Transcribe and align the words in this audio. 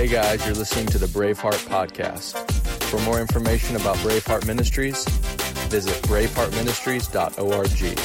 Hey 0.00 0.08
guys, 0.08 0.44
you're 0.46 0.54
listening 0.54 0.86
to 0.86 0.98
the 0.98 1.04
Braveheart 1.04 1.62
Podcast. 1.68 2.50
For 2.84 2.98
more 3.00 3.20
information 3.20 3.76
about 3.76 3.96
Braveheart 3.96 4.46
Ministries, 4.46 5.06
visit 5.68 5.92
braveheartministries.org. 6.04 7.98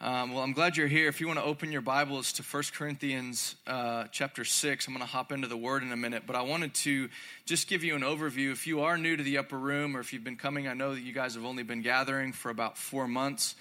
Um, 0.00 0.32
well, 0.32 0.42
I'm 0.42 0.52
glad 0.52 0.76
you're 0.76 0.88
here. 0.88 1.06
If 1.06 1.20
you 1.20 1.28
want 1.28 1.38
to 1.38 1.44
open 1.44 1.70
your 1.70 1.80
Bibles 1.80 2.32
to 2.32 2.42
1 2.42 2.62
Corinthians 2.74 3.54
uh, 3.68 4.06
chapter 4.10 4.44
6, 4.44 4.88
I'm 4.88 4.94
going 4.94 5.06
to 5.06 5.12
hop 5.12 5.30
into 5.30 5.46
the 5.46 5.56
Word 5.56 5.84
in 5.84 5.92
a 5.92 5.96
minute, 5.96 6.24
but 6.26 6.34
I 6.34 6.42
wanted 6.42 6.74
to 6.74 7.08
just 7.44 7.68
give 7.68 7.84
you 7.84 7.94
an 7.94 8.02
overview. 8.02 8.50
If 8.50 8.66
you 8.66 8.80
are 8.80 8.98
new 8.98 9.16
to 9.16 9.22
the 9.22 9.38
upper 9.38 9.56
room 9.56 9.96
or 9.96 10.00
if 10.00 10.12
you've 10.12 10.24
been 10.24 10.34
coming, 10.34 10.66
I 10.66 10.74
know 10.74 10.92
that 10.92 11.02
you 11.02 11.12
guys 11.12 11.36
have 11.36 11.44
only 11.44 11.62
been 11.62 11.82
gathering 11.82 12.32
for 12.32 12.50
about 12.50 12.76
four 12.76 13.06
months, 13.06 13.54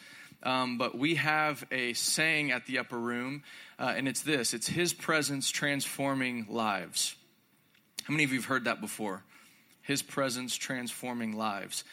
um, 0.44 0.77
but 0.77 0.98
we 0.98 1.16
have 1.16 1.66
a 1.72 1.94
saying 1.94 2.52
at 2.52 2.66
the 2.66 2.80
upper 2.80 2.98
room, 2.98 3.44
uh, 3.80 3.94
and 3.96 4.08
it's 4.08 4.22
this 4.22 4.54
it's 4.54 4.68
His 4.68 4.94
presence 4.94 5.50
transforming 5.50 6.48
lives. 6.50 7.16
How 8.04 8.13
many 8.13 8.23
of 8.23 8.32
you 8.32 8.40
have 8.40 8.46
heard 8.46 8.66
that 8.66 8.80
before? 8.80 9.23
His 9.82 10.02
presence 10.02 10.55
transforming 10.55 11.36
lives. 11.38 11.84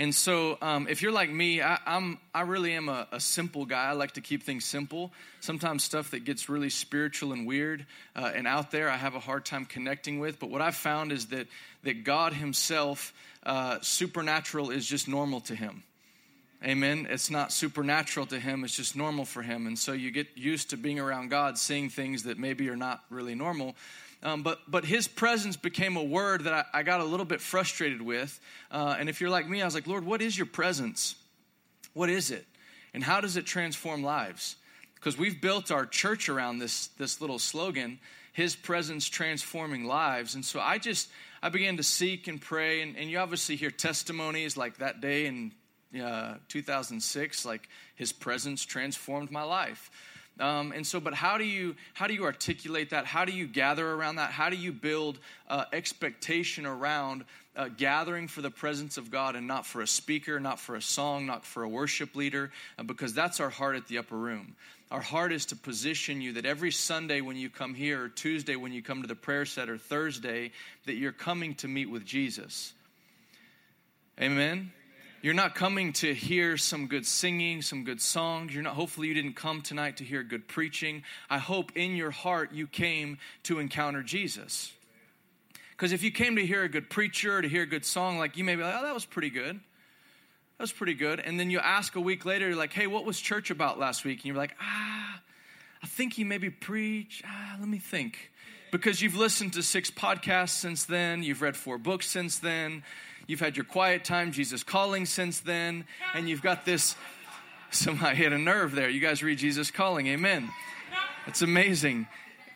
And 0.00 0.14
so, 0.14 0.56
um, 0.62 0.86
if 0.88 1.02
you're 1.02 1.12
like 1.12 1.30
me, 1.30 1.60
I, 1.60 1.78
am 1.84 2.18
I 2.34 2.40
really 2.42 2.72
am 2.72 2.88
a, 2.88 3.06
a, 3.12 3.20
simple 3.20 3.66
guy. 3.66 3.84
I 3.84 3.92
like 3.92 4.12
to 4.12 4.22
keep 4.22 4.42
things 4.42 4.64
simple. 4.64 5.12
Sometimes 5.40 5.84
stuff 5.84 6.12
that 6.12 6.24
gets 6.24 6.48
really 6.48 6.70
spiritual 6.70 7.34
and 7.34 7.46
weird 7.46 7.84
uh, 8.16 8.32
and 8.34 8.48
out 8.48 8.70
there, 8.70 8.88
I 8.88 8.96
have 8.96 9.14
a 9.14 9.20
hard 9.20 9.44
time 9.44 9.66
connecting 9.66 10.18
with. 10.18 10.38
But 10.38 10.48
what 10.48 10.62
I've 10.62 10.74
found 10.74 11.12
is 11.12 11.26
that 11.26 11.48
that 11.82 12.04
God 12.04 12.32
Himself, 12.32 13.12
uh, 13.42 13.78
supernatural, 13.82 14.70
is 14.70 14.86
just 14.86 15.06
normal 15.06 15.42
to 15.42 15.54
Him. 15.54 15.82
Amen. 16.62 17.06
It's 17.08 17.30
not 17.30 17.52
supernatural 17.52 18.26
to 18.26 18.38
him, 18.38 18.64
it's 18.64 18.76
just 18.76 18.94
normal 18.94 19.24
for 19.24 19.42
him. 19.42 19.66
And 19.66 19.78
so 19.78 19.92
you 19.92 20.10
get 20.10 20.36
used 20.36 20.70
to 20.70 20.76
being 20.76 20.98
around 20.98 21.30
God, 21.30 21.56
seeing 21.56 21.88
things 21.88 22.24
that 22.24 22.38
maybe 22.38 22.68
are 22.68 22.76
not 22.76 23.02
really 23.08 23.34
normal. 23.34 23.76
Um, 24.22 24.42
but, 24.42 24.58
but 24.68 24.84
his 24.84 25.08
presence 25.08 25.56
became 25.56 25.96
a 25.96 26.04
word 26.04 26.44
that 26.44 26.52
I, 26.52 26.80
I 26.80 26.82
got 26.82 27.00
a 27.00 27.04
little 27.04 27.24
bit 27.24 27.40
frustrated 27.40 28.02
with. 28.02 28.38
Uh, 28.70 28.94
and 28.98 29.08
if 29.08 29.20
you're 29.22 29.30
like 29.30 29.48
me, 29.48 29.62
I 29.62 29.64
was 29.64 29.74
like, 29.74 29.86
Lord, 29.86 30.04
what 30.04 30.20
is 30.20 30.36
your 30.36 30.46
presence? 30.46 31.14
What 31.94 32.10
is 32.10 32.30
it? 32.30 32.46
And 32.92 33.02
how 33.02 33.22
does 33.22 33.38
it 33.38 33.46
transform 33.46 34.02
lives? 34.02 34.56
Because 34.96 35.16
we've 35.16 35.40
built 35.40 35.70
our 35.70 35.86
church 35.86 36.28
around 36.28 36.58
this, 36.58 36.88
this 36.98 37.22
little 37.22 37.38
slogan, 37.38 37.98
his 38.34 38.54
presence 38.54 39.08
transforming 39.08 39.86
lives. 39.86 40.34
And 40.34 40.44
so 40.44 40.60
I 40.60 40.76
just, 40.76 41.08
I 41.42 41.48
began 41.48 41.78
to 41.78 41.82
seek 41.82 42.28
and 42.28 42.38
pray. 42.38 42.82
And, 42.82 42.98
and 42.98 43.10
you 43.10 43.18
obviously 43.18 43.56
hear 43.56 43.70
testimonies 43.70 44.58
like 44.58 44.76
that 44.78 45.00
day 45.00 45.24
in 45.24 45.52
uh, 45.98 46.34
2006, 46.48 47.44
like 47.44 47.68
his 47.96 48.12
presence 48.12 48.64
transformed 48.64 49.30
my 49.30 49.42
life. 49.42 49.90
Um, 50.38 50.72
and 50.72 50.86
so, 50.86 51.00
but 51.00 51.12
how 51.12 51.36
do 51.36 51.44
you 51.44 51.76
how 51.92 52.06
do 52.06 52.14
you 52.14 52.24
articulate 52.24 52.90
that? 52.90 53.04
How 53.04 53.24
do 53.24 53.32
you 53.32 53.46
gather 53.46 53.86
around 53.86 54.16
that? 54.16 54.30
How 54.30 54.48
do 54.48 54.56
you 54.56 54.72
build 54.72 55.18
uh, 55.48 55.64
expectation 55.72 56.64
around 56.64 57.24
uh, 57.56 57.68
gathering 57.68 58.26
for 58.26 58.40
the 58.40 58.50
presence 58.50 58.96
of 58.96 59.10
God 59.10 59.36
and 59.36 59.46
not 59.46 59.66
for 59.66 59.82
a 59.82 59.86
speaker, 59.86 60.40
not 60.40 60.58
for 60.58 60.76
a 60.76 60.82
song, 60.82 61.26
not 61.26 61.44
for 61.44 61.62
a 61.62 61.68
worship 61.68 62.16
leader? 62.16 62.50
Uh, 62.78 62.84
because 62.84 63.12
that's 63.12 63.38
our 63.38 63.50
heart 63.50 63.76
at 63.76 63.86
the 63.88 63.98
upper 63.98 64.16
room. 64.16 64.56
Our 64.90 65.00
heart 65.00 65.32
is 65.32 65.46
to 65.46 65.56
position 65.56 66.20
you 66.20 66.32
that 66.32 66.46
every 66.46 66.72
Sunday 66.72 67.20
when 67.20 67.36
you 67.36 67.50
come 67.50 67.74
here, 67.74 68.04
or 68.04 68.08
Tuesday 68.08 68.56
when 68.56 68.72
you 68.72 68.82
come 68.82 69.02
to 69.02 69.08
the 69.08 69.14
prayer 69.14 69.44
set, 69.44 69.68
or 69.68 69.78
Thursday, 69.78 70.52
that 70.86 70.94
you're 70.94 71.12
coming 71.12 71.54
to 71.56 71.68
meet 71.68 71.90
with 71.90 72.04
Jesus. 72.04 72.72
Amen. 74.20 74.72
You're 75.22 75.34
not 75.34 75.54
coming 75.54 75.92
to 75.94 76.14
hear 76.14 76.56
some 76.56 76.86
good 76.86 77.04
singing, 77.04 77.60
some 77.60 77.84
good 77.84 78.00
songs. 78.00 78.54
You're 78.54 78.62
not 78.62 78.72
hopefully 78.72 79.08
you 79.08 79.12
didn't 79.12 79.36
come 79.36 79.60
tonight 79.60 79.98
to 79.98 80.04
hear 80.04 80.22
good 80.22 80.48
preaching. 80.48 81.02
I 81.28 81.36
hope 81.36 81.72
in 81.76 81.94
your 81.94 82.10
heart 82.10 82.52
you 82.54 82.66
came 82.66 83.18
to 83.42 83.58
encounter 83.58 84.02
Jesus. 84.02 84.72
Because 85.72 85.92
if 85.92 86.02
you 86.02 86.10
came 86.10 86.36
to 86.36 86.46
hear 86.46 86.62
a 86.62 86.70
good 86.70 86.88
preacher, 86.88 87.42
to 87.42 87.48
hear 87.48 87.64
a 87.64 87.66
good 87.66 87.84
song, 87.84 88.18
like 88.18 88.38
you 88.38 88.44
may 88.44 88.56
be 88.56 88.62
like, 88.62 88.74
oh, 88.78 88.82
that 88.82 88.94
was 88.94 89.04
pretty 89.04 89.28
good. 89.28 89.56
That 89.56 90.62
was 90.62 90.72
pretty 90.72 90.94
good. 90.94 91.20
And 91.20 91.38
then 91.38 91.50
you 91.50 91.58
ask 91.58 91.96
a 91.96 92.00
week 92.00 92.24
later, 92.24 92.54
like, 92.54 92.72
hey, 92.72 92.86
what 92.86 93.04
was 93.04 93.20
church 93.20 93.50
about 93.50 93.78
last 93.78 94.06
week? 94.06 94.20
And 94.20 94.24
you're 94.24 94.36
like, 94.36 94.56
ah, 94.58 95.20
I 95.82 95.86
think 95.86 96.14
he 96.14 96.24
maybe 96.24 96.48
preached. 96.48 97.24
Ah, 97.26 97.56
let 97.60 97.68
me 97.68 97.78
think. 97.78 98.30
Because 98.70 99.02
you've 99.02 99.16
listened 99.16 99.54
to 99.54 99.62
six 99.62 99.90
podcasts 99.90 100.50
since 100.50 100.84
then, 100.84 101.22
you've 101.22 101.42
read 101.42 101.56
four 101.56 101.78
books 101.78 102.08
since 102.08 102.38
then, 102.38 102.82
You've 103.30 103.38
had 103.38 103.56
your 103.56 103.64
quiet 103.64 104.02
time, 104.02 104.32
Jesus 104.32 104.64
calling 104.64 105.06
since 105.06 105.38
then, 105.38 105.84
and 106.14 106.28
you've 106.28 106.42
got 106.42 106.64
this. 106.64 106.96
Somebody 107.70 108.16
hit 108.16 108.32
a 108.32 108.38
nerve 108.38 108.74
there. 108.74 108.88
You 108.88 108.98
guys 108.98 109.22
read 109.22 109.38
Jesus 109.38 109.70
calling. 109.70 110.08
Amen. 110.08 110.50
That's 111.26 111.40
amazing. 111.40 112.08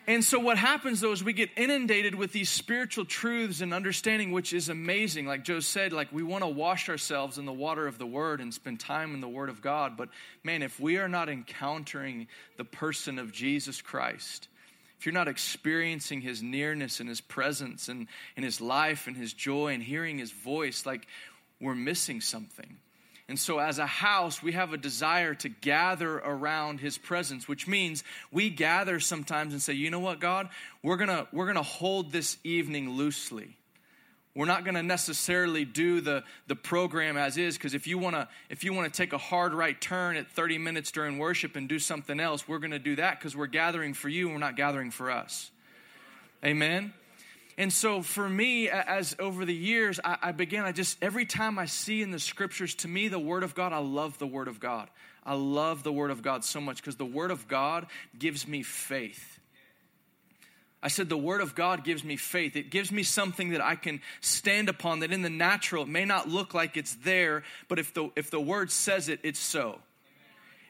And 0.05 0.21
so, 0.21 0.37
what 0.37 0.57
happens 0.57 0.99
though 0.99 1.13
is 1.13 1.23
we 1.23 1.31
get 1.31 1.49
inundated 1.55 2.13
with 2.13 2.33
these 2.33 2.49
spiritual 2.49 3.05
truths 3.05 3.61
and 3.61 3.73
understanding, 3.73 4.33
which 4.33 4.51
is 4.51 4.67
amazing. 4.67 5.25
Like 5.25 5.45
Joe 5.45 5.61
said, 5.61 5.93
like 5.93 6.11
we 6.11 6.23
want 6.23 6.43
to 6.43 6.49
wash 6.49 6.89
ourselves 6.89 7.37
in 7.37 7.45
the 7.45 7.53
water 7.53 7.87
of 7.87 7.97
the 7.97 8.05
Word 8.05 8.41
and 8.41 8.53
spend 8.53 8.81
time 8.81 9.13
in 9.13 9.21
the 9.21 9.29
Word 9.29 9.47
of 9.47 9.61
God. 9.61 9.95
But 9.95 10.09
man, 10.43 10.61
if 10.61 10.77
we 10.77 10.97
are 10.97 11.07
not 11.07 11.29
encountering 11.29 12.27
the 12.57 12.65
person 12.65 13.17
of 13.17 13.31
Jesus 13.31 13.81
Christ, 13.81 14.49
you're 15.05 15.13
not 15.13 15.27
experiencing 15.27 16.21
his 16.21 16.41
nearness 16.41 16.99
and 16.99 17.07
his 17.07 17.21
presence 17.21 17.87
and, 17.87 18.07
and 18.35 18.43
his 18.43 18.59
life 18.59 19.07
and 19.07 19.15
his 19.15 19.33
joy 19.33 19.73
and 19.73 19.83
hearing 19.83 20.17
his 20.17 20.31
voice, 20.31 20.85
like 20.85 21.07
we're 21.59 21.75
missing 21.75 22.21
something. 22.21 22.77
And 23.27 23.39
so, 23.39 23.57
as 23.57 23.79
a 23.79 23.87
house, 23.87 24.43
we 24.43 24.51
have 24.51 24.71
a 24.71 24.77
desire 24.77 25.33
to 25.35 25.49
gather 25.49 26.17
around 26.17 26.79
His 26.79 26.97
presence, 26.97 27.47
which 27.47 27.67
means 27.67 28.03
we 28.31 28.51
gather 28.51 28.99
sometimes 28.99 29.51
and 29.53 29.61
say, 29.61 29.73
you 29.73 29.89
know 29.89 29.99
what, 29.99 30.19
God, 30.19 30.49
we're 30.83 30.97
gonna, 30.97 31.27
we're 31.31 31.47
gonna 31.47 31.63
hold 31.63 32.11
this 32.11 32.37
evening 32.43 32.91
loosely. 32.91 33.57
We're 34.35 34.45
not 34.45 34.65
going 34.65 34.75
to 34.75 34.83
necessarily 34.83 35.63
do 35.63 36.01
the, 36.01 36.23
the 36.47 36.55
program 36.57 37.15
as 37.15 37.37
is 37.37 37.57
because 37.57 37.73
if 37.73 37.87
you 37.87 37.97
want 37.97 38.15
to 38.15 38.27
if 38.49 38.65
you 38.65 38.73
want 38.73 38.93
to 38.93 38.95
take 38.95 39.13
a 39.13 39.17
hard 39.17 39.53
right 39.53 39.79
turn 39.79 40.17
at 40.17 40.29
30 40.29 40.57
minutes 40.57 40.91
during 40.91 41.17
worship 41.17 41.55
and 41.55 41.69
do 41.69 41.79
something 41.79 42.19
else, 42.19 42.45
we're 42.45 42.59
going 42.59 42.71
to 42.71 42.79
do 42.79 42.97
that 42.97 43.17
because 43.17 43.35
we're 43.35 43.47
gathering 43.47 43.93
for 43.93 44.09
you 44.09 44.25
and 44.25 44.35
we're 44.35 44.41
not 44.41 44.57
gathering 44.57 44.91
for 44.91 45.09
us. 45.09 45.51
Amen. 46.43 46.93
And 47.57 47.71
so 47.71 48.01
for 48.01 48.27
me, 48.27 48.69
as 48.69 49.15
over 49.17 49.45
the 49.45 49.53
years, 49.53 49.99
I, 50.03 50.17
I 50.21 50.31
began, 50.33 50.65
I 50.65 50.73
just, 50.73 50.97
every 51.01 51.25
time 51.25 51.57
I 51.57 51.65
see 51.65 52.01
in 52.01 52.11
the 52.11 52.19
scriptures, 52.19 52.75
to 52.75 52.87
me, 52.87 53.07
the 53.07 53.19
Word 53.19 53.43
of 53.43 53.55
God, 53.55 53.71
I 53.71 53.77
love 53.77 54.17
the 54.19 54.27
Word 54.27 54.49
of 54.49 54.59
God. 54.59 54.89
I 55.23 55.35
love 55.35 55.83
the 55.83 55.93
Word 55.93 56.11
of 56.11 56.21
God 56.21 56.43
so 56.43 56.59
much 56.59 56.77
because 56.77 56.97
the 56.97 57.05
Word 57.05 57.31
of 57.31 57.47
God 57.47 57.87
gives 58.17 58.45
me 58.47 58.61
faith. 58.61 59.39
I 60.83 60.87
said, 60.87 61.09
the 61.09 61.17
Word 61.17 61.41
of 61.41 61.55
God 61.55 61.83
gives 61.83 62.03
me 62.03 62.15
faith. 62.15 62.55
It 62.55 62.69
gives 62.69 62.91
me 62.91 63.01
something 63.01 63.49
that 63.49 63.61
I 63.61 63.75
can 63.75 64.01
stand 64.21 64.69
upon 64.69 64.99
that 64.99 65.11
in 65.11 65.23
the 65.23 65.29
natural, 65.29 65.83
it 65.83 65.89
may 65.89 66.05
not 66.05 66.29
look 66.29 66.53
like 66.53 66.77
it's 66.77 66.95
there, 66.95 67.43
but 67.67 67.79
if 67.79 67.93
the, 67.93 68.09
if 68.15 68.29
the 68.29 68.39
Word 68.39 68.71
says 68.71 69.09
it, 69.09 69.19
it's 69.23 69.39
so. 69.39 69.79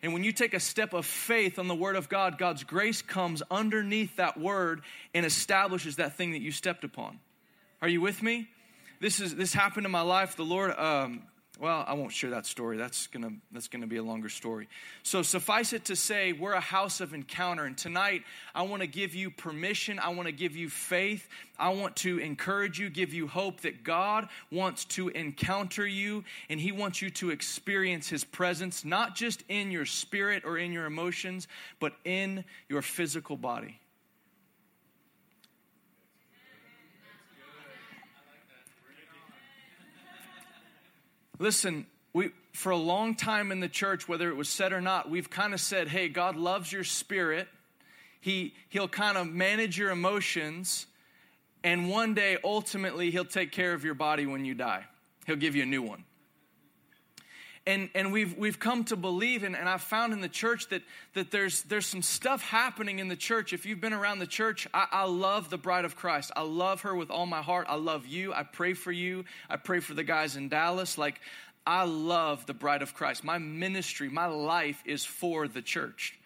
And 0.02 0.14
when 0.14 0.24
you 0.24 0.32
take 0.32 0.54
a 0.54 0.60
step 0.60 0.94
of 0.94 1.06
faith 1.06 1.58
on 1.58 1.68
the 1.68 1.76
Word 1.76 1.96
of 1.96 2.10
God, 2.10 2.38
God's 2.38 2.64
grace 2.64 3.02
comes 3.02 3.42
underneath 3.50 4.16
that 4.18 4.40
Word 4.40 4.82
and 5.14 5.26
establishes 5.26 5.96
that 5.96 6.16
thing 6.16 6.32
that 6.32 6.42
you 6.42 6.52
stepped 6.52 6.84
upon. 6.84 7.20
Are 7.82 7.90
you 7.90 8.02
with 8.02 8.22
me? 8.22 8.48
This 9.02 9.20
is 9.20 9.36
this 9.36 9.54
happened 9.54 9.86
in 9.86 9.92
my 9.92 10.02
life. 10.02 10.36
The 10.36 10.44
Lord 10.44 10.78
um, 10.78 11.24
well, 11.60 11.86
I 11.88 11.94
won't 11.94 12.12
share 12.12 12.32
that 12.32 12.46
story. 12.46 12.78
That's 12.78 13.08
gonna 13.08 13.32
that's 13.52 13.68
gonna 13.68 13.88
be 13.88 13.98
a 13.98 14.04
longer 14.04 14.30
story. 14.30 14.68
So 15.04 15.22
suffice 15.22 15.74
it 15.74 15.86
to 15.86 15.96
say, 15.96 16.34
we're 16.34 16.54
a 16.54 16.60
house 16.60 17.02
of 17.02 17.14
encounter, 17.14 17.66
and 17.66 17.78
tonight 17.78 18.24
I 18.54 18.64
want 18.64 18.82
to 18.82 18.88
give 18.88 19.16
you 19.16 19.32
permission. 19.32 20.00
I 20.00 20.10
want 20.10 20.28
to 20.28 20.34
give 20.34 20.56
you 20.56 20.70
faith. 20.70 21.28
I 21.58 21.70
want 21.70 21.96
to 21.98 22.20
encourage 22.20 22.80
you, 22.80 22.90
give 22.90 23.14
you 23.14 23.28
hope 23.28 23.62
that 23.62 23.84
God 23.84 24.28
wants 24.52 24.86
to 24.86 25.10
encounter 25.10 25.88
you, 25.88 26.26
and 26.50 26.60
He 26.60 26.72
wants 26.72 27.02
you 27.02 27.10
to 27.12 27.30
experience 27.30 28.10
His 28.10 28.24
presence, 28.24 28.84
not 28.84 29.16
just 29.16 29.44
in 29.48 29.72
your 29.72 29.86
spirit 29.86 30.44
or 30.46 30.58
in 30.58 30.74
your 30.74 30.86
emotions, 30.86 31.48
but 31.80 31.94
in 32.04 32.44
your 32.68 32.82
physical 32.82 33.38
body. 33.38 33.80
Listen, 41.40 41.86
we, 42.14 42.32
for 42.54 42.72
a 42.72 42.78
long 42.78 43.16
time 43.16 43.52
in 43.52 43.60
the 43.60 43.68
church, 43.68 44.08
whether 44.08 44.30
it 44.30 44.36
was 44.36 44.50
said 44.50 44.72
or 44.72 44.82
not, 44.82 45.10
we've 45.10 45.30
kind 45.30 45.54
of 45.54 45.60
said, 45.60 45.88
hey, 45.88 46.08
God 46.08 46.36
loves 46.36 46.72
your 46.72 46.84
spirit. 46.84 47.48
He, 48.22 48.54
he'll 48.70 48.88
kind 48.88 49.18
of 49.18 49.28
manage 49.28 49.78
your 49.78 49.92
emotions. 49.92 50.88
And 51.64 51.90
one 51.90 52.14
day, 52.14 52.38
ultimately, 52.44 53.12
He'll 53.12 53.26
take 53.26 53.52
care 53.52 53.74
of 53.74 53.84
your 53.84 53.96
body 53.96 54.26
when 54.26 54.46
you 54.46 54.54
die. 54.54 54.86
He'll 55.26 55.36
give 55.36 55.56
you 55.56 55.64
a 55.64 55.66
new 55.66 55.82
one. 55.82 56.04
And, 57.68 57.90
and 57.96 58.14
we've, 58.14 58.38
we've 58.38 58.60
come 58.60 58.84
to 58.86 58.96
believe, 58.96 59.44
and, 59.44 59.56
and 59.56 59.68
I've 59.68 59.82
found 59.82 60.14
in 60.14 60.22
the 60.22 60.30
church 60.30 60.70
that, 60.70 60.84
that 61.16 61.32
there's, 61.32 61.64
there's 61.64 61.88
some 61.88 62.04
stuff 62.04 62.44
happening 62.44 63.00
in 63.00 63.08
the 63.08 63.16
church. 63.16 63.54
If 63.54 63.66
you've 63.66 63.82
been 63.82 63.94
around 63.94 64.20
the 64.20 64.28
church, 64.28 64.68
I, 64.72 64.86
I 64.92 65.06
love 65.06 65.50
the 65.50 65.58
bride 65.58 65.84
of 65.84 65.96
Christ. 65.96 66.32
I 66.36 66.44
love 66.44 66.82
her 66.82 66.96
with 66.96 67.10
all 67.10 67.26
my 67.26 67.42
heart. 67.42 67.66
I 67.68 67.76
love 67.76 68.06
you. 68.06 68.34
I 68.34 68.44
pray 68.44 68.74
for 68.74 68.92
you. 68.92 69.26
I 69.50 69.56
pray 69.56 69.80
for 69.80 69.96
the 69.96 70.04
guys 70.04 70.36
in 70.36 70.48
Dallas. 70.48 70.96
Like, 70.96 71.20
I 71.66 71.86
love 71.86 72.46
the 72.46 72.54
bride 72.54 72.84
of 72.84 72.94
Christ. 72.94 73.24
My 73.24 73.40
ministry, 73.40 74.10
my 74.10 74.28
life 74.28 74.84
is 74.86 75.04
for 75.04 75.48
the 75.48 75.64
church. 75.64 76.20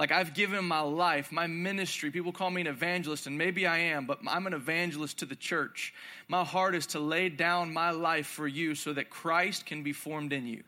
Like 0.00 0.12
I've 0.12 0.32
given 0.32 0.64
my 0.64 0.80
life, 0.80 1.30
my 1.30 1.46
ministry. 1.46 2.10
People 2.10 2.32
call 2.32 2.50
me 2.50 2.62
an 2.62 2.66
evangelist, 2.66 3.26
and 3.26 3.36
maybe 3.36 3.66
I 3.66 3.78
am, 3.78 4.06
but 4.06 4.18
I'm 4.26 4.46
an 4.46 4.54
evangelist 4.54 5.18
to 5.18 5.26
the 5.26 5.36
church. 5.36 5.92
My 6.26 6.42
heart 6.42 6.74
is 6.74 6.86
to 6.88 6.98
lay 6.98 7.28
down 7.28 7.72
my 7.72 7.90
life 7.90 8.26
for 8.26 8.48
you 8.48 8.74
so 8.74 8.94
that 8.94 9.10
Christ 9.10 9.66
can 9.66 9.82
be 9.82 9.92
formed 9.92 10.32
in 10.32 10.46
you. 10.46 10.62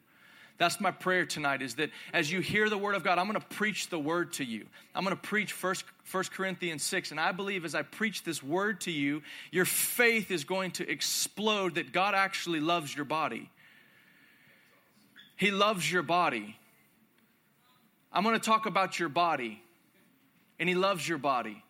That's 0.63 0.81
my 0.81 0.93
prayer 0.93 1.27
tonight 1.27 1.61
is 1.61 1.75
that 1.75 1.91
as 2.13 2.31
you 2.31 2.39
hear 2.39 2.69
the 2.69 2.79
word 2.79 2.95
of 2.95 3.03
God, 3.03 3.19
I'm 3.19 3.27
going 3.27 3.41
to 3.41 3.47
preach 3.49 3.89
the 3.89 3.99
word 3.99 4.35
to 4.35 4.45
you. 4.45 4.65
I'm 4.95 5.03
going 5.03 5.17
to 5.17 5.21
preach 5.21 5.53
First, 5.53 5.85
First 6.05 6.31
Corinthians 6.31 6.85
6. 6.85 7.11
And 7.11 7.19
I 7.19 7.33
believe 7.33 7.65
as 7.65 7.75
I 7.75 7.83
preach 7.83 8.23
this 8.23 8.45
word 8.45 8.83
to 8.83 8.93
you, 8.93 9.23
your 9.51 9.65
faith 9.65 10.31
is 10.31 10.45
going 10.45 10.71
to 10.73 10.89
explode 10.89 11.75
that 11.75 11.91
God 11.91 12.15
actually 12.15 12.61
loves 12.61 12.95
your 12.95 13.05
body. 13.05 13.51
He 15.35 15.51
loves 15.51 15.91
your 15.91 16.05
body. 16.05 16.57
I'm 18.13 18.23
going 18.23 18.39
to 18.39 18.47
talk 18.47 18.67
about 18.67 19.01
your 19.01 19.09
body, 19.09 19.61
and 20.61 20.69
He 20.69 20.77
loves 20.77 21.09
your 21.09 21.19
body. 21.19 21.61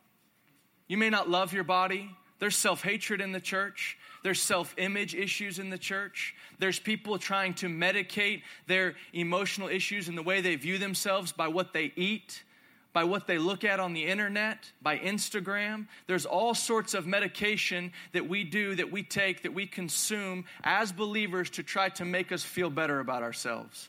You 0.86 0.98
may 0.98 1.08
not 1.08 1.30
love 1.30 1.54
your 1.54 1.64
body. 1.64 2.14
There's 2.40 2.56
self 2.56 2.82
hatred 2.82 3.22
in 3.22 3.32
the 3.32 3.40
church. 3.40 3.96
There's 4.22 4.40
self 4.40 4.74
image 4.78 5.14
issues 5.14 5.58
in 5.58 5.70
the 5.70 5.78
church. 5.78 6.34
There's 6.58 6.78
people 6.78 7.18
trying 7.18 7.54
to 7.54 7.66
medicate 7.66 8.42
their 8.66 8.94
emotional 9.12 9.68
issues 9.68 10.08
and 10.08 10.16
the 10.16 10.22
way 10.22 10.40
they 10.40 10.56
view 10.56 10.78
themselves 10.78 11.32
by 11.32 11.48
what 11.48 11.72
they 11.72 11.92
eat, 11.96 12.44
by 12.92 13.04
what 13.04 13.26
they 13.26 13.38
look 13.38 13.64
at 13.64 13.80
on 13.80 13.94
the 13.94 14.04
internet, 14.04 14.70
by 14.80 14.98
Instagram. 14.98 15.86
There's 16.06 16.26
all 16.26 16.54
sorts 16.54 16.94
of 16.94 17.06
medication 17.06 17.92
that 18.12 18.28
we 18.28 18.44
do, 18.44 18.76
that 18.76 18.92
we 18.92 19.02
take, 19.02 19.42
that 19.42 19.54
we 19.54 19.66
consume 19.66 20.44
as 20.62 20.92
believers 20.92 21.50
to 21.50 21.62
try 21.62 21.88
to 21.90 22.04
make 22.04 22.30
us 22.30 22.44
feel 22.44 22.70
better 22.70 23.00
about 23.00 23.22
ourselves. 23.22 23.88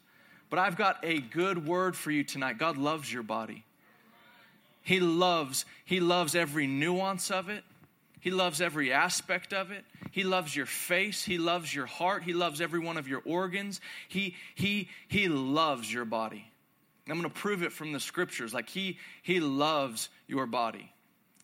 But 0.50 0.60
I've 0.60 0.78
got 0.78 0.98
a 1.04 1.20
good 1.20 1.68
word 1.68 1.96
for 1.96 2.12
you 2.12 2.24
tonight. 2.24 2.58
God 2.58 2.78
loves 2.78 3.12
your 3.12 3.24
body. 3.24 3.64
He 4.84 5.00
loves, 5.00 5.66
he 5.86 6.00
loves 6.00 6.36
every 6.36 6.68
nuance 6.68 7.32
of 7.32 7.50
it. 7.50 7.64
He 8.24 8.32
loves 8.32 8.62
every 8.62 8.94
aspect 8.94 9.52
of 9.52 9.72
it. 9.72 9.84
He 10.12 10.24
loves 10.24 10.56
your 10.56 10.66
face. 10.66 11.26
He 11.26 11.38
loves 11.38 11.76
your 11.76 11.86
heart. 11.86 12.24
He 12.24 12.32
loves 12.32 12.62
every 12.62 12.80
one 12.80 12.96
of 12.96 13.06
your 13.06 13.22
organs. 13.26 13.82
He, 14.08 14.36
he, 14.56 14.88
he 15.10 15.28
loves 15.28 15.92
your 15.92 16.06
body. 16.06 16.50
I'm 17.10 17.20
going 17.20 17.30
to 17.30 17.30
prove 17.30 17.64
it 17.64 17.74
from 17.74 17.92
the 17.92 18.00
scriptures. 18.00 18.54
Like 18.54 18.70
he, 18.70 18.98
he 19.24 19.42
loves 19.42 20.08
your 20.26 20.46
body. 20.46 20.90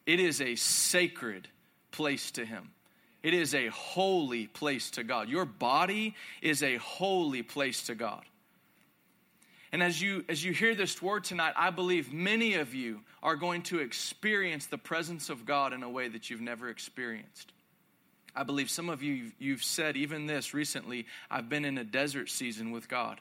It 0.06 0.22
is 0.22 0.40
a 0.40 0.56
sacred 0.56 1.50
place 1.92 2.32
to 2.32 2.46
him. 2.46 2.70
It 3.24 3.34
is 3.34 3.54
a 3.54 3.68
holy 3.68 4.48
place 4.48 4.92
to 4.92 5.04
God. 5.04 5.28
Your 5.28 5.44
body 5.44 6.16
is 6.42 6.64
a 6.64 6.78
holy 6.78 7.44
place 7.44 7.88
to 7.88 7.96
God. 7.96 8.24
And 9.72 9.84
as 9.84 10.02
you, 10.02 10.26
as 10.28 10.44
you 10.44 10.52
hear 10.52 10.74
this 10.74 11.02
word 11.02 11.24
tonight, 11.24 11.54
I 11.56 11.70
believe 11.70 12.12
many 12.12 12.56
of 12.56 12.74
you 12.74 13.02
are 13.22 13.36
going 13.36 13.62
to 13.64 13.80
experience 13.80 14.66
the 14.66 14.78
presence 14.78 15.30
of 15.30 15.46
God 15.46 15.74
in 15.74 15.84
a 15.84 15.90
way 15.90 16.08
that 16.08 16.30
you've 16.30 16.42
never 16.42 16.70
experienced. 16.70 17.52
I 18.36 18.44
believe 18.44 18.70
some 18.70 18.90
of 18.90 19.04
you, 19.04 19.32
you've 19.38 19.64
said 19.64 19.98
even 19.98 20.26
this 20.26 20.54
recently 20.54 21.06
I've 21.30 21.50
been 21.50 21.66
in 21.66 21.78
a 21.78 21.84
desert 21.84 22.30
season 22.30 22.72
with 22.72 22.88
God. 22.90 23.20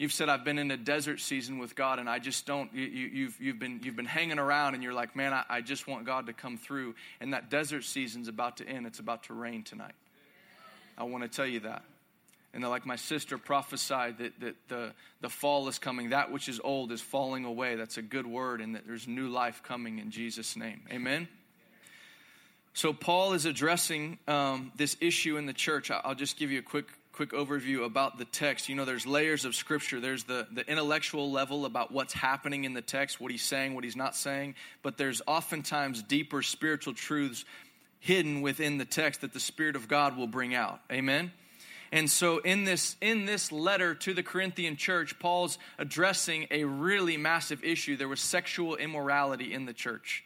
You've 0.00 0.14
said, 0.14 0.30
I've 0.30 0.44
been 0.44 0.58
in 0.58 0.70
a 0.70 0.78
desert 0.78 1.20
season 1.20 1.58
with 1.58 1.74
God, 1.74 1.98
and 1.98 2.08
I 2.08 2.18
just 2.18 2.46
don't. 2.46 2.72
You, 2.72 2.84
have 2.84 3.14
you've, 3.14 3.40
you've, 3.40 3.58
been, 3.58 3.80
you've 3.82 3.96
been 3.96 4.06
hanging 4.06 4.38
around, 4.38 4.72
and 4.72 4.82
you're 4.82 4.94
like, 4.94 5.14
man, 5.14 5.34
I, 5.34 5.44
I 5.46 5.60
just 5.60 5.86
want 5.86 6.06
God 6.06 6.26
to 6.28 6.32
come 6.32 6.56
through. 6.56 6.94
And 7.20 7.34
that 7.34 7.50
desert 7.50 7.84
season's 7.84 8.26
about 8.26 8.56
to 8.56 8.66
end. 8.66 8.86
It's 8.86 8.98
about 8.98 9.24
to 9.24 9.34
rain 9.34 9.62
tonight. 9.62 9.92
I 10.96 11.04
want 11.04 11.22
to 11.24 11.28
tell 11.28 11.46
you 11.46 11.60
that. 11.60 11.84
And 12.52 12.64
like 12.64 12.84
my 12.84 12.96
sister 12.96 13.38
prophesied 13.38 14.18
that, 14.18 14.40
that 14.40 14.56
the, 14.68 14.92
the 15.20 15.28
fall 15.28 15.68
is 15.68 15.78
coming. 15.78 16.10
That 16.10 16.32
which 16.32 16.48
is 16.48 16.60
old 16.62 16.90
is 16.90 17.00
falling 17.00 17.44
away. 17.44 17.76
That's 17.76 17.96
a 17.96 18.02
good 18.02 18.26
word, 18.26 18.60
and 18.60 18.74
that 18.74 18.86
there's 18.86 19.06
new 19.06 19.28
life 19.28 19.62
coming 19.62 19.98
in 19.98 20.10
Jesus' 20.10 20.56
name. 20.56 20.82
Amen? 20.90 21.28
So, 22.72 22.92
Paul 22.92 23.32
is 23.34 23.46
addressing 23.46 24.18
um, 24.26 24.72
this 24.76 24.96
issue 25.00 25.36
in 25.36 25.46
the 25.46 25.52
church. 25.52 25.90
I'll 25.90 26.14
just 26.14 26.36
give 26.36 26.50
you 26.50 26.58
a 26.58 26.62
quick 26.62 26.86
quick 27.12 27.32
overview 27.32 27.84
about 27.84 28.18
the 28.18 28.24
text. 28.24 28.68
You 28.68 28.76
know, 28.76 28.84
there's 28.84 29.06
layers 29.06 29.44
of 29.44 29.54
scripture. 29.54 30.00
There's 30.00 30.24
the, 30.24 30.46
the 30.52 30.66
intellectual 30.66 31.30
level 31.30 31.66
about 31.66 31.92
what's 31.92 32.14
happening 32.14 32.64
in 32.64 32.72
the 32.72 32.80
text, 32.80 33.20
what 33.20 33.30
he's 33.30 33.42
saying, 33.42 33.74
what 33.74 33.84
he's 33.84 33.96
not 33.96 34.16
saying. 34.16 34.54
But 34.82 34.96
there's 34.96 35.20
oftentimes 35.26 36.02
deeper 36.02 36.40
spiritual 36.40 36.94
truths 36.94 37.44
hidden 37.98 38.40
within 38.40 38.78
the 38.78 38.84
text 38.84 39.20
that 39.20 39.34
the 39.34 39.40
Spirit 39.40 39.76
of 39.76 39.86
God 39.86 40.16
will 40.16 40.28
bring 40.28 40.54
out. 40.54 40.80
Amen? 40.90 41.32
And 41.92 42.08
so 42.08 42.38
in 42.38 42.64
this 42.64 42.96
in 43.00 43.26
this 43.26 43.50
letter 43.50 43.94
to 43.96 44.14
the 44.14 44.22
Corinthian 44.22 44.76
church, 44.76 45.18
Paul's 45.18 45.58
addressing 45.78 46.46
a 46.50 46.64
really 46.64 47.16
massive 47.16 47.64
issue. 47.64 47.96
There 47.96 48.08
was 48.08 48.20
sexual 48.20 48.76
immorality 48.76 49.52
in 49.52 49.66
the 49.66 49.72
church. 49.72 50.24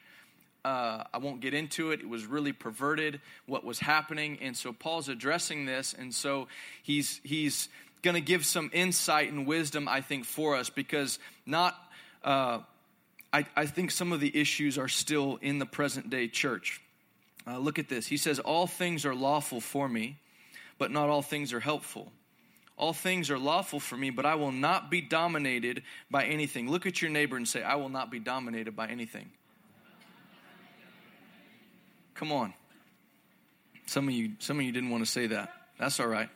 Uh, 0.64 1.04
I 1.12 1.18
won't 1.18 1.40
get 1.40 1.52
into 1.52 1.90
it. 1.90 2.00
It 2.00 2.08
was 2.08 2.24
really 2.26 2.52
perverted 2.52 3.20
what 3.46 3.64
was 3.64 3.78
happening, 3.78 4.38
and 4.40 4.56
so 4.56 4.72
Paul's 4.72 5.08
addressing 5.08 5.66
this, 5.66 5.94
and 5.98 6.14
so 6.14 6.48
he's 6.82 7.20
he's 7.22 7.68
going 8.02 8.14
to 8.14 8.20
give 8.20 8.44
some 8.44 8.70
insight 8.72 9.32
and 9.32 9.46
wisdom, 9.46 9.88
I 9.88 10.00
think, 10.02 10.24
for 10.26 10.56
us 10.56 10.70
because 10.70 11.18
not. 11.46 11.74
Uh, 12.22 12.60
I, 13.32 13.44
I, 13.56 13.66
think 13.66 13.90
some 13.90 14.12
of 14.12 14.20
the 14.20 14.34
issues 14.34 14.78
are 14.78 14.88
still 14.88 15.40
in 15.42 15.58
the 15.58 15.66
present 15.66 16.08
day 16.08 16.28
church. 16.28 16.80
Uh, 17.46 17.58
look 17.58 17.78
at 17.80 17.88
this. 17.88 18.06
He 18.06 18.16
says, 18.16 18.38
All 18.38 18.66
things 18.68 19.04
are 19.04 19.14
lawful 19.14 19.60
for 19.60 19.88
me, 19.88 20.18
but 20.78 20.90
not 20.90 21.08
all 21.08 21.22
things 21.22 21.52
are 21.52 21.60
helpful. 21.60 22.12
All 22.76 22.92
things 22.92 23.30
are 23.30 23.38
lawful 23.38 23.78
for 23.78 23.96
me, 23.96 24.10
but 24.10 24.26
I 24.26 24.34
will 24.34 24.50
not 24.50 24.90
be 24.90 25.00
dominated 25.00 25.82
by 26.10 26.24
anything. 26.24 26.68
Look 26.68 26.86
at 26.86 27.00
your 27.00 27.10
neighbor 27.10 27.36
and 27.36 27.46
say, 27.46 27.62
I 27.62 27.76
will 27.76 27.88
not 27.88 28.10
be 28.10 28.18
dominated 28.18 28.74
by 28.74 28.88
anything. 28.88 29.30
Come 32.14 32.32
on. 32.32 32.52
Some 33.86 34.08
of 34.08 34.14
you, 34.14 34.32
some 34.38 34.58
of 34.58 34.64
you 34.64 34.72
didn't 34.72 34.90
want 34.90 35.04
to 35.04 35.10
say 35.10 35.28
that. 35.28 35.52
That's 35.78 36.00
all 36.00 36.06
right. 36.06 36.28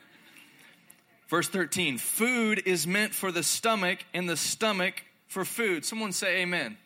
Verse 1.28 1.48
13 1.48 1.98
Food 1.98 2.62
is 2.66 2.86
meant 2.86 3.14
for 3.14 3.32
the 3.32 3.42
stomach, 3.42 3.98
and 4.14 4.28
the 4.28 4.36
stomach 4.36 5.02
for 5.26 5.44
food. 5.44 5.84
Someone 5.84 6.12
say 6.12 6.42
amen. 6.42 6.60
amen. 6.66 6.76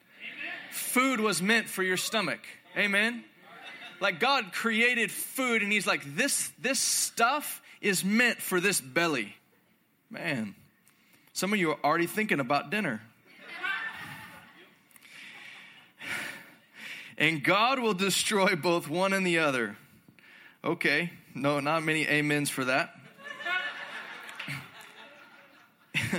Food 0.71 1.21
was 1.21 1.43
meant 1.43 1.69
for 1.69 1.83
your 1.83 1.97
stomach. 1.97 2.41
Amen. 2.77 3.25
Like 4.03 4.19
God 4.19 4.53
created 4.53 5.13
food 5.13 5.63
and 5.63 5.71
he's 5.71 5.87
like, 5.87 6.17
this, 6.17 6.51
this 6.59 6.81
stuff 6.81 7.63
is 7.81 8.05
meant 8.05 8.39
for 8.39 8.59
this 8.59 8.81
belly. 8.81 9.37
Man, 10.11 10.57
some 11.33 11.53
of 11.53 11.61
you 11.61 11.71
are 11.71 11.79
already 11.85 12.09
thinking 12.09 12.41
about 12.41 12.69
dinner. 12.69 13.01
and 17.17 17.45
God 17.45 17.79
will 17.79 17.95
destroy 17.95 18.57
both 18.57 18.91
one 18.91 19.13
and 19.13 19.25
the 19.25 19.39
other. 19.39 19.77
Okay, 20.65 21.13
no, 21.33 21.61
not 21.61 21.85
many 21.85 22.09
amens 22.09 22.51
for 22.51 22.65
that. 22.65 22.97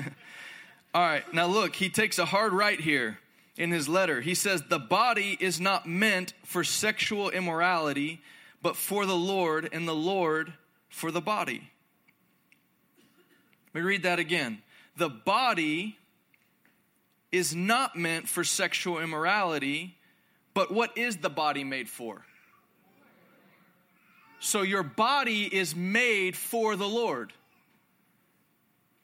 All 0.96 1.02
right, 1.02 1.34
now 1.34 1.48
look, 1.48 1.76
he 1.76 1.90
takes 1.90 2.18
a 2.18 2.24
hard 2.24 2.54
right 2.54 2.80
here 2.80 3.20
in 3.58 3.72
his 3.72 3.88
letter. 3.88 4.22
He 4.22 4.36
says, 4.36 4.64
The 4.64 4.80
body 4.80 5.38
is 5.40 5.60
not 5.60 5.88
meant 5.88 6.34
for 6.44 6.64
sexual 6.64 7.30
immorality, 7.30 8.22
but 8.62 8.76
for 8.76 9.06
the 9.06 9.16
Lord, 9.16 9.70
and 9.72 9.88
the 9.88 9.96
Lord 9.96 10.54
for 10.90 11.12
the 11.12 11.22
body. 11.22 11.70
Let 13.74 13.82
me 13.82 13.88
read 13.88 14.04
that 14.04 14.20
again. 14.20 14.62
The 14.98 15.10
body 15.10 15.98
is 17.32 17.56
not 17.56 17.96
meant 17.96 18.30
for 18.30 18.44
sexual 18.44 19.00
immorality, 19.00 19.98
but 20.54 20.72
what 20.72 20.96
is 20.98 21.18
the 21.18 21.32
body 21.32 21.64
made 21.64 21.90
for? 21.90 22.24
So 24.40 24.62
your 24.62 24.84
body 24.84 25.44
is 25.44 25.76
made 25.76 26.38
for 26.38 26.76
the 26.76 26.88
Lord. 26.88 27.34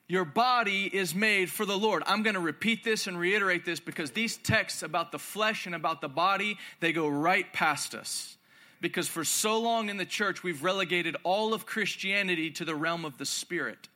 Your 0.10 0.26
body 0.26 0.86
is 0.86 1.14
made 1.14 1.52
for 1.52 1.68
the 1.68 1.78
Lord. 1.78 2.02
I'm 2.08 2.24
going 2.24 2.34
to 2.34 2.40
repeat 2.40 2.84
this 2.84 3.06
and 3.06 3.18
reiterate 3.18 3.64
this 3.64 3.80
because 3.80 4.10
these 4.10 4.38
texts 4.38 4.82
about 4.82 5.12
the 5.12 5.20
flesh 5.20 5.68
and 5.68 5.76
about 5.76 6.02
the 6.02 6.10
body, 6.10 6.58
they 6.80 6.92
go 6.92 7.08
right 7.08 7.46
past 7.54 7.94
us. 7.94 8.36
Because 8.82 9.08
for 9.08 9.24
so 9.24 9.60
long 9.60 9.88
in 9.88 9.98
the 9.98 10.06
church, 10.06 10.42
we've 10.42 10.64
relegated 10.64 11.16
all 11.24 11.54
of 11.54 11.68
Christianity 11.68 12.50
to 12.52 12.66
the 12.66 12.74
realm 12.74 13.06
of 13.06 13.20
the 13.20 13.26
spirit. 13.26 13.88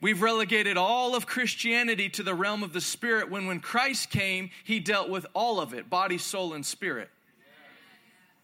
We've 0.00 0.22
relegated 0.22 0.78
all 0.78 1.14
of 1.14 1.26
Christianity 1.26 2.08
to 2.10 2.22
the 2.22 2.34
realm 2.34 2.62
of 2.62 2.72
the 2.72 2.80
spirit 2.80 3.30
when 3.30 3.44
when 3.44 3.60
Christ 3.60 4.08
came, 4.08 4.48
he 4.62 4.80
dealt 4.80 5.10
with 5.10 5.26
all 5.34 5.60
of 5.60 5.74
it, 5.74 5.90
body, 5.90 6.16
soul, 6.16 6.54
and 6.54 6.64
spirit. 6.64 7.10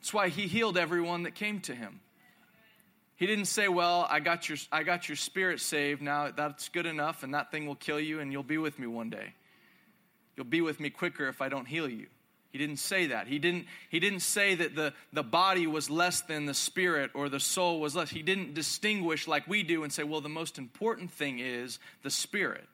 That's 0.00 0.12
why 0.12 0.28
he 0.28 0.48
healed 0.48 0.76
everyone 0.76 1.22
that 1.22 1.34
came 1.34 1.60
to 1.60 1.74
him. 1.74 2.00
He 3.20 3.26
didn't 3.26 3.44
say, 3.44 3.68
"Well, 3.68 4.06
I 4.08 4.18
got 4.18 4.48
your 4.48 4.56
I 4.72 4.82
got 4.82 5.06
your 5.06 5.16
spirit 5.16 5.60
saved. 5.60 6.00
Now 6.00 6.30
that's 6.30 6.70
good 6.70 6.86
enough 6.86 7.22
and 7.22 7.34
that 7.34 7.50
thing 7.50 7.66
will 7.66 7.74
kill 7.76 8.00
you 8.00 8.18
and 8.20 8.32
you'll 8.32 8.42
be 8.42 8.56
with 8.56 8.78
me 8.78 8.86
one 8.86 9.10
day. 9.10 9.34
You'll 10.36 10.46
be 10.46 10.62
with 10.62 10.80
me 10.80 10.88
quicker 10.88 11.28
if 11.28 11.42
I 11.42 11.50
don't 11.50 11.66
heal 11.66 11.86
you." 11.86 12.06
He 12.50 12.58
didn't 12.58 12.78
say 12.78 13.08
that. 13.08 13.28
He 13.28 13.38
didn't, 13.38 13.66
he 13.90 14.00
didn't 14.00 14.20
say 14.20 14.56
that 14.56 14.74
the, 14.74 14.92
the 15.12 15.22
body 15.22 15.68
was 15.68 15.88
less 15.88 16.22
than 16.22 16.46
the 16.46 16.54
spirit 16.54 17.12
or 17.14 17.28
the 17.28 17.38
soul 17.38 17.78
was 17.78 17.94
less. 17.94 18.10
He 18.10 18.22
didn't 18.22 18.54
distinguish 18.54 19.28
like 19.28 19.46
we 19.46 19.62
do 19.62 19.84
and 19.84 19.92
say, 19.92 20.02
well, 20.02 20.20
the 20.20 20.28
most 20.28 20.58
important 20.58 21.12
thing 21.12 21.38
is 21.38 21.78
the 22.02 22.10
spirit. 22.10 22.64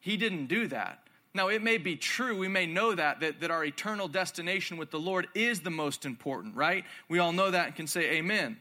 He 0.00 0.16
didn't 0.16 0.46
do 0.46 0.68
that. 0.68 1.00
Now, 1.34 1.48
it 1.48 1.62
may 1.62 1.76
be 1.76 1.96
true, 1.96 2.38
we 2.38 2.48
may 2.48 2.64
know 2.64 2.94
that, 2.94 3.20
that, 3.20 3.40
that 3.40 3.50
our 3.50 3.62
eternal 3.62 4.08
destination 4.08 4.78
with 4.78 4.90
the 4.90 4.98
Lord 4.98 5.26
is 5.34 5.60
the 5.60 5.70
most 5.70 6.06
important, 6.06 6.56
right? 6.56 6.84
We 7.10 7.18
all 7.18 7.32
know 7.32 7.50
that 7.50 7.66
and 7.66 7.76
can 7.76 7.86
say 7.86 8.12
amen. 8.12 8.56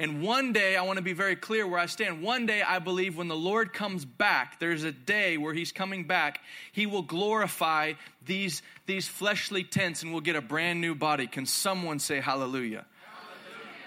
And 0.00 0.22
one 0.22 0.54
day, 0.54 0.76
I 0.76 0.82
want 0.82 0.96
to 0.96 1.02
be 1.02 1.12
very 1.12 1.36
clear 1.36 1.66
where 1.66 1.78
I 1.78 1.84
stand. 1.84 2.22
One 2.22 2.46
day, 2.46 2.62
I 2.62 2.78
believe 2.78 3.18
when 3.18 3.28
the 3.28 3.36
Lord 3.36 3.74
comes 3.74 4.06
back, 4.06 4.58
there's 4.58 4.82
a 4.82 4.92
day 4.92 5.36
where 5.36 5.52
He's 5.52 5.72
coming 5.72 6.04
back, 6.04 6.40
He 6.72 6.86
will 6.86 7.02
glorify 7.02 7.92
these, 8.24 8.62
these 8.86 9.06
fleshly 9.06 9.62
tents 9.62 10.02
and 10.02 10.10
we'll 10.10 10.22
get 10.22 10.36
a 10.36 10.40
brand 10.40 10.80
new 10.80 10.94
body. 10.94 11.26
Can 11.26 11.44
someone 11.44 11.98
say 11.98 12.18
hallelujah? 12.18 12.86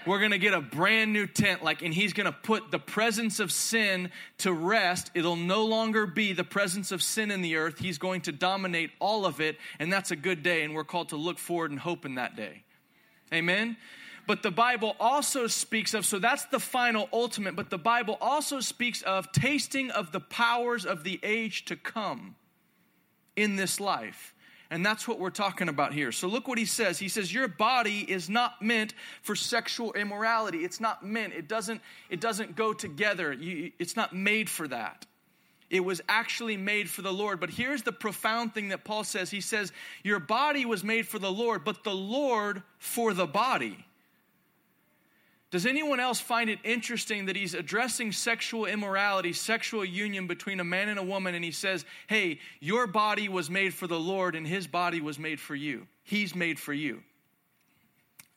we're 0.06 0.20
going 0.20 0.30
to 0.30 0.38
get 0.38 0.54
a 0.54 0.60
brand 0.60 1.12
new 1.12 1.26
tent 1.26 1.64
like 1.64 1.80
and 1.82 1.92
he's 1.94 2.12
going 2.12 2.26
to 2.26 2.38
put 2.42 2.70
the 2.70 2.78
presence 2.78 3.40
of 3.40 3.50
sin 3.50 4.10
to 4.36 4.52
rest 4.52 5.10
it'll 5.14 5.34
no 5.34 5.64
longer 5.64 6.06
be 6.06 6.34
the 6.34 6.44
presence 6.44 6.92
of 6.92 7.02
sin 7.02 7.30
in 7.30 7.40
the 7.40 7.56
earth 7.56 7.78
he's 7.78 7.96
going 7.96 8.20
to 8.20 8.30
dominate 8.30 8.90
all 9.00 9.24
of 9.24 9.40
it 9.40 9.56
and 9.78 9.90
that's 9.90 10.10
a 10.10 10.16
good 10.16 10.42
day 10.42 10.62
and 10.62 10.74
we're 10.74 10.84
called 10.84 11.08
to 11.08 11.16
look 11.16 11.38
forward 11.38 11.70
and 11.70 11.80
hope 11.80 12.04
in 12.04 12.16
that 12.16 12.36
day 12.36 12.62
amen 13.32 13.78
but 14.26 14.42
the 14.42 14.50
bible 14.50 14.96
also 14.98 15.46
speaks 15.46 15.94
of 15.94 16.04
so 16.04 16.18
that's 16.18 16.44
the 16.46 16.60
final 16.60 17.08
ultimate 17.12 17.56
but 17.56 17.70
the 17.70 17.78
bible 17.78 18.16
also 18.20 18.60
speaks 18.60 19.02
of 19.02 19.30
tasting 19.32 19.90
of 19.90 20.12
the 20.12 20.20
powers 20.20 20.84
of 20.84 21.04
the 21.04 21.20
age 21.22 21.64
to 21.64 21.76
come 21.76 22.34
in 23.36 23.56
this 23.56 23.80
life 23.80 24.34
and 24.70 24.84
that's 24.84 25.06
what 25.06 25.20
we're 25.20 25.30
talking 25.30 25.68
about 25.68 25.92
here. 25.92 26.10
So 26.10 26.26
look 26.26 26.48
what 26.48 26.58
he 26.58 26.64
says. 26.64 26.98
He 26.98 27.08
says 27.08 27.32
your 27.32 27.46
body 27.46 28.00
is 28.00 28.28
not 28.28 28.60
meant 28.60 28.94
for 29.22 29.36
sexual 29.36 29.92
immorality. 29.92 30.64
It's 30.64 30.80
not 30.80 31.06
meant. 31.06 31.32
It 31.32 31.46
doesn't 31.46 31.80
it 32.10 32.20
doesn't 32.20 32.56
go 32.56 32.72
together. 32.72 33.32
You, 33.32 33.70
it's 33.78 33.94
not 33.94 34.12
made 34.14 34.50
for 34.50 34.66
that. 34.66 35.06
It 35.70 35.84
was 35.84 36.00
actually 36.08 36.56
made 36.56 36.90
for 36.90 37.02
the 37.02 37.12
Lord. 37.12 37.38
But 37.38 37.50
here's 37.50 37.82
the 37.82 37.92
profound 37.92 38.54
thing 38.54 38.70
that 38.70 38.84
Paul 38.84 39.04
says. 39.04 39.30
He 39.30 39.40
says 39.40 39.70
your 40.02 40.18
body 40.18 40.64
was 40.64 40.82
made 40.82 41.06
for 41.06 41.20
the 41.20 41.30
Lord, 41.30 41.64
but 41.64 41.84
the 41.84 41.94
Lord 41.94 42.62
for 42.78 43.14
the 43.14 43.26
body. 43.26 43.84
Does 45.54 45.66
anyone 45.66 46.00
else 46.00 46.18
find 46.18 46.50
it 46.50 46.58
interesting 46.64 47.26
that 47.26 47.36
he's 47.36 47.54
addressing 47.54 48.10
sexual 48.10 48.66
immorality, 48.66 49.32
sexual 49.32 49.84
union 49.84 50.26
between 50.26 50.58
a 50.58 50.64
man 50.64 50.88
and 50.88 50.98
a 50.98 51.02
woman, 51.04 51.36
and 51.36 51.44
he 51.44 51.52
says, 51.52 51.84
Hey, 52.08 52.40
your 52.58 52.88
body 52.88 53.28
was 53.28 53.48
made 53.48 53.72
for 53.72 53.86
the 53.86 54.00
Lord, 54.00 54.34
and 54.34 54.44
his 54.44 54.66
body 54.66 55.00
was 55.00 55.16
made 55.16 55.38
for 55.38 55.54
you. 55.54 55.86
He's 56.02 56.34
made 56.34 56.58
for 56.58 56.72
you. 56.72 57.04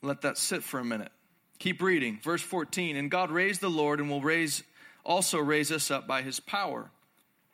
Let 0.03 0.21
that 0.21 0.37
sit 0.37 0.61
for 0.61 0.79
a 0.79 0.85
minute. 0.85 1.11
Keep 1.57 1.81
reading. 1.81 2.19
Verse 2.21 2.43
14. 2.43 2.95
And 2.95 3.09
God 3.09 3.31
raised 3.31 3.61
the 3.61 3.67
Lord 3.67 3.99
and 3.99 4.11
will 4.11 4.21
raise 4.21 4.61
also 5.03 5.39
raise 5.39 5.71
us 5.71 5.89
up 5.89 6.05
by 6.05 6.21
his 6.21 6.39
power. 6.39 6.87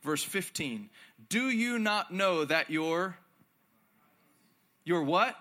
Verse 0.02 0.26
15. 0.26 0.90
Do 1.30 1.50
you 1.50 1.80
not 1.80 2.14
know 2.14 2.44
that 2.44 2.70
your 2.70 3.18
your 4.84 5.04
what? 5.04 5.38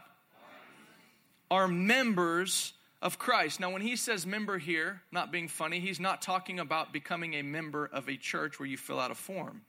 Are 1.50 1.66
members 1.66 2.72
of 3.02 3.18
Christ. 3.18 3.58
Now, 3.58 3.70
when 3.70 3.82
he 3.82 3.96
says 3.96 4.24
member 4.24 4.58
here, 4.58 5.02
not 5.10 5.32
being 5.32 5.48
funny, 5.48 5.80
he's 5.80 6.00
not 6.00 6.22
talking 6.22 6.60
about 6.60 6.92
becoming 6.92 7.34
a 7.34 7.42
member 7.42 7.90
of 7.92 8.08
a 8.08 8.16
church 8.16 8.58
where 8.58 8.68
you 8.68 8.78
fill 8.78 9.00
out 9.00 9.10
a 9.10 9.14
form. 9.16 9.62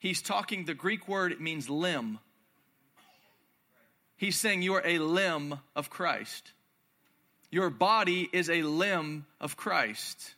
He's 0.00 0.22
talking, 0.22 0.64
the 0.64 0.74
Greek 0.74 1.06
word, 1.06 1.30
it 1.30 1.40
means 1.40 1.68
limb. 1.68 2.18
He's 4.16 4.36
saying 4.36 4.62
you 4.62 4.74
are 4.74 4.84
a 4.84 4.98
limb 4.98 5.60
of 5.76 5.90
Christ. 5.90 6.52
Your 7.50 7.68
body 7.68 8.30
is 8.32 8.48
a 8.48 8.62
limb 8.62 9.26
of 9.38 9.56
Christ. 9.56 10.34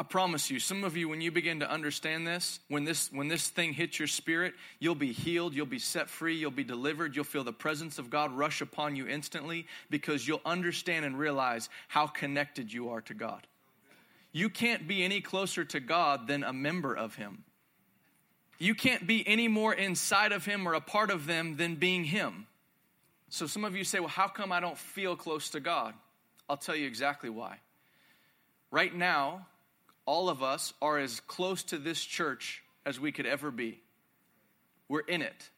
I 0.00 0.02
promise 0.02 0.50
you, 0.50 0.58
some 0.60 0.82
of 0.82 0.96
you, 0.96 1.10
when 1.10 1.20
you 1.20 1.30
begin 1.30 1.60
to 1.60 1.70
understand 1.70 2.26
this, 2.26 2.60
when 2.68 2.84
this 2.84 3.12
when 3.12 3.28
this 3.28 3.50
thing 3.50 3.74
hits 3.74 3.98
your 3.98 4.08
spirit, 4.08 4.54
you'll 4.78 4.94
be 4.94 5.12
healed, 5.12 5.52
you'll 5.52 5.66
be 5.66 5.78
set 5.78 6.08
free, 6.08 6.36
you'll 6.36 6.50
be 6.50 6.64
delivered, 6.64 7.14
you'll 7.14 7.26
feel 7.26 7.44
the 7.44 7.52
presence 7.52 7.98
of 7.98 8.08
God 8.08 8.32
rush 8.32 8.62
upon 8.62 8.96
you 8.96 9.06
instantly 9.06 9.66
because 9.90 10.26
you'll 10.26 10.40
understand 10.46 11.04
and 11.04 11.18
realize 11.18 11.68
how 11.88 12.06
connected 12.06 12.72
you 12.72 12.88
are 12.88 13.02
to 13.02 13.12
God. 13.12 13.46
You 14.32 14.48
can't 14.48 14.88
be 14.88 15.04
any 15.04 15.20
closer 15.20 15.66
to 15.66 15.80
God 15.80 16.26
than 16.26 16.44
a 16.44 16.52
member 16.54 16.96
of 16.96 17.16
Him. 17.16 17.44
You 18.58 18.74
can't 18.74 19.06
be 19.06 19.22
any 19.28 19.48
more 19.48 19.74
inside 19.74 20.32
of 20.32 20.46
Him 20.46 20.66
or 20.66 20.72
a 20.72 20.80
part 20.80 21.10
of 21.10 21.26
them 21.26 21.58
than 21.58 21.74
being 21.74 22.04
Him. 22.04 22.46
So 23.28 23.46
some 23.46 23.66
of 23.66 23.76
you 23.76 23.84
say, 23.84 24.00
well, 24.00 24.08
how 24.08 24.28
come 24.28 24.50
I 24.50 24.60
don't 24.60 24.78
feel 24.78 25.14
close 25.14 25.50
to 25.50 25.60
God? 25.60 25.92
I'll 26.48 26.56
tell 26.56 26.74
you 26.74 26.86
exactly 26.86 27.28
why. 27.28 27.58
Right 28.70 28.94
now, 28.94 29.46
all 30.10 30.28
of 30.28 30.42
us 30.42 30.74
are 30.82 30.98
as 30.98 31.20
close 31.20 31.62
to 31.62 31.78
this 31.78 32.04
church 32.04 32.64
as 32.84 32.98
we 32.98 33.12
could 33.12 33.26
ever 33.26 33.52
be. 33.52 33.80
We're 34.88 35.06
in 35.06 35.22
it. 35.22 35.50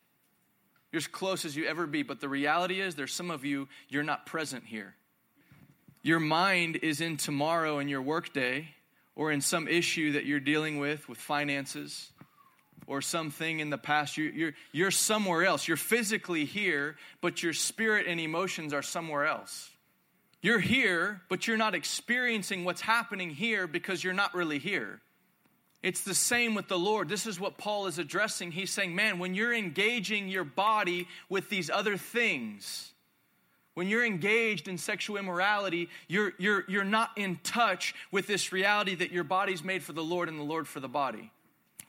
You're 0.93 0.99
as 0.99 1.07
close 1.07 1.47
as 1.47 1.57
you 1.57 1.65
ever 1.65 1.87
be, 1.87 2.03
but 2.03 2.21
the 2.21 2.29
reality 2.29 2.79
is 2.79 2.95
there's 2.95 3.15
some 3.15 3.31
of 3.31 3.47
you, 3.47 3.67
you're 3.89 4.03
not 4.03 4.27
present 4.27 4.65
here. 4.67 4.95
Your 6.03 6.21
mind 6.21 6.77
is 6.83 7.01
in 7.01 7.17
tomorrow 7.17 7.79
in 7.79 7.89
your 7.89 8.03
workday 8.03 8.69
or 9.17 9.33
in 9.33 9.41
some 9.41 9.69
issue 9.69 10.13
that 10.13 10.27
you're 10.27 10.39
dealing 10.39 10.79
with, 10.79 11.09
with 11.09 11.17
finances 11.17 12.11
or 12.87 13.01
something 13.01 13.61
in 13.61 13.71
the 13.71 13.79
past. 13.79 14.19
You, 14.19 14.25
you're, 14.25 14.53
you're 14.71 14.91
somewhere 14.91 15.47
else. 15.47 15.67
You're 15.67 15.79
physically 15.79 16.45
here, 16.45 16.97
but 17.23 17.43
your 17.43 17.55
spirit 17.55 18.07
and 18.07 18.21
emotions 18.21 18.75
are 18.75 18.83
somewhere 18.83 19.25
else. 19.25 19.72
You're 20.43 20.59
here, 20.59 21.23
but 21.29 21.47
you're 21.47 21.57
not 21.57 21.75
experiencing 21.75 22.65
what's 22.65 22.81
happening 22.81 23.31
here 23.31 23.69
because 23.69 24.03
you're 24.03 24.13
not 24.13 24.35
really 24.35 24.59
here. 24.59 25.01
It's 25.85 26.03
the 26.03 26.15
same 26.15 26.55
with 26.55 26.69
the 26.69 26.79
Lord. 26.79 27.09
This 27.09 27.27
is 27.27 27.41
what 27.41 27.59
Paul 27.59 27.87
is 27.87 27.99
addressing. 27.99 28.53
He's 28.53 28.71
saying, 28.71 28.95
man, 28.95 29.19
when 29.19 29.35
you're 29.35 29.55
engaging 29.55 30.29
your 30.29 30.45
body 30.45 31.09
with 31.29 31.49
these 31.49 31.71
other 31.71 31.97
things, 31.97 32.93
when 33.75 33.89
you're 33.89 34.05
engaged 34.05 34.69
in 34.69 34.79
sexual 34.79 35.17
immorality, 35.17 35.89
you're, 36.09 36.33
you're, 36.39 36.65
you're 36.69 36.85
not 36.85 37.11
in 37.17 37.39
touch 37.43 37.95
with 38.11 38.27
this 38.27 38.53
reality 38.53 38.97
that 38.97 39.13
your 39.13 39.25
body's 39.25 39.65
made 39.65 39.83
for 39.83 39.93
the 39.93 40.05
Lord 40.05 40.29
and 40.29 40.39
the 40.39 40.45
Lord 40.45 40.69
for 40.69 40.81
the 40.81 40.89
body. 40.89 41.31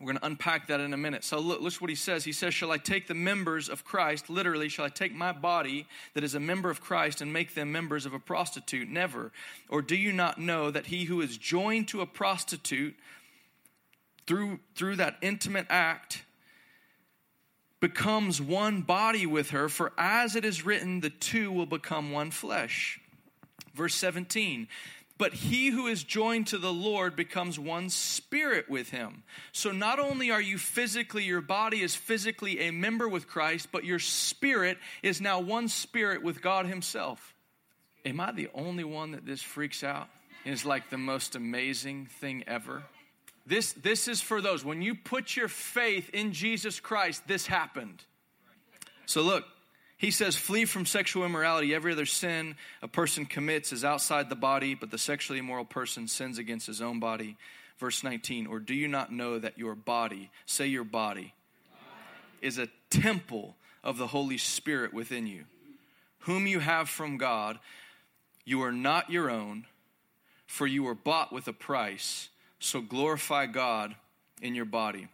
We're 0.04 0.12
going 0.12 0.20
to 0.20 0.26
unpack 0.26 0.68
that 0.68 0.82
in 0.82 0.94
a 0.94 0.98
minute. 0.98 1.24
So, 1.24 1.40
look, 1.40 1.62
look 1.62 1.74
what 1.76 1.90
he 1.90 1.96
says. 1.96 2.26
He 2.26 2.34
says, 2.34 2.54
Shall 2.54 2.72
I 2.72 2.78
take 2.78 3.08
the 3.08 3.14
members 3.14 3.70
of 3.70 3.86
Christ, 3.86 4.30
literally, 4.30 4.68
shall 4.68 4.84
I 4.84 4.90
take 4.90 5.16
my 5.16 5.32
body 5.32 5.88
that 6.14 6.26
is 6.26 6.36
a 6.36 6.42
member 6.42 6.70
of 6.70 6.82
Christ 6.82 7.22
and 7.22 7.32
make 7.32 7.56
them 7.56 7.72
members 7.72 8.06
of 8.06 8.14
a 8.14 8.20
prostitute? 8.20 8.90
Never. 8.90 9.32
Or 9.70 9.82
do 9.82 9.96
you 9.96 10.12
not 10.12 10.40
know 10.40 10.72
that 10.72 10.88
he 10.88 11.06
who 11.06 11.22
is 11.22 11.38
joined 11.38 11.88
to 11.88 12.02
a 12.02 12.06
prostitute 12.06 12.96
through, 14.28 14.60
through 14.76 14.98
that 14.98 15.16
intimate 15.22 15.68
act 15.70 16.24
becomes 17.80 18.42
one 18.42 18.82
body 18.82 19.26
with 19.26 19.52
her? 19.52 19.70
For 19.70 19.94
as 19.98 20.36
it 20.36 20.44
is 20.44 20.66
written, 20.66 21.00
the 21.00 21.12
two 21.12 21.50
will 21.50 21.66
become 21.66 22.12
one 22.12 22.30
flesh. 22.32 23.00
Verse 23.74 23.96
17 23.96 24.68
but 25.18 25.34
he 25.34 25.70
who 25.70 25.88
is 25.88 26.04
joined 26.04 26.48
to 26.48 26.58
the 26.58 26.74
Lord 26.74 27.16
becomes 27.16 27.60
one 27.60 27.90
spirit 27.90 28.70
with 28.70 28.90
him. 28.90 29.24
So 29.52 29.72
not 29.72 30.00
only 30.00 30.32
are 30.32 30.42
you 30.42 30.58
physically, 30.58 31.24
your 31.24 31.42
body 31.42 31.82
is 31.82 31.96
physically 31.96 32.62
a 32.62 32.72
member 32.72 33.08
with 33.08 33.28
Christ, 33.28 33.70
but 33.72 33.86
your 33.86 34.00
spirit 34.00 34.78
is 35.04 35.22
now 35.22 35.40
one 35.40 35.68
spirit 35.68 36.24
with 36.24 36.42
God 36.42 36.66
himself. 36.66 37.34
Am 38.06 38.20
I 38.20 38.32
the 38.32 38.50
only 38.54 38.84
one 38.84 39.12
that 39.12 39.26
this 39.26 39.42
freaks 39.42 39.84
out? 39.84 40.10
Is 40.46 40.66
like 40.66 40.90
the 40.90 40.98
most 40.98 41.36
amazing 41.36 42.08
thing 42.20 42.44
ever. 42.48 42.84
This, 43.46 43.74
this 43.74 44.08
is 44.08 44.20
for 44.20 44.42
those. 44.42 44.66
When 44.66 44.82
you 44.82 44.96
put 44.96 45.38
your 45.38 45.48
faith 45.48 46.10
in 46.10 46.34
Jesus 46.34 46.80
Christ, 46.80 47.28
this 47.28 47.46
happened. 47.46 48.04
So 49.06 49.22
look, 49.22 49.46
he 49.98 50.12
says, 50.12 50.36
Flee 50.36 50.66
from 50.66 50.86
sexual 50.86 51.26
immorality. 51.26 51.74
Every 51.74 51.94
other 51.94 52.06
sin 52.06 52.56
a 52.82 52.88
person 52.88 53.26
commits 53.26 53.72
is 53.72 53.86
outside 53.86 54.30
the 54.30 54.36
body, 54.36 54.76
but 54.76 54.92
the 54.92 54.98
sexually 54.98 55.40
immoral 55.40 55.66
person 55.66 56.08
sins 56.08 56.38
against 56.38 56.68
his 56.68 56.82
own 56.82 57.00
body. 57.00 57.38
Verse 57.78 58.04
19, 58.04 58.48
or 58.48 58.60
do 58.60 58.74
you 58.74 58.88
not 58.88 59.12
know 59.12 59.40
that 59.40 59.58
your 59.58 59.76
body, 59.76 60.30
say 60.46 60.68
your 60.68 60.84
body, 60.84 61.34
is 62.42 62.58
a 62.58 62.70
temple 62.90 63.56
of 63.84 63.98
the 63.98 64.08
Holy 64.08 64.38
Spirit 64.38 64.94
within 64.94 65.28
you, 65.28 65.46
whom 66.20 66.48
you 66.48 66.60
have 66.60 66.88
from 66.88 67.18
God? 67.18 67.60
You 68.46 68.62
are 68.64 68.72
not 68.72 69.10
your 69.10 69.30
own, 69.30 69.66
for 70.46 70.68
you 70.68 70.84
were 70.84 70.96
bought 70.96 71.34
with 71.34 71.48
a 71.48 71.54
price. 71.54 72.30
So 72.60 72.80
glorify 72.82 73.46
God 73.48 73.96
in 74.42 74.56
your 74.56 74.66
body. 74.66 75.08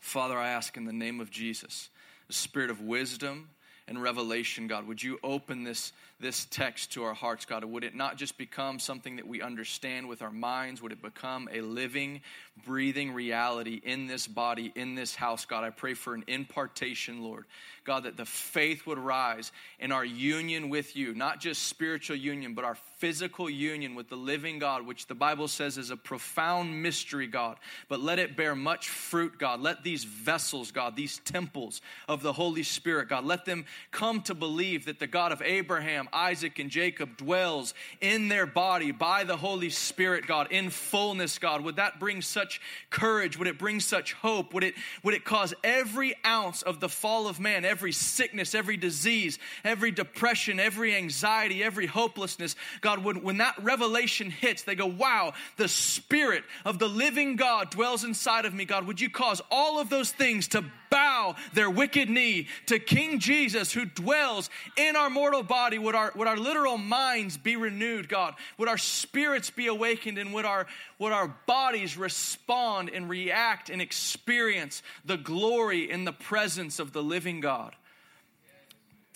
Father, 0.00 0.36
I 0.36 0.50
ask 0.50 0.76
in 0.76 0.84
the 0.84 0.92
name 0.92 1.20
of 1.20 1.30
Jesus, 1.30 1.88
the 2.26 2.32
spirit 2.32 2.70
of 2.70 2.80
wisdom 2.80 3.48
and 3.88 4.00
revelation, 4.00 4.66
God. 4.66 4.86
Would 4.86 5.02
you 5.02 5.18
open 5.24 5.64
this, 5.64 5.92
this 6.20 6.46
text 6.46 6.92
to 6.92 7.04
our 7.04 7.14
hearts, 7.14 7.44
God? 7.44 7.64
Would 7.64 7.84
it 7.84 7.94
not 7.94 8.16
just 8.16 8.38
become 8.38 8.78
something 8.78 9.16
that 9.16 9.26
we 9.26 9.40
understand 9.40 10.08
with 10.08 10.22
our 10.22 10.30
minds? 10.30 10.82
Would 10.82 10.92
it 10.92 11.02
become 11.02 11.48
a 11.52 11.60
living, 11.60 12.22
breathing 12.66 13.12
reality 13.12 13.80
in 13.82 14.06
this 14.06 14.26
body, 14.26 14.72
in 14.74 14.94
this 14.94 15.14
house, 15.14 15.44
God? 15.44 15.64
I 15.64 15.70
pray 15.70 15.94
for 15.94 16.14
an 16.14 16.24
impartation, 16.26 17.22
Lord. 17.22 17.44
God, 17.84 18.04
that 18.04 18.18
the 18.18 18.26
faith 18.26 18.86
would 18.86 18.98
rise 18.98 19.50
in 19.78 19.92
our 19.92 20.04
union 20.04 20.68
with 20.68 20.94
you, 20.94 21.14
not 21.14 21.40
just 21.40 21.68
spiritual 21.68 22.16
union, 22.16 22.52
but 22.52 22.64
our 22.66 22.74
physical 22.98 23.48
union 23.48 23.94
with 23.94 24.10
the 24.10 24.16
living 24.16 24.58
God, 24.58 24.86
which 24.86 25.06
the 25.06 25.14
Bible 25.14 25.48
says 25.48 25.78
is 25.78 25.90
a 25.90 25.96
profound 25.96 26.82
mystery, 26.82 27.26
God. 27.26 27.56
But 27.88 28.00
let 28.00 28.18
it 28.18 28.36
bear 28.36 28.54
much 28.54 28.90
fruit, 28.90 29.38
God. 29.38 29.60
Let 29.60 29.84
these 29.84 30.04
vessels, 30.04 30.70
God, 30.70 30.96
these 30.96 31.18
temples 31.20 31.80
of 32.08 32.22
the 32.22 32.34
Holy 32.34 32.62
Spirit, 32.62 33.08
God, 33.08 33.24
let 33.24 33.46
them 33.46 33.64
come 33.90 34.20
to 34.22 34.34
believe 34.34 34.84
that 34.84 34.98
the 34.98 35.06
God 35.06 35.32
of 35.32 35.40
Abraham, 35.40 36.07
Isaac, 36.12 36.58
and 36.58 36.70
Jacob 36.70 37.16
dwells 37.16 37.74
in 38.00 38.28
their 38.28 38.46
body 38.46 38.92
by 38.92 39.24
the 39.24 39.36
Holy 39.36 39.70
Spirit, 39.70 40.26
God, 40.26 40.48
in 40.50 40.70
fullness, 40.70 41.38
God. 41.38 41.62
Would 41.62 41.76
that 41.76 42.00
bring 42.00 42.22
such 42.22 42.60
courage? 42.90 43.38
Would 43.38 43.48
it 43.48 43.58
bring 43.58 43.80
such 43.80 44.12
hope? 44.14 44.54
Would 44.54 44.64
it, 44.64 44.74
would 45.02 45.14
it 45.14 45.24
cause 45.24 45.54
every 45.62 46.14
ounce 46.24 46.62
of 46.62 46.80
the 46.80 46.88
fall 46.88 47.28
of 47.28 47.40
man, 47.40 47.64
every 47.64 47.92
sickness, 47.92 48.54
every 48.54 48.76
disease, 48.76 49.38
every 49.64 49.90
depression, 49.90 50.60
every 50.60 50.94
anxiety, 50.94 51.62
every 51.62 51.86
hopelessness, 51.86 52.56
God, 52.80 53.04
when, 53.04 53.22
when 53.22 53.38
that 53.38 53.54
revelation 53.62 54.30
hits, 54.30 54.62
they 54.62 54.74
go, 54.74 54.86
wow, 54.86 55.32
the 55.56 55.68
Spirit 55.68 56.44
of 56.64 56.78
the 56.78 56.88
living 56.88 57.36
God 57.36 57.70
dwells 57.70 58.04
inside 58.04 58.44
of 58.44 58.54
me, 58.54 58.64
God. 58.64 58.86
Would 58.86 59.00
you 59.00 59.10
cause 59.10 59.40
all 59.50 59.78
of 59.78 59.90
those 59.90 60.10
things 60.10 60.48
to 60.48 60.64
bow 60.90 61.36
their 61.52 61.70
wicked 61.70 62.08
knee 62.08 62.48
to 62.66 62.78
King 62.78 63.18
Jesus 63.18 63.72
who 63.72 63.84
dwells 63.84 64.50
in 64.76 64.96
our 64.96 65.10
mortal 65.10 65.42
body? 65.42 65.78
Would 65.78 65.94
our, 65.94 66.12
would 66.14 66.28
our 66.28 66.36
literal 66.36 66.78
minds 66.78 67.36
be 67.36 67.56
renewed, 67.56 68.08
God? 68.08 68.34
Would 68.58 68.68
our 68.68 68.78
spirits 68.78 69.50
be 69.50 69.66
awakened 69.66 70.18
and 70.18 70.32
would 70.32 70.44
our, 70.44 70.66
would 70.98 71.12
our 71.12 71.28
bodies 71.46 71.96
respond 71.96 72.90
and 72.90 73.08
react 73.08 73.70
and 73.70 73.82
experience 73.82 74.82
the 75.04 75.16
glory 75.16 75.90
in 75.90 76.04
the 76.04 76.12
presence 76.12 76.78
of 76.78 76.92
the 76.92 77.02
living 77.02 77.40
God? 77.40 77.74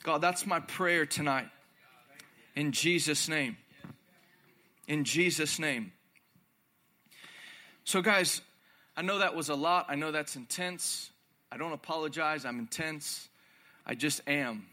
God, 0.02 0.21
that's 0.21 0.47
my 0.47 0.61
prayer 0.61 1.07
tonight. 1.07 1.49
In 2.57 2.73
Jesus' 2.73 3.29
name. 3.29 3.57
In 4.88 5.05
Jesus' 5.05 5.59
name. 5.59 5.93
So, 7.85 8.02
guys, 8.02 8.41
I 8.97 9.02
know 9.02 9.19
that 9.19 9.35
was 9.35 9.49
a 9.49 9.55
lot. 9.55 9.87
I 9.88 9.95
know 9.95 10.11
that's 10.11 10.37
intense. 10.37 11.11
I 11.52 11.59
don't 11.59 11.75
apologize. 11.75 12.47
I'm 12.47 12.59
intense. 12.59 13.28
I 13.85 13.94
just 13.94 14.23
am. 14.26 14.64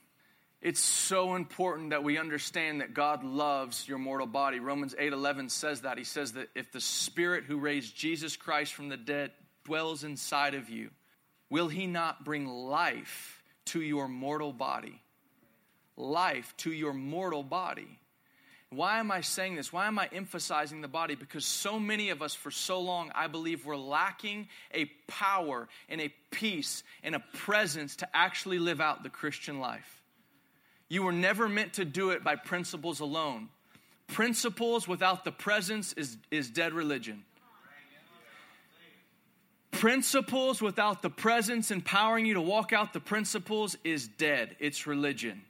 It's 0.62 0.80
so 0.80 1.36
important 1.36 1.90
that 1.90 2.06
we 2.06 2.18
understand 2.18 2.80
that 2.80 2.94
God 2.94 3.26
loves 3.26 3.86
your 3.86 3.98
mortal 3.98 4.28
body. 4.28 4.60
Romans 4.60 4.96
8:11 4.98 5.50
says 5.50 5.82
that. 5.82 5.98
He 5.98 6.06
says 6.06 6.34
that 6.34 6.48
if 6.56 6.72
the 6.72 6.80
spirit 6.80 7.44
who 7.44 7.58
raised 7.58 7.98
Jesus 7.98 8.38
Christ 8.38 8.74
from 8.74 8.88
the 8.88 8.96
dead 8.96 9.34
dwells 9.66 10.06
inside 10.06 10.54
of 10.54 10.70
you, 10.70 10.90
will 11.50 11.68
he 11.68 11.86
not 11.86 12.24
bring 12.24 12.48
life 12.48 13.44
to 13.66 13.82
your 13.82 14.08
mortal 14.08 14.54
body? 14.54 15.02
Life 15.98 16.56
to 16.58 16.72
your 16.72 16.94
mortal 16.94 17.44
body. 17.44 17.99
Why 18.72 19.00
am 19.00 19.10
I 19.10 19.22
saying 19.22 19.56
this? 19.56 19.74
Why 19.74 19.88
am 19.88 19.98
I 19.98 20.08
emphasizing 20.14 20.82
the 20.82 20.88
body? 20.88 21.16
Because 21.16 21.44
so 21.44 21.80
many 21.80 22.12
of 22.12 22.22
us, 22.22 22.36
for 22.36 22.52
so 22.52 22.80
long, 22.80 23.12
I 23.16 23.26
believe 23.26 23.66
we're 23.66 23.76
lacking 23.76 24.48
a 24.74 24.86
power 25.08 25.68
and 25.90 26.00
a 26.00 26.14
peace 26.30 26.84
and 27.04 27.16
a 27.16 27.24
presence 27.34 27.96
to 27.98 28.08
actually 28.16 28.60
live 28.60 28.80
out 28.80 29.02
the 29.02 29.10
Christian 29.10 29.60
life. 29.60 30.04
You 30.88 31.04
were 31.04 31.12
never 31.12 31.50
meant 31.50 31.74
to 31.74 31.86
do 31.86 32.12
it 32.12 32.24
by 32.24 32.36
principles 32.36 33.00
alone. 33.00 33.50
Principles 34.08 34.88
without 34.88 35.24
the 35.24 35.32
presence 35.32 35.94
is, 35.94 36.18
is 36.30 36.50
dead 36.50 36.74
religion. 36.74 37.24
Principles 39.72 40.62
without 40.62 41.02
the 41.02 41.10
presence 41.10 41.72
empowering 41.72 42.26
you 42.26 42.34
to 42.36 42.42
walk 42.42 42.74
out 42.74 42.94
the 42.94 43.00
principles 43.00 43.78
is 43.84 44.08
dead. 44.08 44.56
It's 44.60 44.86
religion. 44.86 45.42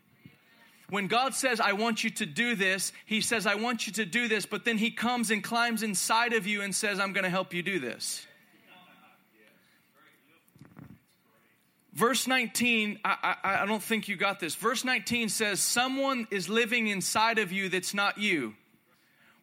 When 0.89 1.07
God 1.07 1.35
says, 1.35 1.59
I 1.59 1.73
want 1.73 2.03
you 2.03 2.09
to 2.11 2.25
do 2.25 2.55
this, 2.55 2.91
He 3.05 3.21
says, 3.21 3.45
I 3.45 3.55
want 3.55 3.85
you 3.85 3.93
to 3.93 4.05
do 4.05 4.27
this, 4.27 4.45
but 4.45 4.65
then 4.65 4.77
He 4.77 4.91
comes 4.91 5.29
and 5.31 5.43
climbs 5.43 5.83
inside 5.83 6.33
of 6.33 6.47
you 6.47 6.61
and 6.61 6.73
says, 6.73 6.99
I'm 6.99 7.13
going 7.13 7.23
to 7.23 7.29
help 7.29 7.53
you 7.53 7.61
do 7.61 7.79
this. 7.79 8.25
Verse 11.93 12.27
19, 12.27 12.99
I, 13.03 13.35
I, 13.43 13.63
I, 13.63 13.65
don't 13.65 13.83
think 13.83 14.07
you 14.07 14.15
got 14.15 14.39
this. 14.39 14.55
Verse 14.55 14.85
19 14.85 15.27
says, 15.27 15.59
Someone 15.59 16.27
is 16.31 16.47
living 16.47 16.87
inside 16.87 17.39
of 17.39 17.51
you 17.51 17.67
that's 17.67 17.93
not 17.93 18.17
you. 18.17 18.53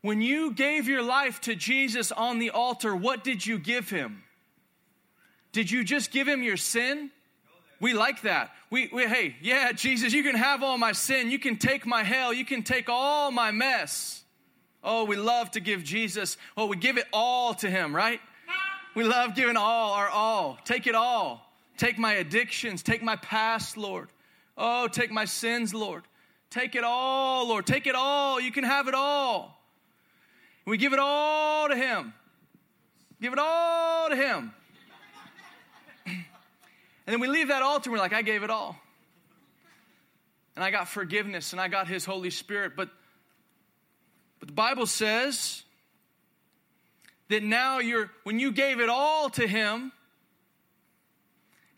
When 0.00 0.22
you 0.22 0.52
gave 0.52 0.88
your 0.88 1.02
life 1.02 1.40
to 1.42 1.54
Jesus 1.54 2.12
on 2.12 2.38
the 2.38 2.50
altar, 2.50 2.96
what 2.96 3.24
did 3.24 3.44
you 3.44 3.59
give 3.59 3.90
him? 3.90 4.22
Did 5.52 5.70
you 5.70 5.85
just 5.85 6.11
give 6.11 6.26
him 6.26 6.42
your 6.42 6.56
sin? 6.56 7.11
We 7.80 7.92
like 7.92 8.22
that. 8.22 8.52
We, 8.70 8.88
we, 8.92 9.06
hey, 9.06 9.36
yeah, 9.42 9.72
Jesus, 9.72 10.12
you 10.12 10.22
can 10.22 10.34
have 10.34 10.62
all 10.62 10.78
my 10.78 10.92
sin. 10.92 11.30
You 11.30 11.38
can 11.38 11.56
take 11.56 11.86
my 11.86 12.02
hell. 12.02 12.32
You 12.32 12.44
can 12.44 12.62
take 12.62 12.88
all 12.88 13.30
my 13.30 13.50
mess. 13.50 14.22
Oh, 14.82 15.04
we 15.04 15.16
love 15.16 15.50
to 15.52 15.60
give 15.60 15.82
Jesus, 15.82 16.36
oh, 16.56 16.66
we 16.66 16.76
give 16.76 16.96
it 16.96 17.06
all 17.12 17.54
to 17.54 17.68
him, 17.68 17.94
right? 17.94 18.20
We 18.94 19.04
love 19.04 19.34
giving 19.34 19.56
all, 19.56 19.92
our 19.92 20.08
all. 20.08 20.58
Take 20.64 20.86
it 20.86 20.94
all. 20.94 21.52
Take 21.76 21.98
my 21.98 22.14
addictions. 22.14 22.82
Take 22.82 23.02
my 23.02 23.16
past, 23.16 23.76
Lord. 23.76 24.08
Oh, 24.56 24.88
take 24.88 25.10
my 25.10 25.26
sins, 25.26 25.74
Lord. 25.74 26.04
Take 26.48 26.74
it 26.74 26.84
all, 26.84 27.48
Lord. 27.48 27.66
Take 27.66 27.86
it 27.86 27.94
all. 27.94 28.40
You 28.40 28.50
can 28.50 28.64
have 28.64 28.88
it 28.88 28.94
all. 28.94 29.60
We 30.64 30.78
give 30.78 30.92
it 30.92 30.98
all 30.98 31.68
to 31.68 31.76
him. 31.76 32.14
Give 33.20 33.32
it 33.32 33.38
all 33.38 34.08
to 34.08 34.16
him. 34.16 34.52
And 37.06 37.12
then 37.12 37.20
we 37.20 37.28
leave 37.28 37.48
that 37.48 37.62
altar 37.62 37.88
and 37.88 37.92
we're 37.92 38.02
like, 38.02 38.12
I 38.12 38.22
gave 38.22 38.42
it 38.42 38.50
all. 38.50 38.76
And 40.56 40.64
I 40.64 40.70
got 40.70 40.88
forgiveness 40.88 41.52
and 41.52 41.60
I 41.60 41.68
got 41.68 41.86
His 41.86 42.04
Holy 42.04 42.30
Spirit. 42.30 42.72
But, 42.76 42.88
but 44.40 44.48
the 44.48 44.54
Bible 44.54 44.86
says 44.86 45.62
that 47.28 47.42
now 47.42 47.78
you're, 47.78 48.10
when 48.24 48.40
you 48.40 48.50
gave 48.50 48.80
it 48.80 48.88
all 48.88 49.30
to 49.30 49.46
Him, 49.46 49.80
and 49.82 49.92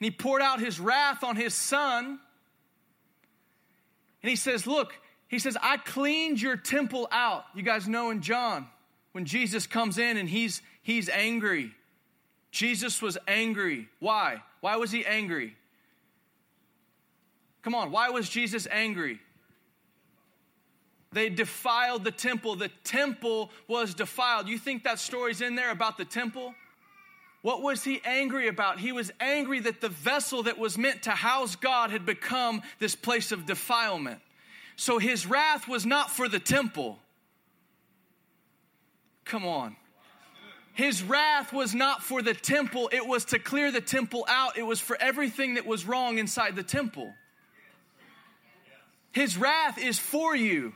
He 0.00 0.10
poured 0.10 0.40
out 0.40 0.60
His 0.60 0.80
wrath 0.80 1.24
on 1.24 1.36
His 1.36 1.54
Son, 1.54 2.18
and 4.22 4.30
He 4.30 4.36
says, 4.36 4.66
Look, 4.66 4.94
He 5.26 5.38
says, 5.38 5.58
I 5.60 5.76
cleaned 5.76 6.40
your 6.40 6.56
temple 6.56 7.08
out. 7.10 7.44
You 7.54 7.62
guys 7.62 7.86
know 7.86 8.10
in 8.10 8.22
John, 8.22 8.66
when 9.12 9.26
Jesus 9.26 9.66
comes 9.66 9.98
in 9.98 10.16
and 10.16 10.28
He's, 10.28 10.62
he's 10.82 11.08
angry. 11.10 11.72
Jesus 12.50 13.02
was 13.02 13.18
angry. 13.26 13.88
Why? 13.98 14.42
Why 14.60 14.76
was 14.76 14.90
he 14.90 15.04
angry? 15.04 15.56
Come 17.62 17.74
on, 17.74 17.90
why 17.90 18.10
was 18.10 18.28
Jesus 18.28 18.66
angry? 18.70 19.20
They 21.12 21.28
defiled 21.28 22.04
the 22.04 22.10
temple. 22.10 22.56
The 22.56 22.70
temple 22.84 23.50
was 23.66 23.94
defiled. 23.94 24.48
You 24.48 24.58
think 24.58 24.84
that 24.84 24.98
story's 24.98 25.40
in 25.40 25.54
there 25.54 25.70
about 25.70 25.96
the 25.96 26.04
temple? 26.04 26.54
What 27.42 27.62
was 27.62 27.84
he 27.84 28.00
angry 28.04 28.48
about? 28.48 28.78
He 28.78 28.92
was 28.92 29.10
angry 29.20 29.60
that 29.60 29.80
the 29.80 29.88
vessel 29.88 30.42
that 30.44 30.58
was 30.58 30.76
meant 30.76 31.04
to 31.04 31.10
house 31.10 31.56
God 31.56 31.90
had 31.90 32.04
become 32.04 32.62
this 32.78 32.94
place 32.94 33.32
of 33.32 33.46
defilement. 33.46 34.20
So 34.76 34.98
his 34.98 35.26
wrath 35.26 35.66
was 35.66 35.86
not 35.86 36.10
for 36.10 36.28
the 36.28 36.40
temple. 36.40 36.98
Come 39.24 39.46
on. 39.46 39.76
His 40.78 41.02
wrath 41.02 41.52
was 41.52 41.74
not 41.74 42.04
for 42.04 42.22
the 42.22 42.34
temple, 42.34 42.88
it 42.92 43.04
was 43.04 43.24
to 43.26 43.40
clear 43.40 43.72
the 43.72 43.80
temple 43.80 44.24
out. 44.28 44.56
It 44.56 44.62
was 44.62 44.78
for 44.78 44.96
everything 45.00 45.54
that 45.54 45.66
was 45.66 45.84
wrong 45.84 46.18
inside 46.18 46.54
the 46.54 46.62
temple. 46.62 47.12
His 49.10 49.36
wrath 49.36 49.76
is 49.76 49.98
for 49.98 50.36
you. 50.36 50.72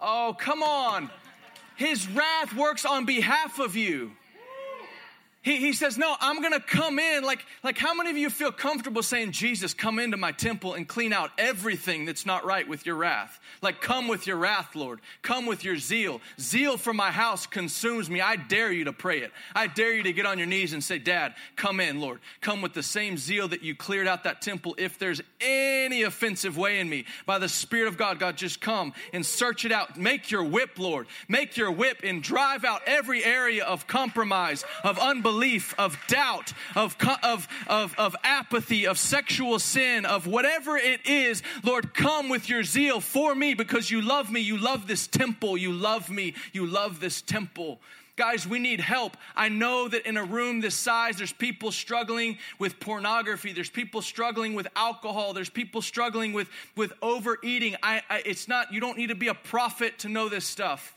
Oh, 0.00 0.34
come 0.36 0.64
on. 0.64 1.10
His 1.76 2.08
wrath 2.08 2.52
works 2.56 2.84
on 2.84 3.04
behalf 3.04 3.60
of 3.60 3.76
you. 3.76 4.10
He, 5.44 5.58
he 5.58 5.74
says, 5.74 5.98
No, 5.98 6.16
I'm 6.20 6.40
gonna 6.40 6.58
come 6.58 6.98
in. 6.98 7.22
Like, 7.22 7.44
like, 7.62 7.76
how 7.76 7.92
many 7.92 8.10
of 8.10 8.16
you 8.16 8.30
feel 8.30 8.50
comfortable 8.50 9.02
saying, 9.02 9.32
Jesus, 9.32 9.74
come 9.74 9.98
into 9.98 10.16
my 10.16 10.32
temple 10.32 10.72
and 10.72 10.88
clean 10.88 11.12
out 11.12 11.30
everything 11.36 12.06
that's 12.06 12.24
not 12.24 12.46
right 12.46 12.66
with 12.66 12.86
your 12.86 12.96
wrath? 12.96 13.38
Like, 13.60 13.82
come 13.82 14.08
with 14.08 14.26
your 14.26 14.38
wrath, 14.38 14.74
Lord. 14.74 15.00
Come 15.20 15.44
with 15.44 15.62
your 15.62 15.76
zeal. 15.76 16.22
Zeal 16.40 16.78
for 16.78 16.94
my 16.94 17.10
house 17.10 17.46
consumes 17.46 18.08
me. 18.08 18.22
I 18.22 18.36
dare 18.36 18.72
you 18.72 18.84
to 18.84 18.94
pray 18.94 19.20
it. 19.20 19.32
I 19.54 19.66
dare 19.66 19.92
you 19.92 20.02
to 20.04 20.14
get 20.14 20.24
on 20.24 20.38
your 20.38 20.46
knees 20.46 20.72
and 20.72 20.82
say, 20.82 20.98
Dad, 20.98 21.34
come 21.56 21.78
in, 21.78 22.00
Lord. 22.00 22.20
Come 22.40 22.62
with 22.62 22.72
the 22.72 22.82
same 22.82 23.18
zeal 23.18 23.46
that 23.48 23.62
you 23.62 23.74
cleared 23.74 24.08
out 24.08 24.24
that 24.24 24.40
temple. 24.40 24.74
If 24.78 24.98
there's 24.98 25.20
any 25.42 26.04
offensive 26.04 26.56
way 26.56 26.80
in 26.80 26.88
me, 26.88 27.04
by 27.26 27.38
the 27.38 27.50
Spirit 27.50 27.88
of 27.88 27.98
God, 27.98 28.18
God, 28.18 28.38
just 28.38 28.62
come 28.62 28.94
and 29.12 29.26
search 29.26 29.66
it 29.66 29.72
out. 29.72 29.98
Make 29.98 30.30
your 30.30 30.44
whip, 30.44 30.78
Lord. 30.78 31.06
Make 31.28 31.58
your 31.58 31.70
whip 31.70 32.00
and 32.02 32.22
drive 32.22 32.64
out 32.64 32.80
every 32.86 33.22
area 33.22 33.62
of 33.64 33.86
compromise, 33.86 34.64
of 34.82 34.98
unbelief 34.98 35.33
unbelief, 35.34 35.74
of 35.78 35.98
doubt, 36.06 36.52
of, 36.76 36.96
of, 37.22 37.48
of, 37.66 37.94
of 37.98 38.16
apathy, 38.22 38.86
of 38.86 38.98
sexual 38.98 39.58
sin, 39.58 40.06
of 40.06 40.26
whatever 40.26 40.76
it 40.76 41.06
is, 41.06 41.42
Lord, 41.64 41.92
come 41.92 42.28
with 42.28 42.48
your 42.48 42.62
zeal 42.62 43.00
for 43.00 43.34
me 43.34 43.54
because 43.54 43.90
you 43.90 44.00
love 44.00 44.30
me. 44.30 44.40
You 44.40 44.56
love 44.56 44.86
this 44.86 45.06
temple. 45.06 45.56
You 45.56 45.72
love 45.72 46.08
me. 46.08 46.34
You 46.52 46.66
love 46.66 47.00
this 47.00 47.20
temple. 47.20 47.80
Guys, 48.16 48.46
we 48.46 48.60
need 48.60 48.78
help. 48.78 49.16
I 49.34 49.48
know 49.48 49.88
that 49.88 50.06
in 50.06 50.16
a 50.16 50.22
room 50.22 50.60
this 50.60 50.76
size, 50.76 51.16
there's 51.16 51.32
people 51.32 51.72
struggling 51.72 52.38
with 52.60 52.78
pornography. 52.78 53.52
There's 53.52 53.70
people 53.70 54.02
struggling 54.02 54.54
with 54.54 54.68
alcohol. 54.76 55.32
There's 55.32 55.50
people 55.50 55.82
struggling 55.82 56.32
with, 56.32 56.48
with 56.76 56.92
overeating. 57.02 57.74
I, 57.82 58.02
I, 58.08 58.22
it's 58.24 58.46
not, 58.46 58.72
you 58.72 58.78
don't 58.78 58.96
need 58.96 59.08
to 59.08 59.16
be 59.16 59.26
a 59.28 59.34
prophet 59.34 59.98
to 60.00 60.08
know 60.08 60.28
this 60.28 60.44
stuff. 60.44 60.96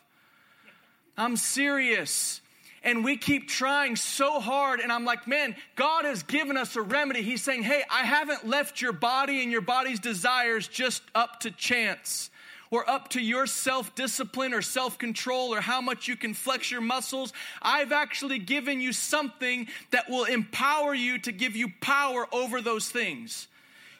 I'm 1.17 1.37
serious. 1.37 2.41
And 2.83 3.03
we 3.03 3.17
keep 3.17 3.47
trying 3.47 3.95
so 3.95 4.39
hard. 4.39 4.79
And 4.79 4.91
I'm 4.91 5.05
like, 5.05 5.27
man, 5.27 5.55
God 5.75 6.05
has 6.05 6.23
given 6.23 6.57
us 6.57 6.75
a 6.75 6.81
remedy. 6.81 7.21
He's 7.21 7.43
saying, 7.43 7.63
hey, 7.63 7.83
I 7.89 8.03
haven't 8.03 8.47
left 8.47 8.81
your 8.81 8.93
body 8.93 9.41
and 9.41 9.51
your 9.51 9.61
body's 9.61 9.99
desires 9.99 10.67
just 10.67 11.01
up 11.15 11.41
to 11.41 11.51
chance 11.51 12.29
or 12.71 12.89
up 12.89 13.09
to 13.09 13.21
your 13.21 13.47
self 13.47 13.95
discipline 13.95 14.53
or 14.53 14.61
self 14.61 14.97
control 14.97 15.53
or 15.53 15.61
how 15.61 15.81
much 15.81 16.07
you 16.07 16.15
can 16.15 16.33
flex 16.33 16.71
your 16.71 16.81
muscles. 16.81 17.33
I've 17.61 17.91
actually 17.91 18.39
given 18.39 18.81
you 18.81 18.93
something 18.93 19.67
that 19.91 20.09
will 20.09 20.25
empower 20.25 20.93
you 20.93 21.19
to 21.19 21.31
give 21.31 21.55
you 21.55 21.71
power 21.81 22.27
over 22.31 22.61
those 22.61 22.89
things. 22.89 23.47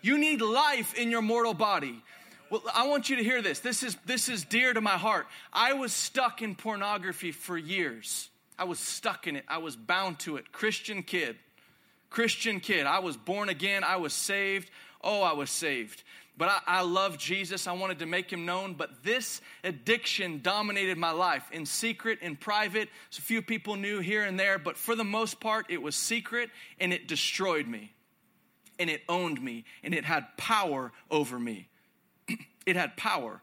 You 0.01 0.17
need 0.17 0.41
life 0.41 0.93
in 0.93 1.09
your 1.09 1.21
mortal 1.21 1.53
body. 1.53 2.01
Well, 2.49 2.61
I 2.73 2.87
want 2.87 3.09
you 3.09 3.17
to 3.17 3.23
hear 3.23 3.41
this. 3.41 3.59
This 3.59 3.83
is, 3.83 3.97
this 4.05 4.29
is 4.29 4.45
dear 4.45 4.73
to 4.73 4.79
my 4.79 4.97
heart. 4.97 5.27
I 5.51 5.73
was 5.73 5.91
stuck 5.91 6.41
in 6.41 6.55
pornography 6.55 7.31
for 7.31 7.57
years. 7.57 8.29
I 8.57 8.63
was 8.65 8.79
stuck 8.79 9.27
in 9.27 9.35
it. 9.35 9.45
I 9.47 9.59
was 9.59 9.75
bound 9.75 10.19
to 10.19 10.37
it. 10.37 10.51
Christian 10.51 11.03
kid. 11.03 11.37
Christian 12.09 12.59
kid. 12.59 12.85
I 12.85 12.99
was 12.99 13.17
born 13.17 13.49
again. 13.49 13.83
I 13.83 13.97
was 13.97 14.13
saved. 14.13 14.69
Oh, 15.03 15.21
I 15.21 15.33
was 15.33 15.49
saved 15.49 16.03
but 16.37 16.49
I, 16.49 16.59
I 16.79 16.81
love 16.81 17.17
Jesus. 17.17 17.65
I 17.65 17.73
wanted 17.73 17.99
to 17.99 18.05
make 18.05 18.31
him 18.31 18.45
known. 18.45 18.75
But 18.75 19.03
this 19.03 19.41
addiction 19.63 20.41
dominated 20.43 20.97
my 20.97 21.11
life 21.11 21.49
in 21.51 21.65
secret, 21.65 22.19
in 22.21 22.35
private. 22.35 22.89
So 23.09 23.21
few 23.21 23.41
people 23.41 23.75
knew 23.75 23.99
here 23.99 24.23
and 24.23 24.39
there, 24.39 24.59
but 24.59 24.77
for 24.77 24.95
the 24.95 25.03
most 25.03 25.39
part, 25.39 25.65
it 25.69 25.81
was 25.81 25.95
secret 25.95 26.51
and 26.79 26.93
it 26.93 27.07
destroyed 27.07 27.67
me. 27.67 27.91
And 28.79 28.89
it 28.89 29.01
owned 29.09 29.41
me 29.41 29.65
and 29.83 29.95
it 29.95 30.05
had 30.05 30.25
power 30.37 30.91
over 31.09 31.39
me. 31.39 31.69
it 32.67 32.75
had 32.75 32.95
power. 32.95 33.41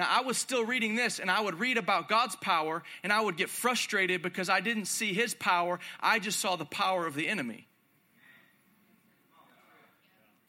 Now, 0.00 0.08
I 0.08 0.22
was 0.22 0.38
still 0.38 0.64
reading 0.64 0.94
this 0.94 1.18
and 1.18 1.30
I 1.30 1.42
would 1.42 1.60
read 1.60 1.76
about 1.76 2.08
God's 2.08 2.34
power 2.34 2.82
and 3.02 3.12
I 3.12 3.20
would 3.20 3.36
get 3.36 3.50
frustrated 3.50 4.22
because 4.22 4.48
I 4.48 4.60
didn't 4.60 4.86
see 4.86 5.12
his 5.12 5.34
power. 5.34 5.78
I 6.00 6.18
just 6.18 6.40
saw 6.40 6.56
the 6.56 6.64
power 6.64 7.06
of 7.06 7.14
the 7.14 7.28
enemy. 7.28 7.66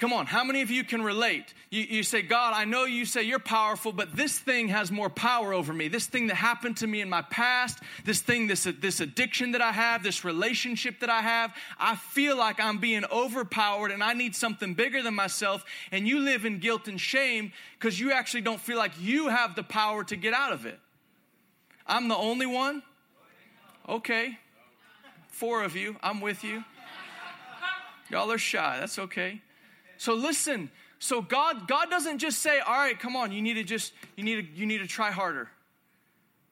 Come 0.01 0.13
on, 0.13 0.25
how 0.25 0.43
many 0.43 0.63
of 0.63 0.71
you 0.71 0.83
can 0.83 1.03
relate? 1.03 1.53
You, 1.69 1.83
you 1.83 2.01
say, 2.01 2.23
God, 2.23 2.55
I 2.55 2.65
know 2.65 2.85
you 2.85 3.05
say 3.05 3.21
you're 3.21 3.37
powerful, 3.37 3.91
but 3.91 4.15
this 4.15 4.39
thing 4.39 4.69
has 4.69 4.91
more 4.91 5.11
power 5.11 5.53
over 5.53 5.71
me. 5.71 5.89
This 5.89 6.07
thing 6.07 6.25
that 6.25 6.37
happened 6.37 6.77
to 6.77 6.87
me 6.87 7.01
in 7.01 7.09
my 7.09 7.21
past, 7.21 7.77
this 8.03 8.19
thing, 8.19 8.47
this, 8.47 8.63
this 8.63 8.99
addiction 8.99 9.51
that 9.51 9.61
I 9.61 9.71
have, 9.71 10.01
this 10.01 10.25
relationship 10.25 11.01
that 11.01 11.11
I 11.11 11.21
have, 11.21 11.53
I 11.77 11.95
feel 11.95 12.35
like 12.35 12.59
I'm 12.59 12.79
being 12.79 13.05
overpowered 13.11 13.91
and 13.91 14.03
I 14.03 14.13
need 14.13 14.35
something 14.35 14.73
bigger 14.73 15.03
than 15.03 15.13
myself. 15.13 15.63
And 15.91 16.07
you 16.07 16.17
live 16.17 16.45
in 16.45 16.57
guilt 16.57 16.87
and 16.87 16.99
shame 16.99 17.51
because 17.77 17.99
you 17.99 18.11
actually 18.11 18.41
don't 18.41 18.59
feel 18.59 18.79
like 18.79 18.93
you 18.99 19.27
have 19.27 19.53
the 19.53 19.61
power 19.61 20.03
to 20.05 20.15
get 20.15 20.33
out 20.33 20.51
of 20.51 20.65
it. 20.65 20.79
I'm 21.85 22.07
the 22.07 22.17
only 22.17 22.47
one? 22.47 22.81
Okay. 23.87 24.39
Four 25.27 25.61
of 25.61 25.75
you, 25.75 25.95
I'm 26.01 26.21
with 26.21 26.43
you. 26.43 26.63
Y'all 28.09 28.31
are 28.31 28.39
shy, 28.39 28.77
that's 28.79 28.97
okay. 28.97 29.41
So 30.01 30.15
listen. 30.15 30.71
So 30.97 31.21
God, 31.21 31.67
God 31.67 31.91
doesn't 31.91 32.17
just 32.17 32.39
say, 32.39 32.59
all 32.59 32.73
right, 32.73 32.97
come 32.97 33.15
on, 33.15 33.31
you 33.31 33.39
need 33.39 33.53
to 33.53 33.63
just, 33.63 33.93
you 34.15 34.23
need 34.23 34.47
to, 34.47 34.59
you 34.59 34.65
need 34.65 34.79
to 34.79 34.87
try 34.87 35.11
harder. 35.11 35.47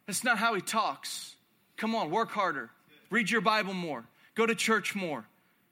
That's 0.05 0.23
not 0.23 0.37
how 0.37 0.53
he 0.53 0.61
talks. 0.61 1.35
Come 1.75 1.95
on, 1.95 2.11
work 2.11 2.29
harder. 2.29 2.69
Read 3.09 3.31
your 3.31 3.41
Bible 3.41 3.73
more. 3.73 4.05
Go 4.35 4.45
to 4.45 4.53
church 4.53 4.93
more. 4.93 5.25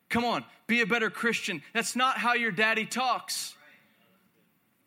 Come 0.10 0.26
on, 0.26 0.44
be 0.66 0.82
a 0.82 0.88
better 0.88 1.12
Christian. 1.12 1.62
That's 1.72 1.96
not 1.96 2.18
how 2.18 2.34
your 2.34 2.50
daddy 2.50 2.88
talks. 2.88 3.54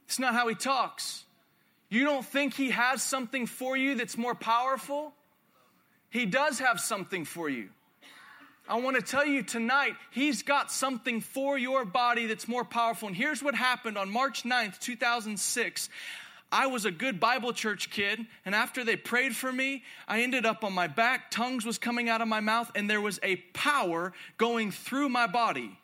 It's 0.06 0.18
not 0.18 0.34
how 0.34 0.48
he 0.48 0.56
talks. 0.56 1.22
You 1.90 2.02
don't 2.02 2.26
think 2.26 2.54
he 2.54 2.70
has 2.70 3.04
something 3.04 3.46
for 3.46 3.76
you 3.76 3.94
that's 3.94 4.18
more 4.18 4.34
powerful? 4.34 5.12
He 6.08 6.26
does 6.26 6.58
have 6.58 6.80
something 6.80 7.24
for 7.24 7.48
you. 7.48 7.68
I 8.70 8.78
want 8.78 8.94
to 8.94 9.02
tell 9.02 9.26
you 9.26 9.42
tonight, 9.42 9.96
He's 10.12 10.44
got 10.44 10.70
something 10.70 11.20
for 11.20 11.58
your 11.58 11.84
body 11.84 12.26
that's 12.26 12.46
more 12.46 12.64
powerful. 12.64 13.08
And 13.08 13.16
here's 13.16 13.42
what 13.42 13.56
happened 13.56 13.98
on 13.98 14.08
March 14.08 14.44
9th, 14.44 14.78
2006. 14.78 15.88
I 16.52 16.68
was 16.68 16.84
a 16.84 16.92
good 16.92 17.18
Bible 17.18 17.52
church 17.52 17.90
kid, 17.90 18.24
and 18.44 18.54
after 18.54 18.84
they 18.84 18.94
prayed 18.94 19.34
for 19.34 19.52
me, 19.52 19.82
I 20.06 20.22
ended 20.22 20.46
up 20.46 20.62
on 20.62 20.72
my 20.72 20.86
back, 20.86 21.32
tongues 21.32 21.66
was 21.66 21.78
coming 21.78 22.08
out 22.08 22.20
of 22.20 22.28
my 22.28 22.38
mouth, 22.38 22.70
and 22.76 22.88
there 22.88 23.00
was 23.00 23.18
a 23.24 23.36
power 23.54 24.12
going 24.38 24.70
through 24.70 25.08
my 25.08 25.26
body. 25.26 25.76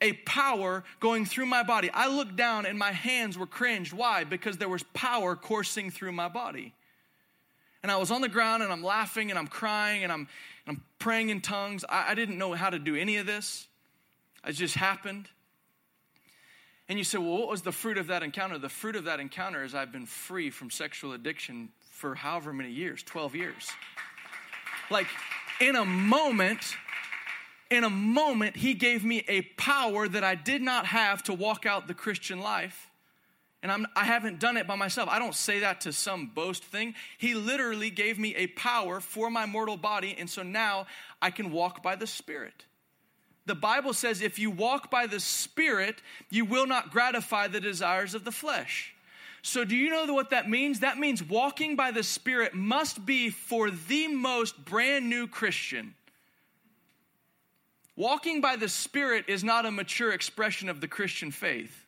A 0.00 0.14
power 0.14 0.84
going 0.98 1.26
through 1.26 1.46
my 1.46 1.62
body. 1.62 1.90
I 1.92 2.08
looked 2.08 2.36
down 2.36 2.66
and 2.66 2.78
my 2.78 2.90
hands 2.90 3.38
were 3.38 3.46
cringed. 3.46 3.92
Why? 3.92 4.24
Because 4.24 4.56
there 4.56 4.68
was 4.68 4.82
power 4.94 5.36
coursing 5.36 5.90
through 5.90 6.10
my 6.10 6.28
body. 6.28 6.74
And 7.82 7.92
I 7.92 7.96
was 7.96 8.10
on 8.10 8.20
the 8.20 8.28
ground 8.28 8.64
and 8.64 8.72
I'm 8.72 8.82
laughing 8.82 9.30
and 9.30 9.38
I'm 9.38 9.46
crying 9.46 10.02
and 10.02 10.12
I'm 10.12 10.26
I'm 10.66 10.82
praying 10.98 11.30
in 11.30 11.40
tongues. 11.40 11.84
I, 11.88 12.12
I 12.12 12.14
didn't 12.14 12.38
know 12.38 12.52
how 12.54 12.70
to 12.70 12.78
do 12.78 12.96
any 12.96 13.16
of 13.16 13.26
this, 13.26 13.68
it 14.46 14.52
just 14.52 14.74
happened. 14.74 15.28
And 16.88 16.98
you 16.98 17.04
say, 17.04 17.16
well, 17.16 17.38
what 17.38 17.48
was 17.48 17.62
the 17.62 17.72
fruit 17.72 17.96
of 17.96 18.08
that 18.08 18.22
encounter? 18.22 18.58
The 18.58 18.68
fruit 18.68 18.96
of 18.96 19.04
that 19.04 19.20
encounter 19.20 19.64
is 19.64 19.74
I've 19.74 19.92
been 19.92 20.04
free 20.04 20.50
from 20.50 20.68
sexual 20.68 21.12
addiction 21.12 21.70
for 21.90 22.14
however 22.14 22.52
many 22.52 22.70
years 22.70 23.02
12 23.02 23.34
years. 23.36 23.70
Like, 24.90 25.06
in 25.60 25.76
a 25.76 25.84
moment, 25.84 26.76
in 27.70 27.84
a 27.84 27.90
moment, 27.90 28.56
he 28.56 28.74
gave 28.74 29.04
me 29.04 29.24
a 29.28 29.42
power 29.56 30.08
that 30.08 30.24
I 30.24 30.34
did 30.34 30.60
not 30.60 30.86
have 30.86 31.22
to 31.24 31.32
walk 31.32 31.64
out 31.64 31.86
the 31.86 31.94
Christian 31.94 32.40
life. 32.40 32.90
And 33.62 33.70
I'm, 33.70 33.86
I 33.94 34.04
haven't 34.04 34.40
done 34.40 34.56
it 34.56 34.66
by 34.66 34.74
myself. 34.74 35.08
I 35.08 35.20
don't 35.20 35.34
say 35.34 35.60
that 35.60 35.82
to 35.82 35.92
some 35.92 36.26
boast 36.26 36.64
thing. 36.64 36.94
He 37.16 37.34
literally 37.34 37.90
gave 37.90 38.18
me 38.18 38.34
a 38.34 38.48
power 38.48 39.00
for 39.00 39.30
my 39.30 39.46
mortal 39.46 39.76
body. 39.76 40.16
And 40.18 40.28
so 40.28 40.42
now 40.42 40.86
I 41.20 41.30
can 41.30 41.52
walk 41.52 41.82
by 41.82 41.94
the 41.94 42.06
Spirit. 42.06 42.64
The 43.46 43.54
Bible 43.54 43.92
says 43.92 44.20
if 44.20 44.38
you 44.38 44.50
walk 44.50 44.90
by 44.90 45.06
the 45.06 45.20
Spirit, 45.20 46.02
you 46.30 46.44
will 46.44 46.66
not 46.66 46.90
gratify 46.90 47.48
the 47.48 47.60
desires 47.60 48.14
of 48.14 48.24
the 48.24 48.32
flesh. 48.32 48.94
So, 49.44 49.64
do 49.64 49.74
you 49.74 49.90
know 49.90 50.12
what 50.14 50.30
that 50.30 50.48
means? 50.48 50.80
That 50.80 50.98
means 50.98 51.20
walking 51.22 51.74
by 51.74 51.90
the 51.90 52.04
Spirit 52.04 52.54
must 52.54 53.04
be 53.04 53.30
for 53.30 53.70
the 53.70 54.06
most 54.06 54.64
brand 54.64 55.10
new 55.10 55.26
Christian. 55.26 55.94
Walking 57.96 58.40
by 58.40 58.54
the 58.54 58.68
Spirit 58.68 59.24
is 59.26 59.42
not 59.42 59.66
a 59.66 59.72
mature 59.72 60.12
expression 60.12 60.68
of 60.68 60.80
the 60.80 60.86
Christian 60.86 61.32
faith. 61.32 61.81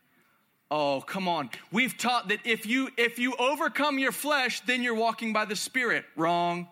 Oh, 0.76 1.04
come 1.06 1.28
on. 1.28 1.50
We've 1.70 1.96
taught 1.96 2.30
that 2.30 2.40
if 2.44 2.66
you 2.66 2.88
if 2.96 3.20
you 3.20 3.36
overcome 3.36 3.96
your 4.00 4.10
flesh, 4.10 4.60
then 4.62 4.82
you're 4.82 4.96
walking 4.96 5.32
by 5.32 5.44
the 5.44 5.54
spirit. 5.54 6.04
Wrong. 6.16 6.66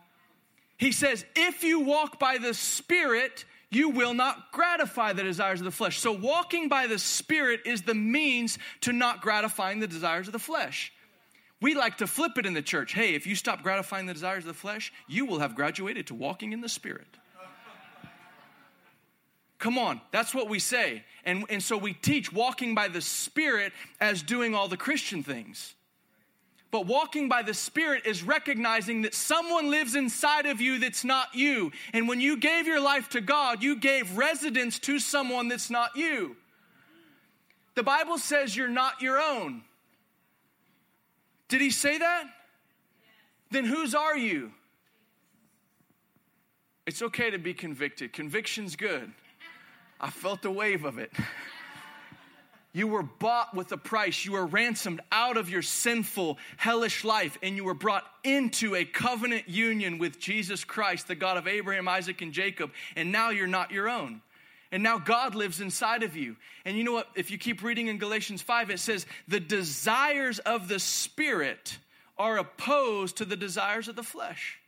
He 0.76 0.90
says, 0.90 1.24
if 1.36 1.62
you 1.62 1.78
walk 1.78 2.18
by 2.18 2.38
the 2.38 2.52
spirit, 2.52 3.44
you 3.70 3.90
will 3.90 4.12
not 4.12 4.50
gratify 4.50 5.12
the 5.12 5.22
desires 5.22 5.60
of 5.60 5.66
the 5.66 5.70
flesh. 5.70 6.00
So 6.00 6.10
walking 6.10 6.68
by 6.68 6.88
the 6.88 6.98
spirit 6.98 7.60
is 7.64 7.82
the 7.82 7.94
means 7.94 8.58
to 8.80 8.92
not 8.92 9.22
gratifying 9.22 9.78
the 9.78 9.86
desires 9.86 10.26
of 10.26 10.32
the 10.32 10.40
flesh. 10.40 10.92
We 11.60 11.74
like 11.76 11.98
to 11.98 12.08
flip 12.08 12.36
it 12.38 12.44
in 12.44 12.54
the 12.54 12.62
church. 12.62 12.94
Hey, 12.94 13.14
if 13.14 13.24
you 13.24 13.36
stop 13.36 13.62
gratifying 13.62 14.06
the 14.06 14.14
desires 14.14 14.42
of 14.42 14.48
the 14.48 14.54
flesh, 14.54 14.92
you 15.06 15.26
will 15.26 15.38
have 15.38 15.54
graduated 15.54 16.08
to 16.08 16.16
walking 16.16 16.52
in 16.52 16.60
the 16.60 16.68
spirit. 16.68 17.06
Come 19.62 19.78
on, 19.78 20.00
that's 20.10 20.34
what 20.34 20.48
we 20.48 20.58
say. 20.58 21.04
And, 21.24 21.44
and 21.48 21.62
so 21.62 21.78
we 21.78 21.92
teach 21.92 22.32
walking 22.32 22.74
by 22.74 22.88
the 22.88 23.00
Spirit 23.00 23.72
as 24.00 24.20
doing 24.20 24.56
all 24.56 24.66
the 24.66 24.76
Christian 24.76 25.22
things. 25.22 25.74
But 26.72 26.86
walking 26.86 27.28
by 27.28 27.42
the 27.42 27.54
Spirit 27.54 28.04
is 28.04 28.24
recognizing 28.24 29.02
that 29.02 29.14
someone 29.14 29.70
lives 29.70 29.94
inside 29.94 30.46
of 30.46 30.60
you 30.60 30.80
that's 30.80 31.04
not 31.04 31.32
you. 31.32 31.70
And 31.92 32.08
when 32.08 32.20
you 32.20 32.38
gave 32.38 32.66
your 32.66 32.80
life 32.80 33.10
to 33.10 33.20
God, 33.20 33.62
you 33.62 33.76
gave 33.76 34.18
residence 34.18 34.80
to 34.80 34.98
someone 34.98 35.46
that's 35.46 35.70
not 35.70 35.94
you. 35.94 36.34
The 37.76 37.84
Bible 37.84 38.18
says 38.18 38.56
you're 38.56 38.66
not 38.66 39.00
your 39.00 39.20
own. 39.20 39.62
Did 41.46 41.60
he 41.60 41.70
say 41.70 41.98
that? 41.98 42.24
Then 43.52 43.64
whose 43.64 43.94
are 43.94 44.16
you? 44.16 44.50
It's 46.84 47.00
okay 47.00 47.30
to 47.30 47.38
be 47.38 47.54
convicted. 47.54 48.12
Conviction's 48.12 48.74
good. 48.74 49.12
I 50.02 50.10
felt 50.10 50.42
the 50.42 50.50
wave 50.50 50.84
of 50.84 50.98
it. 50.98 51.12
You 52.74 52.86
were 52.86 53.02
bought 53.02 53.54
with 53.54 53.70
a 53.72 53.76
price. 53.76 54.24
You 54.24 54.32
were 54.32 54.46
ransomed 54.46 55.02
out 55.12 55.36
of 55.36 55.50
your 55.50 55.62
sinful, 55.62 56.38
hellish 56.56 57.04
life, 57.04 57.38
and 57.42 57.54
you 57.54 57.64
were 57.64 57.74
brought 57.74 58.04
into 58.24 58.74
a 58.74 58.84
covenant 58.84 59.48
union 59.48 59.98
with 59.98 60.18
Jesus 60.18 60.64
Christ, 60.64 61.06
the 61.06 61.14
God 61.14 61.36
of 61.36 61.46
Abraham, 61.46 61.86
Isaac, 61.86 62.22
and 62.22 62.32
Jacob. 62.32 62.72
And 62.96 63.12
now 63.12 63.28
you're 63.30 63.46
not 63.46 63.70
your 63.70 63.90
own. 63.90 64.22
And 64.72 64.82
now 64.82 64.98
God 64.98 65.34
lives 65.34 65.60
inside 65.60 66.02
of 66.02 66.16
you. 66.16 66.36
And 66.64 66.78
you 66.78 66.82
know 66.82 66.92
what? 66.92 67.08
If 67.14 67.30
you 67.30 67.36
keep 67.36 67.62
reading 67.62 67.88
in 67.88 67.98
Galatians 67.98 68.40
5, 68.40 68.70
it 68.70 68.80
says, 68.80 69.04
The 69.28 69.40
desires 69.40 70.38
of 70.38 70.66
the 70.66 70.78
Spirit 70.78 71.78
are 72.16 72.38
opposed 72.38 73.18
to 73.18 73.26
the 73.26 73.36
desires 73.36 73.86
of 73.86 73.96
the 73.96 74.02
flesh. 74.02 74.58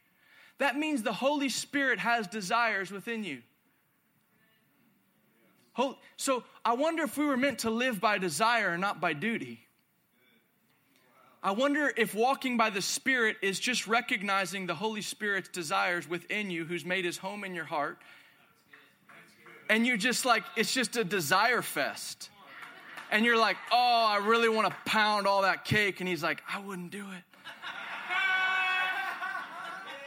That 0.58 0.76
means 0.76 1.02
the 1.02 1.12
Holy 1.14 1.48
Spirit 1.48 1.98
has 2.00 2.26
desires 2.26 2.90
within 2.90 3.24
you. 3.24 3.40
So 6.16 6.44
I 6.64 6.74
wonder 6.74 7.02
if 7.02 7.16
we 7.18 7.26
were 7.26 7.36
meant 7.36 7.60
to 7.60 7.70
live 7.70 8.00
by 8.00 8.18
desire 8.18 8.70
and 8.70 8.80
not 8.80 9.00
by 9.00 9.12
duty. 9.12 9.60
I 11.42 11.50
wonder 11.50 11.92
if 11.94 12.14
walking 12.14 12.56
by 12.56 12.70
the 12.70 12.80
Spirit 12.80 13.36
is 13.42 13.60
just 13.60 13.86
recognizing 13.86 14.66
the 14.66 14.74
Holy 14.74 15.02
Spirit's 15.02 15.50
desires 15.50 16.08
within 16.08 16.50
you, 16.50 16.64
who's 16.64 16.86
made 16.86 17.04
his 17.04 17.18
home 17.18 17.44
in 17.44 17.54
your 17.54 17.66
heart. 17.66 17.98
And 19.68 19.86
you're 19.86 19.98
just 19.98 20.24
like, 20.24 20.42
it's 20.56 20.72
just 20.72 20.96
a 20.96 21.04
desire 21.04 21.60
fest. 21.60 22.30
And 23.10 23.26
you're 23.26 23.38
like, 23.38 23.56
oh, 23.70 24.06
I 24.08 24.18
really 24.24 24.48
want 24.48 24.68
to 24.68 24.76
pound 24.90 25.26
all 25.26 25.42
that 25.42 25.64
cake. 25.66 26.00
And 26.00 26.08
he's 26.08 26.22
like, 26.22 26.42
I 26.50 26.60
wouldn't 26.60 26.90
do 26.90 27.04
it. 27.10 27.22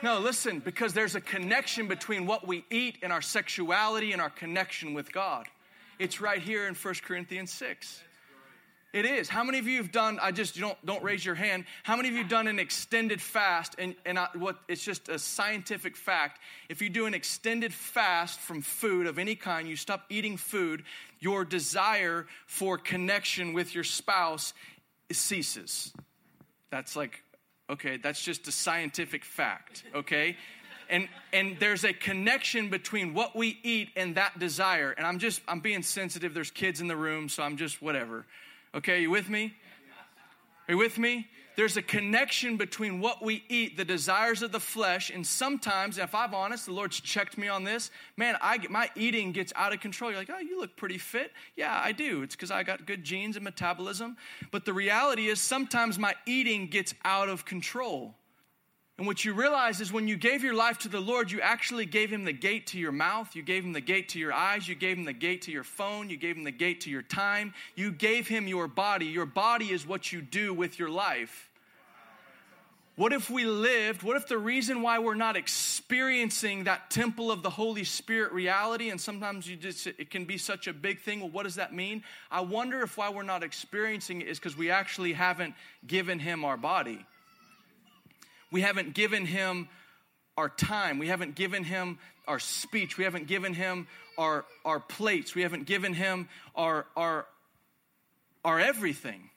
No, 0.03 0.19
listen, 0.19 0.59
because 0.59 0.93
there's 0.93 1.15
a 1.15 1.21
connection 1.21 1.87
between 1.87 2.25
what 2.25 2.47
we 2.47 2.65
eat 2.69 2.97
and 3.01 3.11
our 3.11 3.21
sexuality 3.21 4.11
and 4.11 4.21
our 4.21 4.29
connection 4.29 4.93
with 4.93 5.11
God. 5.11 5.47
It's 5.99 6.21
right 6.21 6.41
here 6.41 6.67
in 6.67 6.75
1 6.75 6.93
Corinthians 7.03 7.51
6. 7.53 8.01
It 8.93 9.05
is. 9.05 9.27
How 9.27 9.43
many 9.43 9.59
of 9.59 9.67
you 9.67 9.77
have 9.77 9.91
done, 9.91 10.17
I 10.21 10.31
just 10.31 10.57
don't, 10.57 10.77
don't 10.85 11.03
raise 11.03 11.25
your 11.25 11.35
hand. 11.35 11.65
How 11.83 11.95
many 11.95 12.07
of 12.07 12.15
you 12.15 12.21
have 12.21 12.29
done 12.29 12.47
an 12.47 12.57
extended 12.57 13.21
fast? 13.21 13.75
And, 13.77 13.95
and 14.05 14.17
I, 14.17 14.27
what, 14.33 14.57
it's 14.67 14.83
just 14.83 15.09
a 15.09 15.19
scientific 15.19 15.97
fact. 15.97 16.39
If 16.69 16.81
you 16.81 16.89
do 16.89 17.05
an 17.05 17.13
extended 17.13 17.73
fast 17.73 18.39
from 18.39 18.61
food 18.61 19.05
of 19.05 19.19
any 19.19 19.35
kind, 19.35 19.67
you 19.67 19.75
stop 19.75 20.05
eating 20.09 20.37
food, 20.37 20.83
your 21.19 21.43
desire 21.45 22.27
for 22.45 22.77
connection 22.77 23.53
with 23.53 23.75
your 23.75 23.83
spouse 23.83 24.53
ceases. 25.11 25.93
That's 26.69 26.95
like, 26.95 27.23
okay, 27.69 27.97
that's 27.97 28.23
just 28.23 28.47
a 28.47 28.51
scientific 28.51 29.25
fact, 29.25 29.83
okay? 29.93 30.37
And 30.89 31.07
and 31.33 31.57
there's 31.59 31.83
a 31.83 31.93
connection 31.93 32.69
between 32.69 33.13
what 33.13 33.35
we 33.35 33.59
eat 33.63 33.89
and 33.95 34.15
that 34.15 34.39
desire. 34.39 34.91
And 34.91 35.05
i'm 35.05 35.19
just 35.19 35.41
i'm 35.47 35.59
being 35.59 35.83
sensitive. 35.83 36.33
There's 36.33 36.51
kids 36.51 36.81
in 36.81 36.87
the 36.87 36.95
room 36.95 37.29
so 37.29 37.43
i'm 37.43 37.57
just 37.57 37.81
whatever. 37.81 38.25
Okay 38.75 39.01
you 39.01 39.09
with 39.09 39.29
me? 39.29 39.53
Are 40.67 40.73
you 40.73 40.77
with 40.77 40.97
me? 40.97 41.27
There's 41.55 41.75
a 41.75 41.81
connection 41.81 42.57
between 42.57 42.99
what 42.99 43.23
we 43.23 43.43
eat 43.49 43.77
the 43.77 43.85
desires 43.85 44.43
of 44.43 44.51
the 44.51 44.59
flesh 44.59 45.09
and 45.09 45.25
sometimes 45.25 45.97
if 45.97 46.13
i'm 46.13 46.35
honest 46.35 46.67
the 46.67 46.71
lord's 46.73 46.99
checked 46.99 47.35
me 47.35 47.47
on 47.47 47.63
this 47.63 47.89
man 48.15 48.35
i 48.41 48.57
get 48.57 48.69
my 48.69 48.89
eating 48.95 49.31
gets 49.31 49.51
out 49.55 49.73
of 49.73 49.79
control. 49.79 50.11
You're 50.11 50.19
like 50.19 50.29
oh 50.31 50.39
you 50.39 50.59
look 50.59 50.75
pretty 50.75 50.97
fit. 50.97 51.31
Yeah 51.55 51.81
i 51.83 51.91
do. 51.91 52.21
It's 52.21 52.35
because 52.35 52.51
i 52.51 52.63
got 52.63 52.85
good 52.85 53.03
genes 53.03 53.35
and 53.35 53.43
metabolism. 53.43 54.17
But 54.51 54.65
the 54.65 54.73
reality 54.73 55.27
is 55.27 55.41
sometimes 55.41 55.97
my 55.97 56.15
eating 56.25 56.67
gets 56.67 56.93
out 57.03 57.29
of 57.29 57.45
control 57.45 58.15
and 58.97 59.05
what 59.05 59.23
you 59.23 59.33
realize 59.33 59.79
is 59.79 59.93
when 59.93 60.07
you 60.07 60.17
gave 60.17 60.43
your 60.43 60.55
life 60.55 60.79
to 60.79 60.89
the 60.89 60.99
Lord, 60.99 61.31
you 61.31 61.39
actually 61.39 61.85
gave 61.85 62.09
him 62.09 62.25
the 62.25 62.33
gate 62.33 62.67
to 62.67 62.79
your 62.79 62.91
mouth, 62.91 63.35
you 63.35 63.43
gave 63.43 63.63
him 63.63 63.73
the 63.73 63.81
gate 63.81 64.09
to 64.09 64.19
your 64.19 64.33
eyes, 64.33 64.67
you 64.67 64.73
gave 64.73 64.97
him 64.97 65.05
the 65.05 65.13
gate 65.13 65.43
to 65.43 65.51
your 65.51 65.63
phone, 65.63 66.09
you 66.09 66.17
gave 66.17 66.35
him 66.35 66.43
the 66.43 66.51
gate 66.51 66.81
to 66.81 66.89
your 66.89 67.03
time, 67.03 67.53
you 67.75 67.91
gave 67.91 68.27
him 68.27 68.47
your 68.47 68.67
body. 68.67 69.05
Your 69.05 69.27
body 69.27 69.71
is 69.71 69.85
what 69.85 70.11
you 70.11 70.21
do 70.21 70.51
with 70.51 70.79
your 70.79 70.89
life. 70.89 71.47
What 72.95 73.13
if 73.13 73.29
we 73.29 73.45
lived? 73.45 74.01
What 74.01 74.17
if 74.17 74.27
the 74.27 74.39
reason 74.39 74.81
why 74.81 74.97
we're 74.97 75.13
not 75.13 75.35
experiencing 75.35 76.63
that 76.63 76.89
temple 76.89 77.31
of 77.31 77.43
the 77.43 77.51
Holy 77.51 77.83
Spirit 77.83 78.31
reality, 78.31 78.89
and 78.89 78.99
sometimes 78.99 79.47
you 79.47 79.55
just 79.55 79.85
it 79.85 80.09
can 80.09 80.25
be 80.25 80.39
such 80.39 80.65
a 80.65 80.73
big 80.73 81.01
thing. 81.01 81.19
Well, 81.19 81.29
what 81.29 81.43
does 81.43 81.55
that 81.55 81.71
mean? 81.71 82.01
I 82.31 82.41
wonder 82.41 82.81
if 82.81 82.97
why 82.97 83.11
we're 83.11 83.21
not 83.21 83.43
experiencing 83.43 84.21
it 84.21 84.27
is 84.27 84.39
because 84.39 84.57
we 84.57 84.71
actually 84.71 85.13
haven't 85.13 85.53
given 85.85 86.17
him 86.17 86.43
our 86.43 86.57
body. 86.57 87.05
We 88.51 88.61
haven't 88.61 88.93
given 88.93 89.25
him 89.25 89.67
our 90.37 90.49
time. 90.49 90.99
We 90.99 91.07
haven't 91.07 91.35
given 91.35 91.63
him 91.63 91.97
our 92.27 92.39
speech. 92.39 92.97
We 92.97 93.03
haven't 93.03 93.27
given 93.27 93.53
him 93.53 93.87
our, 94.17 94.45
our 94.63 94.79
plates. 94.79 95.35
We 95.35 95.41
haven't 95.41 95.65
given 95.65 95.93
him 95.93 96.29
our, 96.55 96.85
our, 96.95 97.25
our 98.43 98.59
everything. 98.59 99.29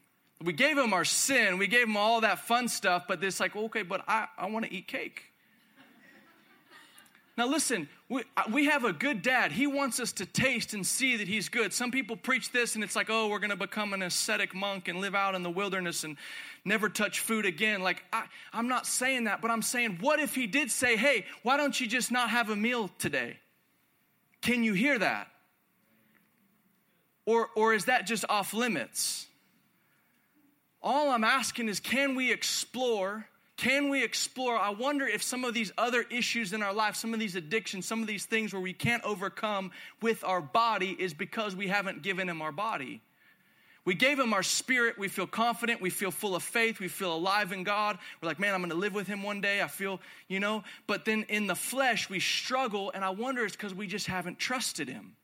We 0.42 0.52
gave 0.52 0.78
him 0.78 0.92
our 0.92 1.04
sin. 1.04 1.58
We 1.58 1.66
gave 1.66 1.86
him 1.86 1.96
all 1.96 2.22
that 2.22 2.40
fun 2.40 2.68
stuff, 2.68 3.04
but 3.06 3.22
it's 3.22 3.40
like, 3.40 3.54
okay, 3.54 3.82
but 3.82 4.02
I, 4.08 4.26
I 4.38 4.46
want 4.46 4.66
to 4.66 4.72
eat 4.72 4.86
cake. 4.88 5.29
Now, 7.40 7.46
listen, 7.46 7.88
we, 8.10 8.22
uh, 8.36 8.42
we 8.52 8.66
have 8.66 8.84
a 8.84 8.92
good 8.92 9.22
dad. 9.22 9.50
He 9.50 9.66
wants 9.66 9.98
us 9.98 10.12
to 10.12 10.26
taste 10.26 10.74
and 10.74 10.86
see 10.86 11.16
that 11.16 11.26
he's 11.26 11.48
good. 11.48 11.72
Some 11.72 11.90
people 11.90 12.14
preach 12.14 12.52
this 12.52 12.74
and 12.74 12.84
it's 12.84 12.94
like, 12.94 13.08
oh, 13.08 13.28
we're 13.28 13.38
going 13.38 13.48
to 13.48 13.56
become 13.56 13.94
an 13.94 14.02
ascetic 14.02 14.54
monk 14.54 14.88
and 14.88 15.00
live 15.00 15.14
out 15.14 15.34
in 15.34 15.42
the 15.42 15.48
wilderness 15.48 16.04
and 16.04 16.18
never 16.66 16.90
touch 16.90 17.20
food 17.20 17.46
again. 17.46 17.80
Like, 17.80 18.04
I, 18.12 18.24
I'm 18.52 18.68
not 18.68 18.86
saying 18.86 19.24
that, 19.24 19.40
but 19.40 19.50
I'm 19.50 19.62
saying, 19.62 20.00
what 20.02 20.20
if 20.20 20.34
he 20.34 20.46
did 20.46 20.70
say, 20.70 20.98
hey, 20.98 21.24
why 21.42 21.56
don't 21.56 21.80
you 21.80 21.86
just 21.86 22.12
not 22.12 22.28
have 22.28 22.50
a 22.50 22.56
meal 22.56 22.90
today? 22.98 23.38
Can 24.42 24.62
you 24.62 24.74
hear 24.74 24.98
that? 24.98 25.26
Or, 27.24 27.48
or 27.56 27.72
is 27.72 27.86
that 27.86 28.06
just 28.06 28.26
off 28.28 28.52
limits? 28.52 29.26
All 30.82 31.08
I'm 31.08 31.24
asking 31.24 31.70
is, 31.70 31.80
can 31.80 32.16
we 32.16 32.32
explore 32.32 33.29
can 33.60 33.90
we 33.90 34.02
explore? 34.02 34.56
I 34.56 34.70
wonder 34.70 35.06
if 35.06 35.22
some 35.22 35.44
of 35.44 35.52
these 35.52 35.70
other 35.76 36.06
issues 36.08 36.54
in 36.54 36.62
our 36.62 36.72
life, 36.72 36.96
some 36.96 37.12
of 37.12 37.20
these 37.20 37.36
addictions, 37.36 37.84
some 37.84 38.00
of 38.00 38.06
these 38.06 38.24
things 38.24 38.54
where 38.54 38.62
we 38.62 38.72
can't 38.72 39.04
overcome 39.04 39.70
with 40.00 40.24
our 40.24 40.40
body 40.40 40.96
is 40.98 41.12
because 41.12 41.54
we 41.54 41.68
haven't 41.68 42.00
given 42.00 42.26
Him 42.26 42.40
our 42.40 42.52
body. 42.52 43.02
We 43.84 43.94
gave 43.94 44.18
Him 44.18 44.32
our 44.32 44.42
spirit. 44.42 44.96
We 44.98 45.08
feel 45.08 45.26
confident. 45.26 45.82
We 45.82 45.90
feel 45.90 46.10
full 46.10 46.34
of 46.34 46.42
faith. 46.42 46.80
We 46.80 46.88
feel 46.88 47.14
alive 47.14 47.52
in 47.52 47.62
God. 47.62 47.98
We're 48.22 48.28
like, 48.28 48.40
man, 48.40 48.54
I'm 48.54 48.62
going 48.62 48.70
to 48.70 48.76
live 48.76 48.94
with 48.94 49.06
Him 49.06 49.22
one 49.22 49.42
day. 49.42 49.60
I 49.60 49.68
feel, 49.68 50.00
you 50.26 50.40
know, 50.40 50.64
but 50.86 51.04
then 51.04 51.26
in 51.28 51.46
the 51.46 51.54
flesh, 51.54 52.08
we 52.08 52.18
struggle. 52.18 52.90
And 52.94 53.04
I 53.04 53.10
wonder 53.10 53.44
it's 53.44 53.56
because 53.56 53.74
we 53.74 53.86
just 53.86 54.06
haven't 54.06 54.38
trusted 54.38 54.88
Him 54.88 55.16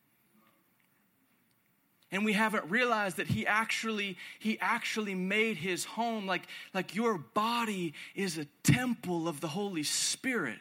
and 2.16 2.24
we 2.24 2.32
haven't 2.32 2.64
realized 2.70 3.18
that 3.18 3.26
he 3.26 3.46
actually 3.46 4.16
he 4.38 4.58
actually 4.58 5.14
made 5.14 5.58
his 5.58 5.84
home 5.84 6.26
like 6.26 6.48
like 6.72 6.94
your 6.94 7.18
body 7.18 7.92
is 8.14 8.38
a 8.38 8.46
temple 8.62 9.28
of 9.28 9.42
the 9.42 9.48
holy 9.48 9.82
spirit. 9.82 10.58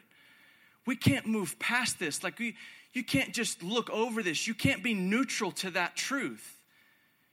We 0.84 0.96
can't 0.96 1.26
move 1.26 1.58
past 1.58 1.98
this. 1.98 2.22
Like 2.22 2.38
we 2.38 2.56
you 2.92 3.02
can't 3.02 3.32
just 3.32 3.62
look 3.62 3.88
over 3.88 4.22
this. 4.22 4.46
You 4.46 4.52
can't 4.52 4.84
be 4.84 4.92
neutral 4.92 5.50
to 5.52 5.70
that 5.70 5.96
truth. 5.96 6.62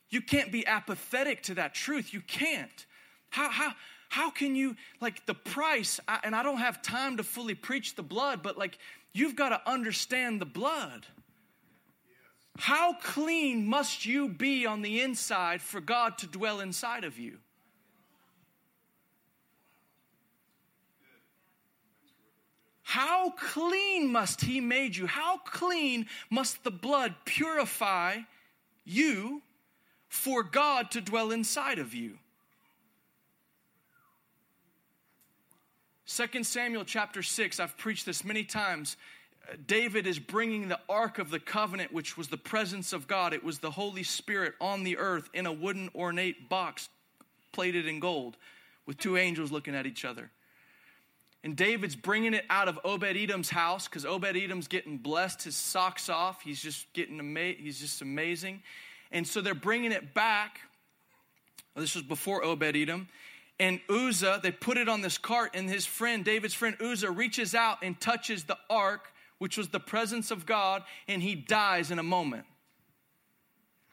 You 0.10 0.22
can't 0.22 0.54
be 0.54 0.66
apathetic 0.66 1.44
to 1.44 1.56
that 1.56 1.74
truth. 1.74 2.14
You 2.14 2.22
can't. 2.22 2.86
How 3.30 3.50
how 3.50 3.74
how 4.08 4.30
can 4.30 4.56
you 4.56 4.78
like 5.02 5.26
the 5.26 5.34
price 5.34 6.00
and 6.24 6.36
i 6.36 6.44
don't 6.44 6.60
have 6.60 6.84
time 6.84 7.18
to 7.18 7.24
fully 7.24 7.56
preach 7.56 7.96
the 7.96 8.04
blood 8.04 8.44
but 8.44 8.60
like 8.60 8.78
you've 9.12 9.36
got 9.36 9.50
to 9.50 9.70
understand 9.70 10.40
the 10.40 10.46
blood 10.46 11.08
how 12.58 12.94
clean 12.94 13.66
must 13.66 14.06
you 14.06 14.30
be 14.30 14.66
on 14.66 14.82
the 14.82 15.02
inside 15.02 15.62
for 15.62 15.82
God 15.82 16.18
to 16.20 16.28
dwell 16.28 16.60
inside 16.60 17.04
of 17.04 17.18
you? 17.18 17.39
How 22.84 23.32
clean 23.32 24.12
must 24.12 24.42
He 24.42 24.62
made 24.62 24.96
you? 24.96 25.08
How 25.08 25.38
clean 25.38 26.06
must 26.30 26.63
the 26.63 26.72
blood 26.72 27.16
purify 27.26 28.18
you 28.86 29.42
for 30.08 30.44
God 30.44 30.92
to 30.92 31.02
dwell 31.02 31.32
inside 31.32 31.80
of 31.80 31.96
you? 31.96 32.20
2 36.06 36.44
Samuel 36.44 36.86
chapter 36.86 37.24
6, 37.24 37.60
I've 37.60 37.76
preached 37.78 38.06
this 38.06 38.24
many 38.24 38.44
times. 38.44 38.96
David 39.68 40.08
is 40.08 40.20
bringing 40.20 40.70
the 40.70 40.80
Ark 40.88 41.20
of 41.20 41.30
the 41.30 41.40
Covenant, 41.40 41.92
which 41.92 42.18
was 42.18 42.30
the 42.30 42.38
presence 42.38 42.94
of 42.94 43.08
God. 43.08 43.34
It 43.34 43.44
was 43.44 43.60
the 43.60 43.72
Holy 43.72 44.04
Spirit 44.04 44.54
on 44.62 44.84
the 44.84 44.98
earth 44.98 45.30
in 45.34 45.46
a 45.46 45.52
wooden 45.52 45.90
ornate 45.94 46.50
box 46.50 46.90
plated 47.52 47.88
in 47.88 48.00
gold 48.00 48.38
with 48.86 48.98
two 48.98 49.18
angels 49.18 49.52
looking 49.52 49.76
at 49.76 49.86
each 49.86 50.06
other. 50.06 50.32
And 51.44 51.58
David's 51.58 51.96
bringing 51.96 52.34
it 52.34 52.46
out 52.50 52.70
of 52.70 52.80
Obed 52.86 53.04
Edom's 53.18 53.50
house 53.50 53.88
because 53.88 54.06
Obed 54.06 54.38
Edom's 54.38 54.70
getting 54.70 54.98
blessed 54.98 55.44
his 55.44 55.58
socks 55.58 56.08
off. 56.08 56.42
He's 56.42 56.62
just 56.62 56.92
getting 56.94 57.20
ama- 57.20 57.54
he's 57.58 57.80
just 57.80 58.02
amazing. 58.02 58.64
And 59.12 59.28
so 59.28 59.42
they're 59.42 59.54
bringing 59.54 59.92
it 59.92 60.14
back. 60.14 60.62
This 61.76 61.96
was 61.96 62.04
before 62.04 62.44
Obed 62.46 62.78
Edom. 62.78 63.10
And 63.60 63.82
Uzzah, 63.90 64.40
they 64.42 64.52
put 64.52 64.78
it 64.78 64.90
on 64.90 65.02
this 65.02 65.18
cart, 65.18 65.52
and 65.54 65.70
his 65.70 65.86
friend, 65.86 66.26
David's 66.26 66.54
friend 66.54 66.76
Uzzah, 66.82 67.12
reaches 67.12 67.54
out 67.54 67.80
and 67.84 68.00
touches 68.00 68.46
the 68.46 68.58
ark 68.70 69.12
which 69.44 69.58
was 69.58 69.68
the 69.68 69.80
presence 69.80 70.32
of 70.32 70.46
God, 70.46 70.84
and 71.06 71.22
he 71.22 71.36
dies 71.36 71.92
in 71.92 72.00
a 72.00 72.04
moment. 72.04 72.46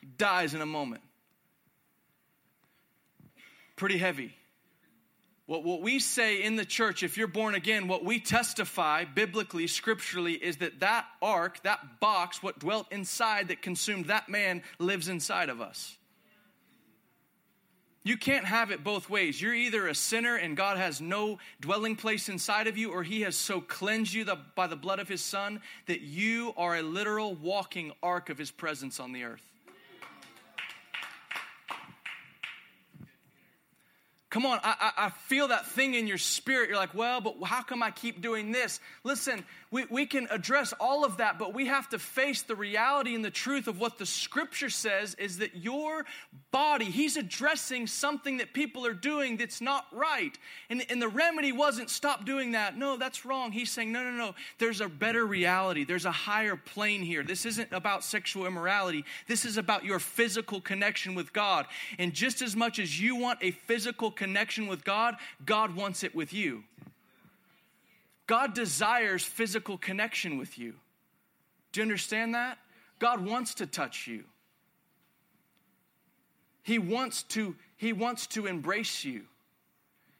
He 0.01 0.07
dies 0.07 0.55
in 0.55 0.61
a 0.61 0.67
moment. 0.67 1.03
Pretty 3.75 3.99
heavy. 3.99 4.33
What, 5.47 5.65
what 5.65 5.83
we 5.83 5.99
say 5.99 6.45
in 6.45 6.55
the 6.55 6.65
church, 6.65 7.03
if 7.03 7.19
you're 7.19 7.27
born 7.27 7.57
again, 7.57 7.89
what 7.89 8.05
we 8.05 8.21
testify 8.21 9.05
biblically, 9.05 9.67
scripturally, 9.67 10.35
is 10.35 10.59
that 10.59 10.79
that 10.79 11.07
ark, 11.21 11.61
that 11.65 11.99
box, 11.99 12.45
what 12.45 12.61
dwelt 12.61 12.87
inside 12.93 13.49
that 13.49 13.61
consumed 13.61 14.05
that 14.05 14.29
man, 14.29 14.63
lives 14.79 15.09
inside 15.09 15.49
of 15.49 15.61
us. 15.61 15.97
You 18.03 18.17
can't 18.17 18.47
have 18.47 18.71
it 18.71 18.83
both 18.83 19.11
ways. 19.11 19.43
You're 19.43 19.55
either 19.55 19.87
a 19.87 19.95
sinner 19.95 20.37
and 20.37 20.57
God 20.57 20.79
has 20.79 21.01
no 21.03 21.39
dwelling 21.61 21.97
place 21.97 22.31
inside 22.31 22.67
of 22.67 22.79
you, 22.79 22.91
or 22.91 23.03
He 23.03 23.21
has 23.23 23.37
so 23.37 23.61
cleansed 23.61 24.15
you 24.15 24.25
by 24.55 24.67
the 24.67 24.77
blood 24.77 25.01
of 25.01 25.09
His 25.09 25.21
Son 25.21 25.61
that 25.87 26.01
you 26.01 26.55
are 26.57 26.77
a 26.77 26.83
literal 26.83 27.35
walking 27.35 27.93
ark 28.03 28.31
of 28.31 28.39
His 28.39 28.51
presence 28.51 29.01
on 29.01 29.13
the 29.13 29.25
earth. 29.25 29.50
Come 34.31 34.47
on, 34.47 34.61
I, 34.63 34.93
I, 34.97 35.09
feel 35.09 35.49
that 35.49 35.67
thing 35.67 35.95
in 35.95 36.07
your 36.07 36.17
spirit. 36.17 36.69
You're 36.69 36.79
like, 36.79 36.95
well, 36.95 37.21
but 37.21 37.35
how 37.43 37.63
come 37.63 37.83
I 37.83 37.91
keep 37.91 38.23
doing 38.23 38.53
this? 38.53 38.79
Listen, 39.03 39.45
we, 39.73 39.87
we 39.91 40.07
can 40.07 40.29
address 40.31 40.73
all 40.79 41.05
of 41.05 41.17
that, 41.17 41.37
but 41.37 41.53
we 41.53 41.67
have 41.67 41.89
to 41.89 41.99
face 41.99 42.43
the 42.43 42.55
reality 42.55 43.17
and 43.17 43.25
the 43.25 43.31
truth 43.31 43.67
of 43.67 43.81
what 43.81 43.99
the 43.99 44.07
scripture 44.07 44.71
says 44.71 45.15
is 45.15 45.39
that 45.39 45.57
your 45.57 46.05
body, 46.53 46.85
he's 46.85 47.17
addressing 47.17 47.89
something 47.89 48.37
that 48.37 48.53
people 48.53 48.87
are 48.87 48.95
doing 48.95 49.37
that's 49.37 49.61
not 49.61 49.87
right. 49.91 50.39
And, 50.69 50.85
and 50.91 51.03
the 51.03 51.09
remedy 51.09 51.51
wasn't 51.51 51.91
stop 51.91 52.25
doing 52.25 52.53
that. 52.53 52.79
No, 52.79 52.97
that's 52.97 53.25
wrong. 53.25 53.51
He's 53.51 53.71
saying, 53.71 53.91
no, 53.91 54.05
no, 54.05 54.13
no. 54.13 54.35
There's 54.59 54.81
a 54.81 54.89
better 54.89 55.27
reality, 55.27 55.85
there's 55.85 56.05
a 56.05 56.13
higher 56.13 56.55
plane 56.55 57.03
here. 57.03 57.25
This 57.25 57.47
isn't 57.47 57.73
about 57.73 58.05
sexual 58.05 58.47
immorality, 58.47 59.05
this 59.27 59.45
is 59.45 59.57
about 59.57 59.85
your 59.85 59.99
physical 59.99 60.61
connection 60.61 61.17
with 61.17 61.33
God. 61.33 61.67
And 61.99 62.13
just 62.13 62.43
as 62.43 62.55
much 62.55 62.79
as 62.79 63.01
you 63.01 63.17
want 63.17 63.41
a 63.43 63.51
physical 63.51 64.13
connection 64.21 64.67
with 64.67 64.85
God, 64.85 65.17
God 65.47 65.75
wants 65.75 66.05
it 66.05 66.15
with 66.15 66.35
you. 66.35 66.63
God 68.27 68.55
desires 68.55 69.25
physical 69.25 69.79
connection 69.79 70.37
with 70.37 70.59
you. 70.59 70.75
Do 71.73 71.81
you 71.81 71.85
understand 71.85 72.35
that? 72.35 72.59
God 72.99 73.25
wants 73.25 73.55
to 73.55 73.67
touch 73.67 74.07
you. 74.07 74.25
He 76.63 76.79
wants 76.79 77.23
to 77.35 77.57
he 77.79 77.95
wants 77.95 78.27
to 78.29 78.47
embrace 78.47 79.05
you. 79.05 79.23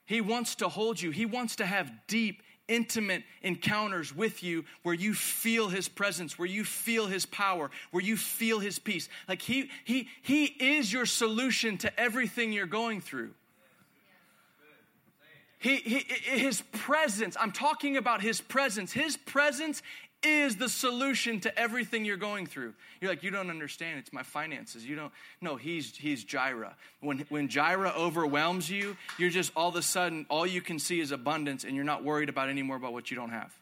He 0.07 0.23
wants 0.23 0.55
to 0.57 0.69
hold 0.69 1.01
you. 1.01 1.11
He 1.11 1.27
wants 1.27 1.57
to 1.57 1.67
have 1.67 1.93
deep 2.07 2.43
intimate 2.69 3.23
encounters 3.43 4.17
with 4.17 4.43
you 4.43 4.65
where 4.83 4.95
you 4.95 5.13
feel 5.13 5.69
his 5.69 5.89
presence, 5.89 6.39
where 6.39 6.49
you 6.49 6.65
feel 6.65 7.07
his 7.07 7.27
power, 7.27 7.71
where 7.91 8.03
you 8.03 8.17
feel 8.17 8.61
his 8.61 8.79
peace. 8.79 9.11
Like 9.29 9.43
he 9.43 9.69
he 9.85 10.09
he 10.23 10.47
is 10.47 10.91
your 10.91 11.05
solution 11.05 11.77
to 11.79 12.01
everything 12.01 12.55
you're 12.55 12.65
going 12.65 13.03
through. 13.03 13.35
He, 15.61 15.77
he, 15.77 15.99
his 16.39 16.63
presence, 16.73 17.37
I'm 17.39 17.53
talking 17.53 17.99
about 17.99 18.23
his 18.23 18.41
presence. 18.41 18.93
His 18.93 19.19
presence 19.19 19.83
is 20.23 20.57
the 20.57 20.71
solution 20.71 21.39
to 21.41 21.59
everything 21.59 22.07
you're 22.07 22.17
going 22.17 22.47
through. 22.47 22.73
You're 23.01 23.11
like, 23.11 23.23
you 23.23 23.31
don't 23.31 23.51
understand. 23.51 23.99
It's 23.99 24.13
my 24.13 24.23
finances. 24.23 24.87
You 24.87 24.97
don't. 24.97 25.13
No, 25.43 25.57
he's 25.57 25.95
he's 25.95 26.25
Jireh. 26.25 26.75
When 27.01 27.21
when 27.29 27.49
Jireh 27.49 27.93
overwhelms 27.95 28.71
you, 28.71 28.97
you're 29.19 29.31
just 29.31 29.53
all 29.55 29.69
of 29.69 29.77
a 29.77 29.83
sudden 29.83 30.25
all 30.31 30.47
you 30.47 30.63
can 30.63 30.79
see 30.79 30.99
is 30.99 31.13
abundance, 31.13 31.65
and 31.65 31.77
you're 31.77 31.85
not 31.85 32.05
worried 32.05 32.31
about 32.31 32.49
anymore 32.49 32.77
about 32.77 32.95
what 32.95 33.11
you 33.11 33.17
don't 33.17 33.31
have. 33.31 33.55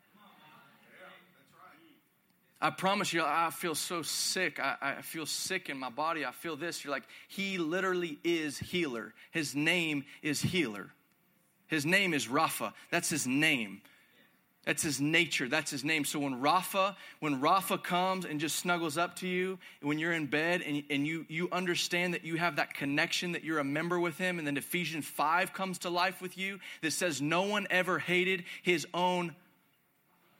I 2.60 2.70
promise 2.70 3.12
you, 3.12 3.22
I 3.24 3.50
feel 3.50 3.76
so 3.76 4.02
sick. 4.02 4.58
I, 4.58 4.76
I, 4.98 5.02
feel 5.02 5.26
sick 5.26 5.68
in 5.68 5.78
my 5.78 5.90
body. 5.90 6.26
I 6.26 6.32
feel 6.32 6.56
this. 6.56 6.84
You're 6.84 6.90
like, 6.90 7.04
He 7.28 7.56
literally 7.56 8.18
is 8.24 8.58
healer. 8.58 9.14
His 9.30 9.54
name 9.54 10.04
is 10.22 10.42
healer. 10.42 10.90
His 11.68 11.86
name 11.86 12.12
is 12.12 12.26
Rapha. 12.26 12.72
That's 12.90 13.08
his 13.08 13.26
name. 13.26 13.82
That's 14.64 14.82
his 14.82 15.00
nature. 15.00 15.48
That's 15.48 15.70
his 15.70 15.82
name. 15.82 16.04
So 16.04 16.18
when 16.18 16.42
Rapha, 16.42 16.94
when 17.20 17.40
Rapha 17.40 17.82
comes 17.82 18.26
and 18.26 18.38
just 18.38 18.56
snuggles 18.56 18.98
up 18.98 19.16
to 19.16 19.26
you, 19.26 19.58
when 19.80 19.98
you're 19.98 20.12
in 20.12 20.26
bed 20.26 20.60
and, 20.60 20.82
and 20.90 21.06
you, 21.06 21.24
you 21.28 21.48
understand 21.52 22.12
that 22.12 22.22
you 22.22 22.36
have 22.36 22.56
that 22.56 22.74
connection, 22.74 23.32
that 23.32 23.44
you're 23.44 23.60
a 23.60 23.64
member 23.64 23.98
with 23.98 24.18
him, 24.18 24.38
and 24.38 24.46
then 24.46 24.58
Ephesians 24.58 25.06
5 25.06 25.54
comes 25.54 25.78
to 25.78 25.90
life 25.90 26.20
with 26.20 26.36
you 26.36 26.58
that 26.82 26.90
says, 26.90 27.22
No 27.22 27.44
one 27.44 27.66
ever 27.70 27.98
hated 27.98 28.44
his 28.62 28.86
own 28.92 29.34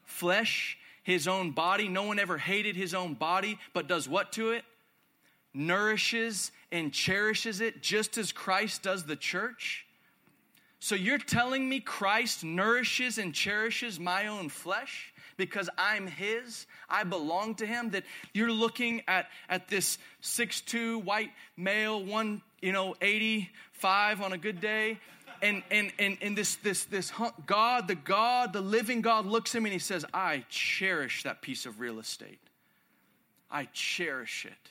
flesh, 0.04 0.76
his 1.02 1.26
own 1.26 1.52
body. 1.52 1.88
No 1.88 2.02
one 2.02 2.18
ever 2.18 2.36
hated 2.36 2.76
his 2.76 2.92
own 2.92 3.14
body, 3.14 3.58
but 3.72 3.86
does 3.86 4.08
what 4.10 4.32
to 4.32 4.50
it? 4.50 4.64
Nourishes 5.54 6.52
and 6.70 6.92
cherishes 6.92 7.62
it 7.62 7.82
just 7.82 8.18
as 8.18 8.30
Christ 8.30 8.82
does 8.82 9.04
the 9.04 9.16
church. 9.16 9.86
So 10.80 10.94
you're 10.94 11.18
telling 11.18 11.68
me 11.68 11.80
Christ 11.80 12.44
nourishes 12.44 13.18
and 13.18 13.34
cherishes 13.34 13.98
my 13.98 14.26
own 14.26 14.48
flesh? 14.48 15.12
because 15.38 15.70
I'm 15.78 16.06
his, 16.06 16.66
I 16.90 17.04
belong 17.04 17.54
to 17.56 17.66
him, 17.66 17.90
that 17.90 18.04
you're 18.34 18.52
looking 18.52 19.02
at, 19.08 19.28
at 19.48 19.68
this 19.68 19.96
6'2 20.22 21.02
white 21.02 21.30
male, 21.56 22.04
one, 22.04 22.42
you 22.60 22.72
know, 22.72 22.94
85 23.00 24.20
on 24.20 24.32
a 24.34 24.38
good 24.38 24.60
day, 24.60 24.98
and 25.40 25.62
and 25.70 25.92
and, 26.00 26.18
and 26.20 26.36
this 26.36 26.56
this 26.56 26.84
this 26.84 27.12
God, 27.46 27.86
the 27.86 27.94
God, 27.94 28.52
the 28.52 28.60
living 28.60 29.00
God 29.00 29.24
looks 29.24 29.54
at 29.54 29.62
me 29.62 29.70
and 29.70 29.72
he 29.72 29.78
says, 29.78 30.04
I 30.12 30.44
cherish 30.48 31.22
that 31.22 31.42
piece 31.42 31.64
of 31.64 31.78
real 31.78 32.00
estate. 32.00 32.40
I 33.48 33.68
cherish 33.72 34.46
it. 34.46 34.70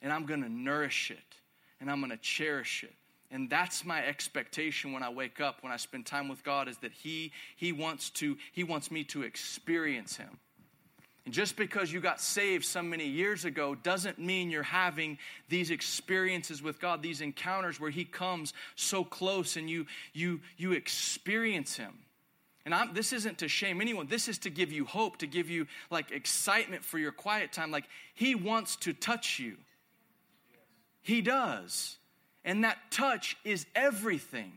And 0.00 0.10
I'm 0.10 0.24
gonna 0.24 0.48
nourish 0.48 1.10
it. 1.10 1.18
And 1.78 1.90
I'm 1.90 2.00
gonna 2.00 2.16
cherish 2.16 2.84
it. 2.84 2.94
And 3.30 3.50
that's 3.50 3.84
my 3.84 4.04
expectation 4.04 4.92
when 4.92 5.02
I 5.02 5.10
wake 5.10 5.40
up, 5.40 5.62
when 5.62 5.70
I 5.70 5.76
spend 5.76 6.06
time 6.06 6.28
with 6.28 6.42
God, 6.42 6.66
is 6.66 6.78
that 6.78 6.92
He, 6.92 7.32
he, 7.56 7.72
wants, 7.72 8.10
to, 8.10 8.36
he 8.52 8.64
wants 8.64 8.90
me 8.90 9.04
to 9.04 9.22
experience 9.22 10.16
Him. 10.16 10.38
And 11.26 11.34
just 11.34 11.56
because 11.56 11.92
you 11.92 12.00
got 12.00 12.22
saved 12.22 12.64
so 12.64 12.82
many 12.82 13.06
years 13.06 13.44
ago 13.44 13.74
doesn't 13.74 14.18
mean 14.18 14.50
you're 14.50 14.62
having 14.62 15.18
these 15.50 15.70
experiences 15.70 16.62
with 16.62 16.80
God, 16.80 17.02
these 17.02 17.20
encounters 17.20 17.78
where 17.78 17.90
He 17.90 18.06
comes 18.06 18.54
so 18.76 19.04
close 19.04 19.56
and 19.56 19.68
you, 19.68 19.84
you, 20.14 20.40
you 20.56 20.72
experience 20.72 21.76
Him. 21.76 21.98
And 22.64 22.74
I'm, 22.74 22.94
this 22.94 23.12
isn't 23.12 23.38
to 23.38 23.48
shame 23.48 23.82
anyone. 23.82 24.06
This 24.06 24.28
is 24.28 24.38
to 24.38 24.50
give 24.50 24.72
you 24.72 24.86
hope, 24.86 25.18
to 25.18 25.26
give 25.26 25.50
you 25.50 25.66
like 25.90 26.12
excitement 26.12 26.82
for 26.82 26.98
your 26.98 27.12
quiet 27.12 27.52
time. 27.52 27.70
Like 27.70 27.84
He 28.14 28.34
wants 28.34 28.76
to 28.76 28.94
touch 28.94 29.38
you. 29.38 29.58
He 31.02 31.20
does. 31.20 31.97
And 32.44 32.64
that 32.64 32.78
touch 32.90 33.36
is 33.44 33.66
everything. 33.74 34.52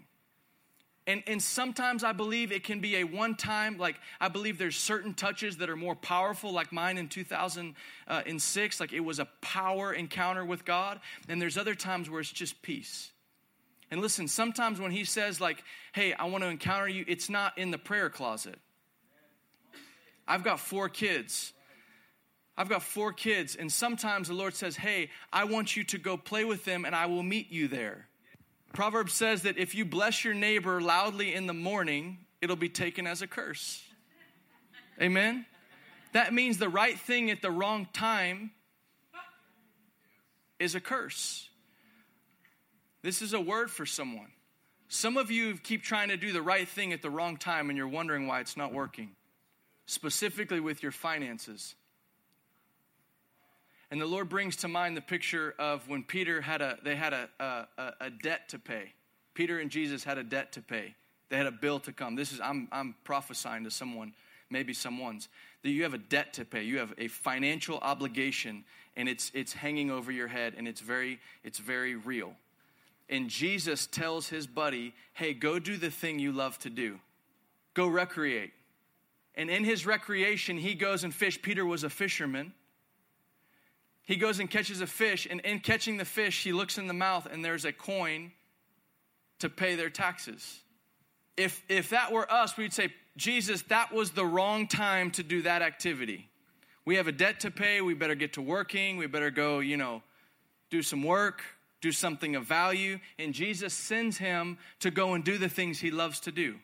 And, 1.07 1.23
and 1.25 1.41
sometimes 1.41 2.03
I 2.03 2.13
believe 2.13 2.51
it 2.51 2.63
can 2.63 2.79
be 2.79 2.97
a 2.97 3.03
one 3.03 3.35
time, 3.35 3.77
like 3.77 3.99
I 4.19 4.27
believe 4.27 4.57
there's 4.57 4.77
certain 4.77 5.13
touches 5.13 5.57
that 5.57 5.69
are 5.69 5.75
more 5.75 5.95
powerful, 5.95 6.53
like 6.53 6.71
mine 6.71 6.97
in 6.97 7.09
2006, 7.09 8.79
like 8.79 8.93
it 8.93 8.99
was 8.99 9.19
a 9.19 9.25
power 9.41 9.93
encounter 9.93 10.45
with 10.45 10.63
God. 10.63 10.99
And 11.27 11.41
there's 11.41 11.57
other 11.57 11.73
times 11.73 12.09
where 12.09 12.21
it's 12.21 12.31
just 12.31 12.61
peace. 12.61 13.11
And 13.89 13.99
listen, 13.99 14.27
sometimes 14.27 14.79
when 14.79 14.91
he 14.91 15.03
says, 15.03 15.41
like, 15.41 15.63
hey, 15.91 16.13
I 16.13 16.25
want 16.25 16.43
to 16.43 16.49
encounter 16.49 16.87
you, 16.87 17.03
it's 17.07 17.29
not 17.29 17.57
in 17.57 17.71
the 17.71 17.77
prayer 17.77 18.09
closet. 18.09 18.57
I've 20.27 20.43
got 20.43 20.59
four 20.59 20.87
kids. 20.87 21.51
I've 22.57 22.69
got 22.69 22.83
four 22.83 23.13
kids, 23.13 23.55
and 23.55 23.71
sometimes 23.71 24.27
the 24.27 24.33
Lord 24.33 24.53
says, 24.53 24.75
Hey, 24.75 25.09
I 25.31 25.45
want 25.45 25.75
you 25.75 25.83
to 25.85 25.97
go 25.97 26.17
play 26.17 26.43
with 26.43 26.65
them, 26.65 26.85
and 26.85 26.95
I 26.95 27.05
will 27.05 27.23
meet 27.23 27.51
you 27.51 27.67
there. 27.67 28.07
Proverbs 28.73 29.13
says 29.13 29.43
that 29.43 29.57
if 29.57 29.75
you 29.75 29.85
bless 29.85 30.23
your 30.23 30.33
neighbor 30.33 30.79
loudly 30.81 31.33
in 31.33 31.47
the 31.47 31.53
morning, 31.53 32.19
it'll 32.41 32.55
be 32.55 32.69
taken 32.69 33.05
as 33.05 33.21
a 33.21 33.27
curse. 33.27 33.83
Amen? 35.01 35.45
That 36.13 36.33
means 36.33 36.57
the 36.57 36.69
right 36.69 36.97
thing 36.97 37.31
at 37.31 37.41
the 37.41 37.51
wrong 37.51 37.87
time 37.93 38.51
is 40.59 40.75
a 40.75 40.79
curse. 40.79 41.49
This 43.01 43.21
is 43.21 43.33
a 43.33 43.41
word 43.41 43.71
for 43.71 43.85
someone. 43.85 44.31
Some 44.87 45.17
of 45.17 45.31
you 45.31 45.57
keep 45.57 45.83
trying 45.83 46.09
to 46.09 46.17
do 46.17 46.31
the 46.33 46.41
right 46.41 46.67
thing 46.67 46.93
at 46.93 47.01
the 47.01 47.09
wrong 47.09 47.37
time 47.37 47.69
and 47.69 47.77
you're 47.77 47.87
wondering 47.87 48.27
why 48.27 48.41
it's 48.41 48.57
not 48.57 48.73
working, 48.73 49.11
specifically 49.85 50.59
with 50.59 50.83
your 50.83 50.91
finances. 50.91 51.75
And 53.91 53.99
the 53.99 54.05
Lord 54.05 54.29
brings 54.29 54.55
to 54.57 54.69
mind 54.69 54.95
the 54.95 55.01
picture 55.01 55.53
of 55.59 55.87
when 55.89 56.03
Peter 56.03 56.39
had 56.39 56.61
a, 56.61 56.77
they 56.81 56.95
had 56.95 57.11
a, 57.11 57.27
a, 57.39 57.93
a 57.99 58.09
debt 58.09 58.47
to 58.49 58.59
pay. 58.59 58.93
Peter 59.33 59.59
and 59.59 59.69
Jesus 59.69 60.03
had 60.05 60.17
a 60.17 60.23
debt 60.23 60.53
to 60.53 60.61
pay. 60.61 60.95
They 61.29 61.35
had 61.35 61.45
a 61.45 61.51
bill 61.51 61.79
to 61.81 61.91
come. 61.91 62.15
This 62.15 62.31
is, 62.31 62.39
I'm, 62.39 62.69
I'm 62.71 62.95
prophesying 63.03 63.65
to 63.65 63.71
someone, 63.71 64.13
maybe 64.49 64.73
someone's, 64.73 65.27
that 65.63 65.69
you 65.69 65.83
have 65.83 65.93
a 65.93 65.97
debt 65.97 66.33
to 66.33 66.45
pay. 66.45 66.63
You 66.63 66.79
have 66.79 66.93
a 66.97 67.09
financial 67.09 67.79
obligation 67.79 68.63
and 68.95 69.09
it's, 69.09 69.29
it's 69.33 69.51
hanging 69.51 69.91
over 69.91 70.11
your 70.11 70.27
head 70.27 70.55
and 70.57 70.69
it's 70.69 70.81
very, 70.81 71.19
it's 71.43 71.59
very 71.59 71.95
real. 71.95 72.33
And 73.09 73.29
Jesus 73.29 73.87
tells 73.87 74.29
his 74.29 74.47
buddy, 74.47 74.93
hey, 75.13 75.33
go 75.33 75.59
do 75.59 75.75
the 75.75 75.91
thing 75.91 76.17
you 76.17 76.31
love 76.31 76.57
to 76.59 76.69
do. 76.69 76.97
Go 77.73 77.87
recreate. 77.87 78.51
And 79.35 79.49
in 79.49 79.65
his 79.65 79.85
recreation, 79.85 80.57
he 80.57 80.75
goes 80.75 81.03
and 81.03 81.13
fish. 81.13 81.41
Peter 81.41 81.65
was 81.65 81.83
a 81.83 81.89
fisherman 81.89 82.53
he 84.11 84.17
goes 84.17 84.39
and 84.39 84.49
catches 84.49 84.81
a 84.81 84.87
fish, 84.87 85.25
and 85.31 85.39
in 85.39 85.61
catching 85.61 85.95
the 85.95 86.03
fish, 86.03 86.43
he 86.43 86.51
looks 86.51 86.77
in 86.77 86.87
the 86.87 86.93
mouth, 86.93 87.29
and 87.31 87.45
there's 87.45 87.63
a 87.63 87.71
coin 87.71 88.33
to 89.39 89.49
pay 89.49 89.75
their 89.75 89.89
taxes. 89.89 90.59
If, 91.37 91.63
if 91.69 91.91
that 91.91 92.11
were 92.11 92.29
us, 92.29 92.57
we'd 92.57 92.73
say, 92.73 92.93
Jesus, 93.15 93.61
that 93.69 93.93
was 93.93 94.11
the 94.11 94.25
wrong 94.25 94.67
time 94.67 95.11
to 95.11 95.23
do 95.23 95.43
that 95.43 95.61
activity. 95.61 96.27
We 96.83 96.97
have 96.97 97.07
a 97.07 97.13
debt 97.13 97.39
to 97.39 97.51
pay. 97.51 97.79
We 97.79 97.93
better 97.93 98.15
get 98.15 98.33
to 98.33 98.41
working. 98.41 98.97
We 98.97 99.07
better 99.07 99.31
go, 99.31 99.59
you 99.59 99.77
know, 99.77 100.03
do 100.69 100.81
some 100.81 101.03
work, 101.03 101.41
do 101.79 101.93
something 101.93 102.35
of 102.35 102.43
value. 102.43 102.99
And 103.17 103.33
Jesus 103.33 103.73
sends 103.73 104.17
him 104.17 104.57
to 104.81 104.91
go 104.91 105.13
and 105.13 105.23
do 105.23 105.37
the 105.37 105.47
things 105.47 105.79
he 105.79 105.89
loves 105.89 106.19
to 106.21 106.33
do. 106.33 106.57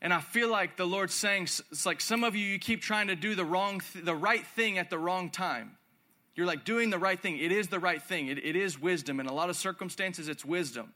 And 0.00 0.14
I 0.14 0.20
feel 0.20 0.48
like 0.48 0.76
the 0.76 0.86
Lord's 0.86 1.12
saying, 1.12 1.48
it's 1.72 1.84
like 1.84 2.00
some 2.00 2.22
of 2.22 2.36
you, 2.36 2.46
you 2.46 2.60
keep 2.60 2.82
trying 2.82 3.08
to 3.08 3.16
do 3.16 3.34
the 3.34 3.44
wrong, 3.44 3.80
th- 3.92 4.04
the 4.04 4.14
right 4.14 4.46
thing 4.46 4.78
at 4.78 4.90
the 4.90 4.98
wrong 4.98 5.28
time. 5.28 5.76
You're 6.34 6.46
like 6.46 6.64
doing 6.64 6.90
the 6.90 6.98
right 6.98 7.20
thing. 7.20 7.38
It 7.38 7.52
is 7.52 7.68
the 7.68 7.78
right 7.78 8.02
thing. 8.02 8.28
It, 8.28 8.38
it 8.38 8.56
is 8.56 8.80
wisdom. 8.80 9.20
In 9.20 9.26
a 9.26 9.32
lot 9.32 9.50
of 9.50 9.56
circumstances, 9.56 10.28
it's 10.28 10.44
wisdom. 10.44 10.92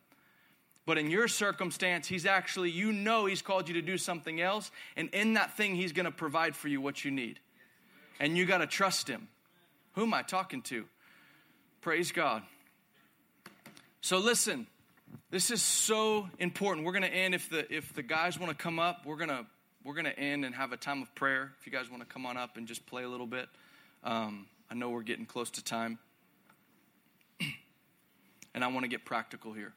But 0.87 0.99
in 0.99 1.11
your 1.11 1.29
circumstance, 1.29 2.07
He's 2.07 2.27
actually, 2.27 2.71
you 2.71 2.93
know, 2.93 3.27
He's 3.27 3.43
called 3.43 3.69
you 3.69 3.75
to 3.75 3.83
do 3.83 3.99
something 3.99 4.41
else. 4.41 4.71
And 4.97 5.09
in 5.11 5.35
that 5.35 5.57
thing, 5.57 5.75
He's 5.75 5.93
going 5.93 6.07
to 6.07 6.13
provide 6.13 6.55
for 6.55 6.69
you 6.69 6.81
what 6.81 7.05
you 7.05 7.11
need. 7.11 7.41
And 8.21 8.37
you 8.37 8.47
got 8.47 8.59
to 8.59 8.67
trust 8.67 9.09
Him. 9.09 9.29
Who 9.93 10.03
am 10.03 10.15
I 10.15 10.23
talking 10.23 10.63
to? 10.63 10.85
Praise 11.81 12.13
God. 12.13 12.43
So 14.01 14.19
listen, 14.19 14.67
this 15.31 15.51
is 15.51 15.63
so 15.63 16.29
important. 16.39 16.87
We're 16.87 16.93
going 16.93 17.03
to 17.03 17.15
end 17.15 17.35
if 17.35 17.49
the 17.49 17.73
if 17.75 17.93
the 17.95 18.03
guys 18.03 18.39
want 18.39 18.57
to 18.57 18.63
come 18.63 18.79
up, 18.79 19.07
we're 19.07 19.17
going 19.17 19.31
to 19.31 19.47
we're 19.85 19.95
going 19.95 20.07
to 20.07 20.19
end 20.19 20.45
and 20.45 20.55
have 20.55 20.73
a 20.73 20.77
time 20.77 21.03
of 21.03 21.15
prayer. 21.15 21.53
If 21.59 21.67
you 21.67 21.73
guys 21.73 21.91
want 21.91 22.03
to 22.03 22.09
come 22.09 22.27
on 22.27 22.37
up 22.37 22.57
and 22.57 22.67
just 22.67 22.87
play 22.87 23.05
a 23.05 23.09
little 23.09 23.27
bit. 23.27 23.49
Um, 24.03 24.47
I 24.71 24.75
know 24.75 24.91
we're 24.91 25.03
getting 25.03 25.27
close 25.27 25.51
to 25.51 25.65
time. 25.65 25.99
and 28.55 28.65
I 28.65 28.69
want 28.69 28.85
to 28.85 28.89
get 28.89 29.05
practical 29.05 29.53
here. 29.53 29.73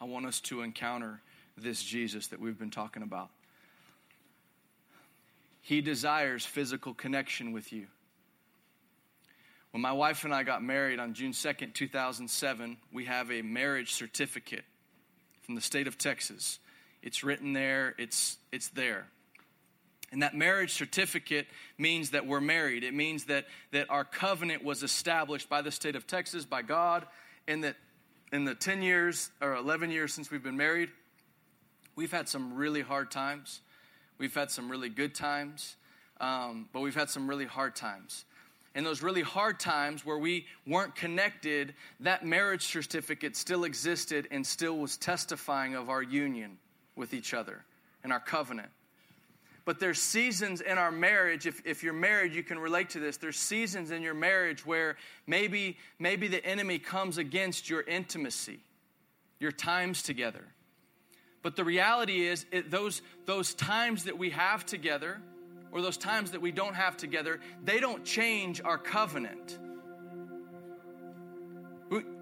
I 0.00 0.04
want 0.04 0.26
us 0.26 0.40
to 0.42 0.62
encounter 0.62 1.20
this 1.56 1.82
Jesus 1.82 2.28
that 2.28 2.40
we've 2.40 2.58
been 2.58 2.70
talking 2.70 3.02
about. 3.02 3.30
He 5.60 5.80
desires 5.80 6.44
physical 6.44 6.92
connection 6.92 7.52
with 7.52 7.72
you. 7.72 7.86
When 9.70 9.80
my 9.80 9.92
wife 9.92 10.24
and 10.24 10.32
I 10.32 10.42
got 10.42 10.62
married 10.62 11.00
on 11.00 11.14
June 11.14 11.32
2nd, 11.32 11.74
2007, 11.74 12.76
we 12.92 13.06
have 13.06 13.32
a 13.32 13.42
marriage 13.42 13.92
certificate 13.92 14.64
from 15.42 15.54
the 15.54 15.60
state 15.60 15.86
of 15.86 15.98
Texas. 15.98 16.58
It's 17.02 17.24
written 17.24 17.54
there, 17.54 17.94
it's, 17.98 18.38
it's 18.52 18.68
there. 18.68 19.08
And 20.14 20.22
that 20.22 20.32
marriage 20.32 20.72
certificate 20.72 21.48
means 21.76 22.10
that 22.10 22.24
we're 22.24 22.40
married. 22.40 22.84
It 22.84 22.94
means 22.94 23.24
that, 23.24 23.46
that 23.72 23.90
our 23.90 24.04
covenant 24.04 24.62
was 24.62 24.84
established 24.84 25.48
by 25.48 25.60
the 25.60 25.72
state 25.72 25.96
of 25.96 26.06
Texas, 26.06 26.44
by 26.44 26.62
God, 26.62 27.04
and 27.48 27.64
that 27.64 27.74
in 28.32 28.44
the 28.44 28.54
10 28.54 28.80
years 28.80 29.32
or 29.42 29.56
11 29.56 29.90
years 29.90 30.14
since 30.14 30.30
we've 30.30 30.42
been 30.42 30.56
married, 30.56 30.90
we've 31.96 32.12
had 32.12 32.28
some 32.28 32.54
really 32.54 32.80
hard 32.80 33.10
times. 33.10 33.60
We've 34.16 34.32
had 34.32 34.52
some 34.52 34.70
really 34.70 34.88
good 34.88 35.16
times, 35.16 35.74
um, 36.20 36.68
but 36.72 36.78
we've 36.78 36.94
had 36.94 37.10
some 37.10 37.28
really 37.28 37.46
hard 37.46 37.74
times. 37.74 38.24
And 38.76 38.86
those 38.86 39.02
really 39.02 39.22
hard 39.22 39.58
times 39.58 40.06
where 40.06 40.18
we 40.18 40.46
weren't 40.64 40.94
connected, 40.94 41.74
that 41.98 42.24
marriage 42.24 42.62
certificate 42.62 43.34
still 43.34 43.64
existed 43.64 44.28
and 44.30 44.46
still 44.46 44.78
was 44.78 44.96
testifying 44.96 45.74
of 45.74 45.90
our 45.90 46.04
union 46.04 46.58
with 46.94 47.14
each 47.14 47.34
other 47.34 47.64
and 48.04 48.12
our 48.12 48.20
covenant. 48.20 48.70
But 49.64 49.80
there's 49.80 49.98
seasons 49.98 50.60
in 50.60 50.76
our 50.76 50.92
marriage, 50.92 51.46
if, 51.46 51.62
if 51.64 51.82
you're 51.82 51.94
married, 51.94 52.34
you 52.34 52.42
can 52.42 52.58
relate 52.58 52.90
to 52.90 53.00
this. 53.00 53.16
There's 53.16 53.38
seasons 53.38 53.90
in 53.90 54.02
your 54.02 54.12
marriage 54.12 54.66
where 54.66 54.96
maybe, 55.26 55.78
maybe 55.98 56.28
the 56.28 56.44
enemy 56.44 56.78
comes 56.78 57.16
against 57.16 57.70
your 57.70 57.80
intimacy, 57.80 58.60
your 59.40 59.52
times 59.52 60.02
together. 60.02 60.44
But 61.42 61.56
the 61.56 61.64
reality 61.64 62.26
is, 62.26 62.44
it, 62.52 62.70
those, 62.70 63.00
those 63.24 63.54
times 63.54 64.04
that 64.04 64.18
we 64.18 64.30
have 64.30 64.66
together, 64.66 65.20
or 65.72 65.82
those 65.82 65.96
times 65.96 66.32
that 66.32 66.40
we 66.40 66.52
don't 66.52 66.74
have 66.74 66.96
together, 66.96 67.40
they 67.64 67.80
don't 67.80 68.04
change 68.04 68.60
our 68.62 68.78
covenant. 68.78 69.58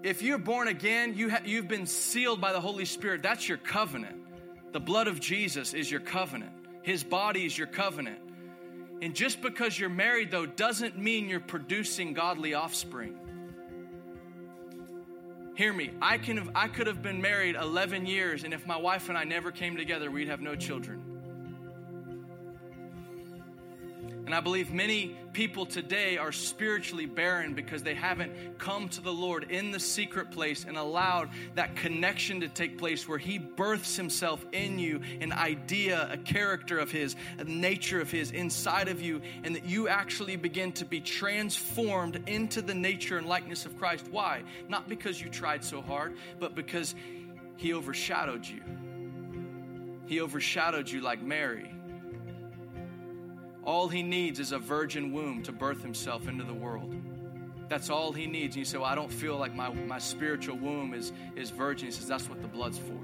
If 0.01 0.21
you're 0.21 0.37
born 0.37 0.67
again, 0.67 1.15
you 1.15 1.29
ha- 1.29 1.41
you've 1.45 1.67
been 1.67 1.87
sealed 1.87 2.41
by 2.41 2.51
the 2.53 2.59
Holy 2.61 2.85
Spirit. 2.85 3.21
That's 3.21 3.47
your 3.47 3.57
covenant. 3.57 4.17
The 4.71 4.79
blood 4.79 5.07
of 5.07 5.19
Jesus 5.19 5.73
is 5.73 5.89
your 5.89 5.99
covenant. 5.99 6.51
His 6.83 7.03
body 7.03 7.45
is 7.45 7.57
your 7.57 7.67
covenant. 7.67 8.19
And 9.01 9.15
just 9.15 9.41
because 9.41 9.77
you're 9.77 9.89
married, 9.89 10.31
though, 10.31 10.45
doesn't 10.45 10.97
mean 10.97 11.27
you're 11.27 11.39
producing 11.39 12.13
godly 12.13 12.53
offspring. 12.53 13.17
Hear 15.55 15.73
me. 15.73 15.91
I, 16.01 16.17
can 16.17 16.37
have, 16.37 16.49
I 16.55 16.67
could 16.67 16.87
have 16.87 17.01
been 17.01 17.21
married 17.21 17.55
11 17.55 18.05
years, 18.05 18.43
and 18.43 18.53
if 18.53 18.65
my 18.65 18.77
wife 18.77 19.09
and 19.09 19.17
I 19.17 19.23
never 19.23 19.51
came 19.51 19.77
together, 19.77 20.09
we'd 20.09 20.29
have 20.29 20.41
no 20.41 20.55
children. 20.55 21.02
And 24.33 24.39
I 24.39 24.41
believe 24.41 24.73
many 24.73 25.15
people 25.33 25.63
today 25.63 26.17
are 26.17 26.31
spiritually 26.31 27.05
barren 27.05 27.53
because 27.53 27.83
they 27.83 27.93
haven't 27.93 28.57
come 28.57 28.89
to 28.89 28.99
the 28.99 29.13
Lord 29.13 29.51
in 29.51 29.69
the 29.69 29.79
secret 29.79 30.31
place 30.31 30.65
and 30.67 30.75
allowed 30.75 31.29
that 31.53 31.75
connection 31.75 32.39
to 32.39 32.47
take 32.47 32.79
place 32.79 33.07
where 33.07 33.19
He 33.19 33.37
births 33.37 33.95
Himself 33.95 34.43
in 34.51 34.79
you, 34.79 35.01
an 35.21 35.33
idea, 35.33 36.09
a 36.11 36.17
character 36.17 36.79
of 36.79 36.89
His, 36.89 37.15
a 37.37 37.43
nature 37.43 38.01
of 38.01 38.09
His 38.09 38.31
inside 38.31 38.87
of 38.87 39.03
you, 39.03 39.21
and 39.43 39.55
that 39.55 39.65
you 39.65 39.87
actually 39.87 40.35
begin 40.35 40.71
to 40.71 40.85
be 40.85 40.99
transformed 40.99 42.27
into 42.27 42.63
the 42.63 42.73
nature 42.73 43.19
and 43.19 43.27
likeness 43.27 43.67
of 43.67 43.77
Christ. 43.77 44.07
Why? 44.09 44.41
Not 44.67 44.89
because 44.89 45.21
you 45.21 45.29
tried 45.29 45.63
so 45.63 45.79
hard, 45.79 46.17
but 46.39 46.55
because 46.55 46.95
He 47.57 47.71
overshadowed 47.71 48.47
you. 48.47 48.63
He 50.07 50.21
overshadowed 50.21 50.89
you 50.89 51.01
like 51.01 51.21
Mary. 51.21 51.69
All 53.65 53.87
he 53.87 54.03
needs 54.03 54.39
is 54.39 54.51
a 54.51 54.59
virgin 54.59 55.13
womb 55.13 55.41
to 55.43 55.53
birth 55.53 55.81
himself 55.81 56.27
into 56.27 56.43
the 56.43 56.53
world. 56.53 56.93
That's 57.69 57.89
all 57.89 58.11
he 58.11 58.27
needs. 58.27 58.55
And 58.55 58.59
you 58.59 58.65
say, 58.65 58.77
Well, 58.77 58.87
I 58.87 58.95
don't 58.95 59.11
feel 59.11 59.37
like 59.37 59.55
my, 59.55 59.73
my 59.73 59.99
spiritual 59.99 60.57
womb 60.57 60.93
is, 60.93 61.13
is 61.35 61.49
virgin. 61.49 61.87
He 61.87 61.91
says, 61.93 62.07
That's 62.07 62.27
what 62.27 62.41
the 62.41 62.47
blood's 62.47 62.77
for. 62.77 62.99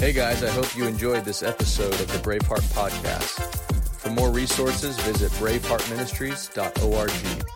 Hey 0.00 0.12
guys, 0.12 0.42
I 0.42 0.50
hope 0.50 0.76
you 0.76 0.86
enjoyed 0.86 1.24
this 1.24 1.42
episode 1.42 1.94
of 1.94 2.12
the 2.12 2.18
Braveheart 2.18 2.62
Podcast. 2.74 3.40
For 3.98 4.10
more 4.10 4.30
resources, 4.30 4.98
visit 4.98 5.32
braveheartministries.org. 5.32 7.55